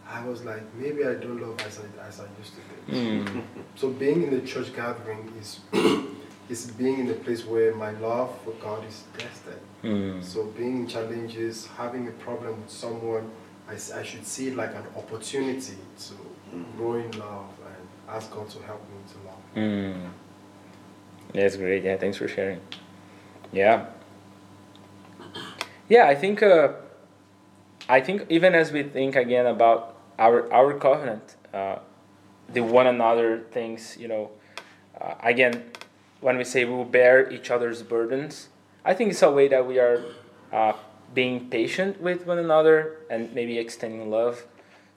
I 0.09 0.25
was 0.25 0.45
like, 0.45 0.63
maybe 0.75 1.05
I 1.05 1.15
don't 1.15 1.41
love 1.41 1.61
as 1.61 1.79
I, 1.79 2.07
as 2.07 2.21
I 2.21 2.27
used 2.39 2.55
to. 2.55 2.93
Mm. 2.93 3.43
so 3.77 3.91
being 3.91 4.25
in 4.25 4.31
the 4.31 4.41
church 4.41 4.75
gathering 4.75 5.33
is 5.39 5.61
is 6.49 6.67
being 6.73 6.99
in 6.99 7.11
a 7.11 7.15
place 7.15 7.47
where 7.47 7.73
my 7.75 7.93
love 7.93 8.37
for 8.43 8.51
God 8.53 8.85
is 8.85 9.05
tested. 9.17 9.61
Mm. 9.85 10.23
So 10.25 10.47
being 10.47 10.79
in 10.79 10.87
challenges, 10.89 11.69
having 11.79 12.09
a 12.09 12.11
problem 12.11 12.61
with 12.61 12.71
someone, 12.71 13.31
I, 13.69 13.75
I 13.75 14.03
should 14.03 14.27
see 14.27 14.49
it 14.49 14.57
like 14.57 14.75
an 14.75 14.85
opportunity 14.97 15.77
to 16.07 16.15
mm. 16.55 16.77
grow 16.77 16.95
in 16.95 17.11
love 17.13 17.51
and 17.65 17.89
ask 18.09 18.33
God 18.33 18.51
to 18.51 18.63
help 18.63 18.83
me 18.91 18.99
to 19.13 19.19
love. 19.29 19.43
Mm. 19.55 20.11
That's 21.33 21.57
great. 21.57 21.85
Yeah, 21.85 21.97
thanks 21.97 22.17
for 22.17 22.29
sharing. 22.29 22.61
Yeah. 23.53 23.87
Yeah, 25.89 26.07
I 26.07 26.15
think 26.15 26.43
uh, 26.43 26.73
I 27.89 28.01
think 28.01 28.27
even 28.29 28.55
as 28.55 28.73
we 28.73 28.83
think 28.83 29.17
again 29.17 29.47
about 29.47 29.97
our 30.19 30.53
our 30.53 30.75
covenant, 30.75 31.37
uh, 31.53 31.79
the 32.49 32.61
one 32.61 32.87
another 32.87 33.45
things, 33.51 33.97
you 33.99 34.09
know, 34.09 34.31
uh, 35.01 35.15
again, 35.23 35.65
when 36.21 36.37
we 36.37 36.45
say 36.45 36.65
we 36.65 36.75
will 36.75 36.85
bear 36.85 37.31
each 37.31 37.51
other's 37.51 37.83
burdens, 37.83 38.49
I 38.85 38.95
think 38.95 39.11
it's 39.11 39.23
a 39.23 39.31
way 39.31 39.49
that 39.49 39.67
we 39.67 39.79
are 39.79 40.05
uh, 40.53 40.75
being 41.15 41.49
patient 41.51 42.01
with 42.01 42.27
one 42.27 42.39
another 42.39 42.99
and 43.11 43.33
maybe 43.35 43.59
extending 43.59 44.11
love 44.11 44.47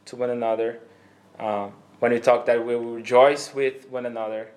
to 0.06 0.16
one 0.16 0.30
another. 0.30 0.80
Uh, 1.40 1.70
when 2.00 2.12
we 2.12 2.20
talk 2.20 2.46
that 2.46 2.66
we 2.66 2.76
will 2.76 2.94
rejoice 2.96 3.54
with 3.54 3.90
one 3.90 4.06
another, 4.06 4.50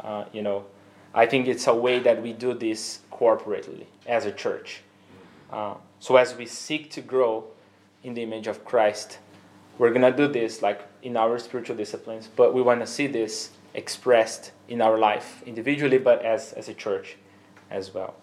uh, 0.00 0.24
you 0.32 0.42
know, 0.42 0.64
I 1.18 1.26
think 1.26 1.48
it's 1.48 1.66
a 1.66 1.74
way 1.74 1.98
that 1.98 2.22
we 2.22 2.32
do 2.32 2.54
this 2.54 3.00
corporately 3.10 3.86
as 4.06 4.24
a 4.24 4.30
church. 4.30 4.82
Uh, 5.52 5.74
so 5.98 6.14
as 6.14 6.36
we 6.36 6.46
seek 6.46 6.92
to 6.92 7.00
grow 7.00 7.42
in 8.04 8.14
the 8.14 8.22
image 8.22 8.46
of 8.46 8.64
Christ, 8.64 9.18
we're 9.78 9.92
gonna 9.92 10.16
do 10.16 10.28
this 10.28 10.62
like 10.62 10.80
in 11.02 11.16
our 11.16 11.40
spiritual 11.40 11.74
disciplines, 11.74 12.28
but 12.36 12.54
we 12.54 12.62
want 12.62 12.78
to 12.82 12.86
see 12.86 13.08
this 13.08 13.50
expressed 13.74 14.52
in 14.68 14.80
our 14.80 14.96
life 14.96 15.42
individually, 15.44 15.98
but 15.98 16.24
as 16.24 16.52
as 16.52 16.68
a 16.68 16.74
church 16.74 17.16
as 17.68 17.92
well. 17.92 18.14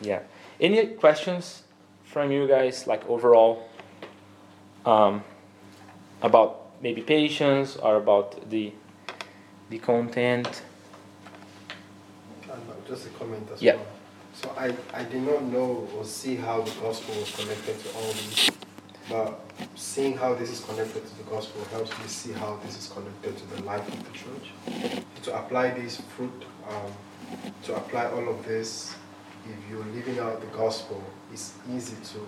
Yeah. 0.00 0.20
Any 0.58 0.86
questions 0.86 1.64
from 2.04 2.32
you 2.32 2.48
guys, 2.48 2.86
like 2.86 3.06
overall, 3.10 3.68
um, 4.86 5.22
about 6.22 6.70
maybe 6.80 7.02
patience 7.02 7.76
or 7.76 7.96
about 7.96 8.48
the 8.48 8.72
the 9.68 9.78
content? 9.78 10.62
Just 12.88 13.06
a 13.06 13.10
comment 13.10 13.48
as 13.52 13.62
yeah. 13.62 13.76
well. 13.76 13.86
So 14.34 14.54
I, 14.56 14.74
I 14.94 15.04
did 15.04 15.22
not 15.22 15.42
know 15.42 15.88
or 15.96 16.04
see 16.04 16.36
how 16.36 16.62
the 16.62 16.70
gospel 16.80 17.14
was 17.16 17.34
connected 17.34 17.78
to 17.80 17.94
all 17.96 18.12
these, 18.12 18.50
but 19.08 19.40
seeing 19.74 20.16
how 20.16 20.34
this 20.34 20.50
is 20.50 20.60
connected 20.60 21.06
to 21.06 21.18
the 21.18 21.24
gospel 21.24 21.64
helps 21.66 21.90
me 21.98 22.06
see 22.06 22.32
how 22.32 22.58
this 22.64 22.78
is 22.78 22.88
connected 22.92 23.36
to 23.36 23.46
the 23.56 23.62
life 23.62 23.86
of 23.88 24.04
the 24.04 24.12
church. 24.18 25.02
To 25.24 25.38
apply 25.38 25.70
this 25.70 26.00
fruit, 26.16 26.44
um, 26.68 26.92
to 27.64 27.76
apply 27.76 28.06
all 28.06 28.28
of 28.28 28.44
this, 28.44 28.94
if 29.44 29.70
you're 29.70 29.84
living 29.86 30.18
out 30.18 30.40
the 30.40 30.46
gospel, 30.48 31.02
it's 31.32 31.54
easy 31.70 31.96
to 32.12 32.26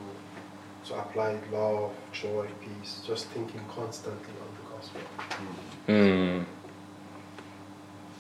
to 0.87 0.95
apply 0.95 1.39
love, 1.53 1.93
joy, 2.11 2.49
peace, 2.61 3.03
just 3.07 3.27
thinking 3.27 3.61
constantly 3.69 4.33
on 4.41 4.49
the 4.57 4.75
gospel. 4.75 5.01
Mm. 5.87 6.45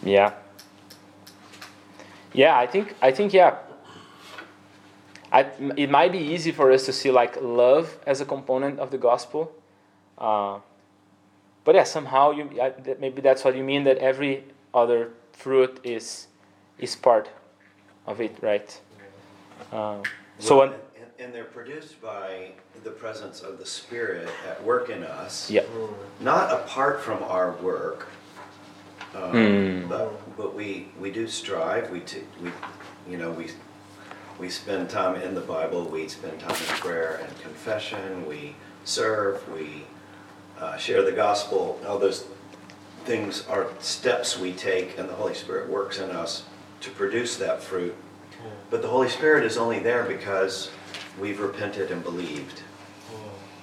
Yeah. 0.02 0.34
Yeah, 2.32 2.58
I 2.58 2.66
think 2.66 2.94
I 3.02 3.10
think 3.10 3.32
yeah. 3.32 3.56
I, 5.32 5.46
it 5.76 5.90
might 5.90 6.10
be 6.10 6.18
easy 6.18 6.50
for 6.50 6.72
us 6.72 6.86
to 6.86 6.92
see 6.92 7.10
like 7.10 7.40
love 7.40 7.98
as 8.04 8.20
a 8.20 8.24
component 8.24 8.80
of 8.80 8.90
the 8.90 8.98
gospel, 8.98 9.52
uh, 10.18 10.58
but 11.64 11.76
yeah, 11.76 11.84
somehow 11.84 12.32
you 12.32 12.50
maybe 12.98 13.22
that's 13.22 13.44
what 13.44 13.56
you 13.56 13.62
mean 13.62 13.84
that 13.84 13.98
every 13.98 14.44
other 14.74 15.10
fruit 15.32 15.78
is 15.84 16.26
is 16.78 16.96
part 16.96 17.30
of 18.06 18.20
it, 18.20 18.36
right? 18.42 18.80
Uh, 19.72 20.02
so 20.38 20.58
well, 20.58 20.74
and, 20.96 21.06
and, 21.18 21.34
they're 21.34 21.44
produced 21.44 22.00
by 22.00 22.50
the 22.82 22.90
presence 22.90 23.40
of 23.40 23.58
the 23.58 23.66
Spirit 23.66 24.28
at 24.48 24.62
work 24.64 24.88
in 24.88 25.04
us. 25.04 25.50
Yeah. 25.50 25.62
Not 26.18 26.50
apart 26.50 27.02
from 27.02 27.22
our 27.22 27.52
work, 27.62 28.08
um, 29.14 29.32
mm. 29.32 29.88
but 29.88 30.36
but 30.36 30.54
we 30.54 30.88
we 31.00 31.10
do 31.10 31.26
strive. 31.26 31.90
We 31.90 32.00
t- 32.00 32.22
we 32.42 32.50
you 33.08 33.16
know 33.16 33.30
we 33.30 33.48
we 34.38 34.48
spend 34.48 34.88
time 34.88 35.20
in 35.20 35.34
the 35.34 35.40
Bible. 35.40 35.84
We 35.84 36.08
spend 36.08 36.40
time 36.40 36.52
in 36.56 36.76
prayer 36.80 37.20
and 37.22 37.40
confession. 37.40 38.26
We 38.26 38.56
serve. 38.84 39.46
We 39.52 39.84
uh, 40.58 40.76
share 40.76 41.02
the 41.02 41.12
gospel. 41.12 41.80
All 41.86 41.98
those 41.98 42.26
things 43.04 43.46
are 43.48 43.68
steps 43.80 44.38
we 44.38 44.52
take, 44.52 44.98
and 44.98 45.08
the 45.08 45.14
Holy 45.14 45.34
Spirit 45.34 45.68
works 45.68 45.98
in 45.98 46.10
us 46.10 46.44
to 46.80 46.90
produce 46.90 47.36
that 47.36 47.62
fruit. 47.62 47.94
But 48.70 48.82
the 48.82 48.88
Holy 48.88 49.08
Spirit 49.08 49.44
is 49.44 49.58
only 49.58 49.80
there 49.80 50.04
because 50.04 50.70
we've 51.20 51.40
repented 51.40 51.90
and 51.90 52.02
believed. 52.02 52.62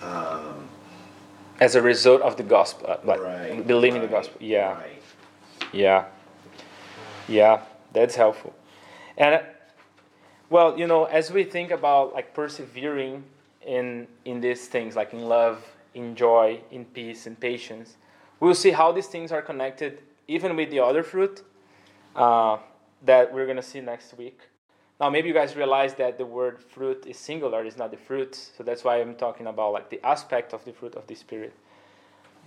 Um, 0.04 0.68
As 1.60 1.76
a 1.76 1.82
result 1.82 2.22
of 2.22 2.38
the 2.38 2.44
gospel, 2.44 2.88
uh, 2.88 2.98
like 3.04 3.20
right, 3.20 3.66
believing 3.66 4.02
right, 4.02 4.10
the 4.10 4.16
gospel. 4.16 4.38
Yeah. 4.40 4.74
Right. 4.74 4.97
Yeah. 5.72 6.06
Yeah, 7.28 7.64
that's 7.94 8.16
helpful. 8.16 8.54
And 9.18 9.42
well, 10.50 10.78
you 10.80 10.88
know, 10.88 11.06
as 11.06 11.32
we 11.32 11.44
think 11.44 11.72
about 11.72 12.14
like 12.14 12.34
persevering 12.34 13.24
in 13.66 14.08
in 14.24 14.40
these 14.40 14.68
things, 14.68 14.96
like 14.96 15.14
in 15.14 15.28
love, 15.28 15.66
in 15.94 16.16
joy, 16.16 16.62
in 16.72 16.86
peace, 16.86 17.28
and 17.28 17.40
patience, 17.40 17.98
we'll 18.40 18.56
see 18.56 18.72
how 18.72 18.92
these 18.92 19.08
things 19.08 19.32
are 19.32 19.42
connected, 19.42 20.02
even 20.28 20.56
with 20.56 20.70
the 20.72 20.80
other 20.80 21.04
fruit 21.04 21.44
uh, 22.16 22.58
that 23.04 23.34
we're 23.34 23.46
gonna 23.46 23.62
see 23.62 23.82
next 23.82 24.18
week. 24.18 24.40
Now, 25.00 25.12
maybe 25.12 25.28
you 25.28 25.34
guys 25.34 25.56
realize 25.56 25.94
that 25.96 26.18
the 26.18 26.26
word 26.26 26.60
fruit 26.60 27.06
is 27.06 27.18
singular; 27.18 27.66
it's 27.66 27.78
not 27.78 27.92
the 27.92 27.98
fruit. 27.98 28.36
So 28.36 28.64
that's 28.64 28.86
why 28.86 29.02
I'm 29.02 29.16
talking 29.16 29.48
about 29.48 29.74
like 29.74 29.90
the 29.90 30.04
aspect 30.06 30.54
of 30.54 30.64
the 30.64 30.72
fruit 30.72 30.96
of 30.96 31.08
the 31.08 31.16
spirit. 31.16 31.54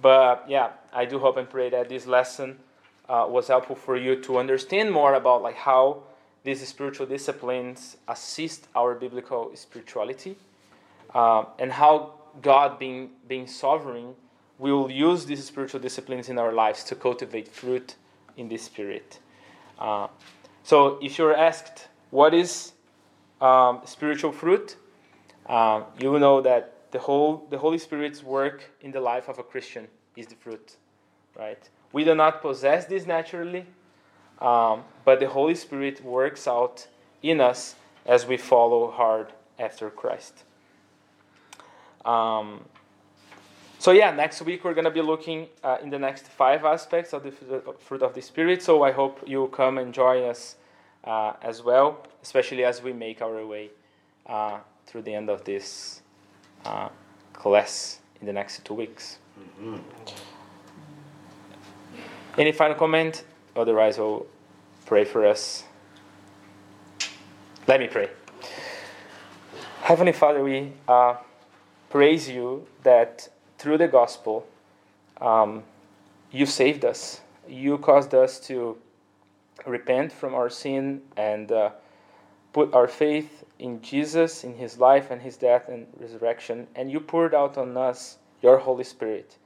But 0.01 0.47
yeah, 0.49 0.71
I 0.93 1.05
do 1.05 1.19
hope 1.19 1.37
and 1.37 1.49
pray 1.49 1.69
that 1.69 1.91
this 1.91 2.07
lesson 2.07 2.59
uh, 3.11 3.27
was 3.29 3.49
helpful 3.49 3.75
for 3.75 3.97
you 3.97 4.15
to 4.23 4.39
understand 4.39 4.93
more 4.93 5.15
about 5.15 5.43
like 5.43 5.57
how 5.57 6.03
these 6.45 6.67
spiritual 6.67 7.07
disciplines 7.07 7.97
assist 8.07 8.69
our 8.77 8.95
biblical 8.95 9.51
spirituality 9.55 10.37
uh, 11.15 11.45
and 11.59 11.73
how 11.73 12.15
God, 12.41 12.79
being, 12.79 13.11
being 13.27 13.49
sovereign, 13.49 14.15
will 14.59 14.91
use 14.91 15.27
these 15.27 15.45
spiritual 15.45 15.81
disciplines 15.81 16.29
in 16.29 16.39
our 16.39 16.53
lives 16.53 16.85
to 16.85 16.95
cultivate 16.95 17.49
fruit 17.49 17.97
in 18.37 18.49
the 18.49 18.57
Spirit. 18.57 19.19
Uh, 19.79 20.07
so, 20.63 20.99
if 21.03 21.19
you're 21.19 21.35
asked, 21.35 21.89
what 22.11 22.33
is 22.33 22.73
um, 23.41 23.81
spiritual 23.87 24.31
fruit? 24.31 24.77
Uh, 25.47 25.83
you 25.99 26.17
know 26.19 26.41
that 26.43 26.93
the 26.93 26.99
whole 26.99 27.47
the 27.51 27.59
Holy 27.59 27.79
Spirit's 27.79 28.23
work 28.23 28.71
in 28.83 28.93
the 28.93 29.01
life 29.01 29.29
of 29.29 29.39
a 29.39 29.43
Christian 29.43 29.89
is 30.15 30.27
the 30.27 30.37
fruit, 30.37 30.77
right? 31.37 31.69
We 31.93 32.05
do 32.05 32.15
not 32.15 32.41
possess 32.41 32.87
this 32.87 33.07
naturally, 33.07 33.67
um, 34.39 34.85
but 35.05 35.21
the 35.21 35.29
Holy 35.29 35.55
Spirit 35.55 36.05
works 36.05 36.47
out 36.47 36.87
in 37.23 37.41
us 37.41 37.75
as 38.07 38.27
we 38.27 38.37
follow 38.37 38.91
hard 38.91 39.33
after 39.59 39.91
Christ. 39.91 40.45
Um, 42.05 42.65
so, 43.79 43.93
yeah, 43.93 44.11
next 44.11 44.43
week 44.43 44.65
we're 44.65 44.75
going 44.75 44.85
to 44.85 44.91
be 44.91 45.03
looking 45.03 45.49
uh, 45.65 45.79
in 45.83 45.91
the 45.91 45.99
next 45.99 46.27
five 46.27 46.65
aspects 46.65 47.13
of 47.13 47.23
the 47.23 47.33
fruit 47.79 48.03
of 48.03 48.15
the 48.15 48.23
Spirit. 48.23 48.63
So, 48.63 48.83
I 48.83 48.93
hope 48.93 49.23
you 49.27 49.49
come 49.49 49.79
and 49.79 49.93
join 49.93 50.23
us 50.25 50.57
uh, 51.05 51.33
as 51.43 51.63
well, 51.63 52.07
especially 52.23 52.65
as 52.65 52.83
we 52.83 52.93
make 52.93 53.23
our 53.23 53.47
way 53.47 53.71
uh, 54.27 54.59
through 54.87 55.03
the 55.03 55.15
end 55.15 55.31
of 55.31 55.45
this 55.45 56.03
uh, 56.65 56.89
class 57.33 58.01
in 58.21 58.27
the 58.27 58.33
next 58.33 58.65
two 58.65 58.75
weeks. 58.75 59.19
Mm-hmm. 59.39 59.77
Any 62.39 62.53
final 62.53 62.77
comment? 62.77 63.25
Otherwise, 63.57 63.99
I'll 63.99 64.27
pray 64.87 65.05
for 65.05 65.27
us. 65.27 65.65
Let 67.67 67.81
me 67.81 67.89
pray. 67.89 68.09
Heavenly 69.83 70.13
Father, 70.13 70.43
we 70.43 70.73
uh, 70.87 71.17
praise 71.89 72.29
you 72.29 72.67
that 72.85 73.29
through 73.59 73.79
the 73.79 73.89
gospel, 73.89 74.47
um, 75.21 75.65
you 76.31 76.47
saved 76.47 76.85
us. 76.85 77.21
You 77.49 77.79
caused 77.79 78.15
us 78.15 78.39
to 78.47 78.79
repent 79.67 80.13
from 80.13 80.35
our 80.35 80.49
sin 80.49 81.03
and 81.17 81.51
uh, 81.51 81.71
put 82.53 82.73
our 82.73 82.87
faith 82.87 83.45
in 83.59 83.83
Jesus, 83.83 84.45
in 84.45 84.55
his 84.55 84.79
life 84.79 85.11
and 85.11 85.21
his 85.21 85.37
death 85.37 85.69
and 85.69 85.87
resurrection. 85.99 86.69
And 86.75 86.91
you 86.91 87.01
poured 87.01 87.35
out 87.35 87.59
on 87.59 87.77
us 87.77 88.19
your 88.41 88.59
Holy 88.59 88.85
Spirit, 88.85 89.37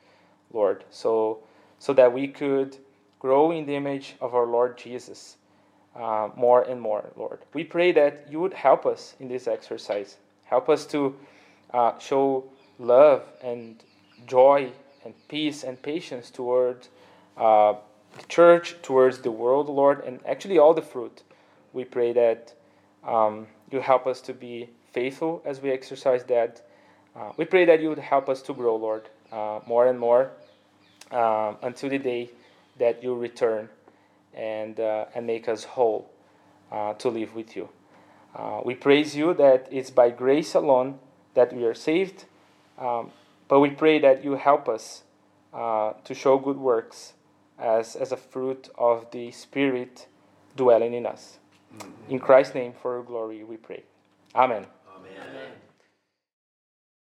Lord, 0.52 0.84
so, 0.90 1.38
so 1.78 1.92
that 1.92 2.12
we 2.12 2.28
could 2.28 2.76
grow 3.18 3.50
in 3.50 3.66
the 3.66 3.74
image 3.74 4.16
of 4.20 4.34
our 4.34 4.46
Lord 4.46 4.76
Jesus 4.76 5.36
uh, 5.96 6.28
more 6.36 6.62
and 6.62 6.80
more, 6.80 7.10
Lord. 7.16 7.40
We 7.52 7.64
pray 7.64 7.92
that 7.92 8.26
you 8.30 8.40
would 8.40 8.52
help 8.52 8.84
us 8.84 9.14
in 9.20 9.28
this 9.28 9.46
exercise. 9.46 10.16
Help 10.44 10.68
us 10.68 10.86
to 10.86 11.16
uh, 11.72 11.98
show 11.98 12.44
love 12.78 13.24
and 13.42 13.82
joy 14.26 14.72
and 15.04 15.14
peace 15.28 15.64
and 15.64 15.80
patience 15.80 16.30
toward 16.30 16.88
uh, 17.36 17.74
the 18.18 18.26
church, 18.28 18.76
towards 18.82 19.18
the 19.18 19.30
world, 19.30 19.68
Lord, 19.68 20.04
and 20.04 20.20
actually 20.26 20.58
all 20.58 20.74
the 20.74 20.82
fruit. 20.82 21.22
We 21.72 21.84
pray 21.84 22.12
that 22.12 22.54
um, 23.04 23.46
you 23.70 23.80
help 23.80 24.06
us 24.06 24.20
to 24.22 24.32
be 24.32 24.70
faithful 24.92 25.42
as 25.44 25.60
we 25.60 25.70
exercise 25.70 26.24
that. 26.24 26.62
Uh, 27.16 27.32
we 27.36 27.44
pray 27.44 27.64
that 27.64 27.80
you 27.80 27.88
would 27.88 27.98
help 27.98 28.28
us 28.28 28.42
to 28.42 28.54
grow, 28.54 28.76
Lord, 28.76 29.08
uh, 29.32 29.60
more 29.66 29.86
and 29.86 29.98
more 29.98 30.30
um, 31.14 31.56
until 31.62 31.88
the 31.88 31.98
day 31.98 32.30
that 32.78 33.02
you 33.02 33.14
return 33.14 33.68
and, 34.34 34.80
uh, 34.80 35.06
and 35.14 35.26
make 35.26 35.48
us 35.48 35.64
whole 35.64 36.10
uh, 36.72 36.94
to 36.94 37.08
live 37.08 37.34
with 37.34 37.56
you. 37.56 37.68
Uh, 38.34 38.60
we 38.64 38.74
praise 38.74 39.14
you 39.14 39.32
that 39.34 39.68
it's 39.70 39.90
by 39.90 40.10
grace 40.10 40.54
alone 40.54 40.98
that 41.34 41.52
we 41.54 41.64
are 41.64 41.74
saved, 41.74 42.24
um, 42.78 43.12
but 43.46 43.60
we 43.60 43.70
pray 43.70 43.98
that 44.00 44.24
you 44.24 44.34
help 44.34 44.68
us 44.68 45.04
uh, 45.52 45.92
to 46.04 46.14
show 46.14 46.36
good 46.36 46.58
works 46.58 47.12
as, 47.58 47.94
as 47.94 48.10
a 48.10 48.16
fruit 48.16 48.68
of 48.76 49.08
the 49.12 49.30
Spirit 49.30 50.08
dwelling 50.56 50.94
in 50.94 51.06
us. 51.06 51.38
Mm-hmm. 51.76 52.12
In 52.12 52.18
Christ's 52.18 52.54
name, 52.54 52.72
for 52.72 52.94
your 52.94 53.04
glory, 53.04 53.44
we 53.44 53.56
pray. 53.56 53.84
Amen. 54.34 54.66
Amen. 54.96 55.12
Amen. 55.30 55.50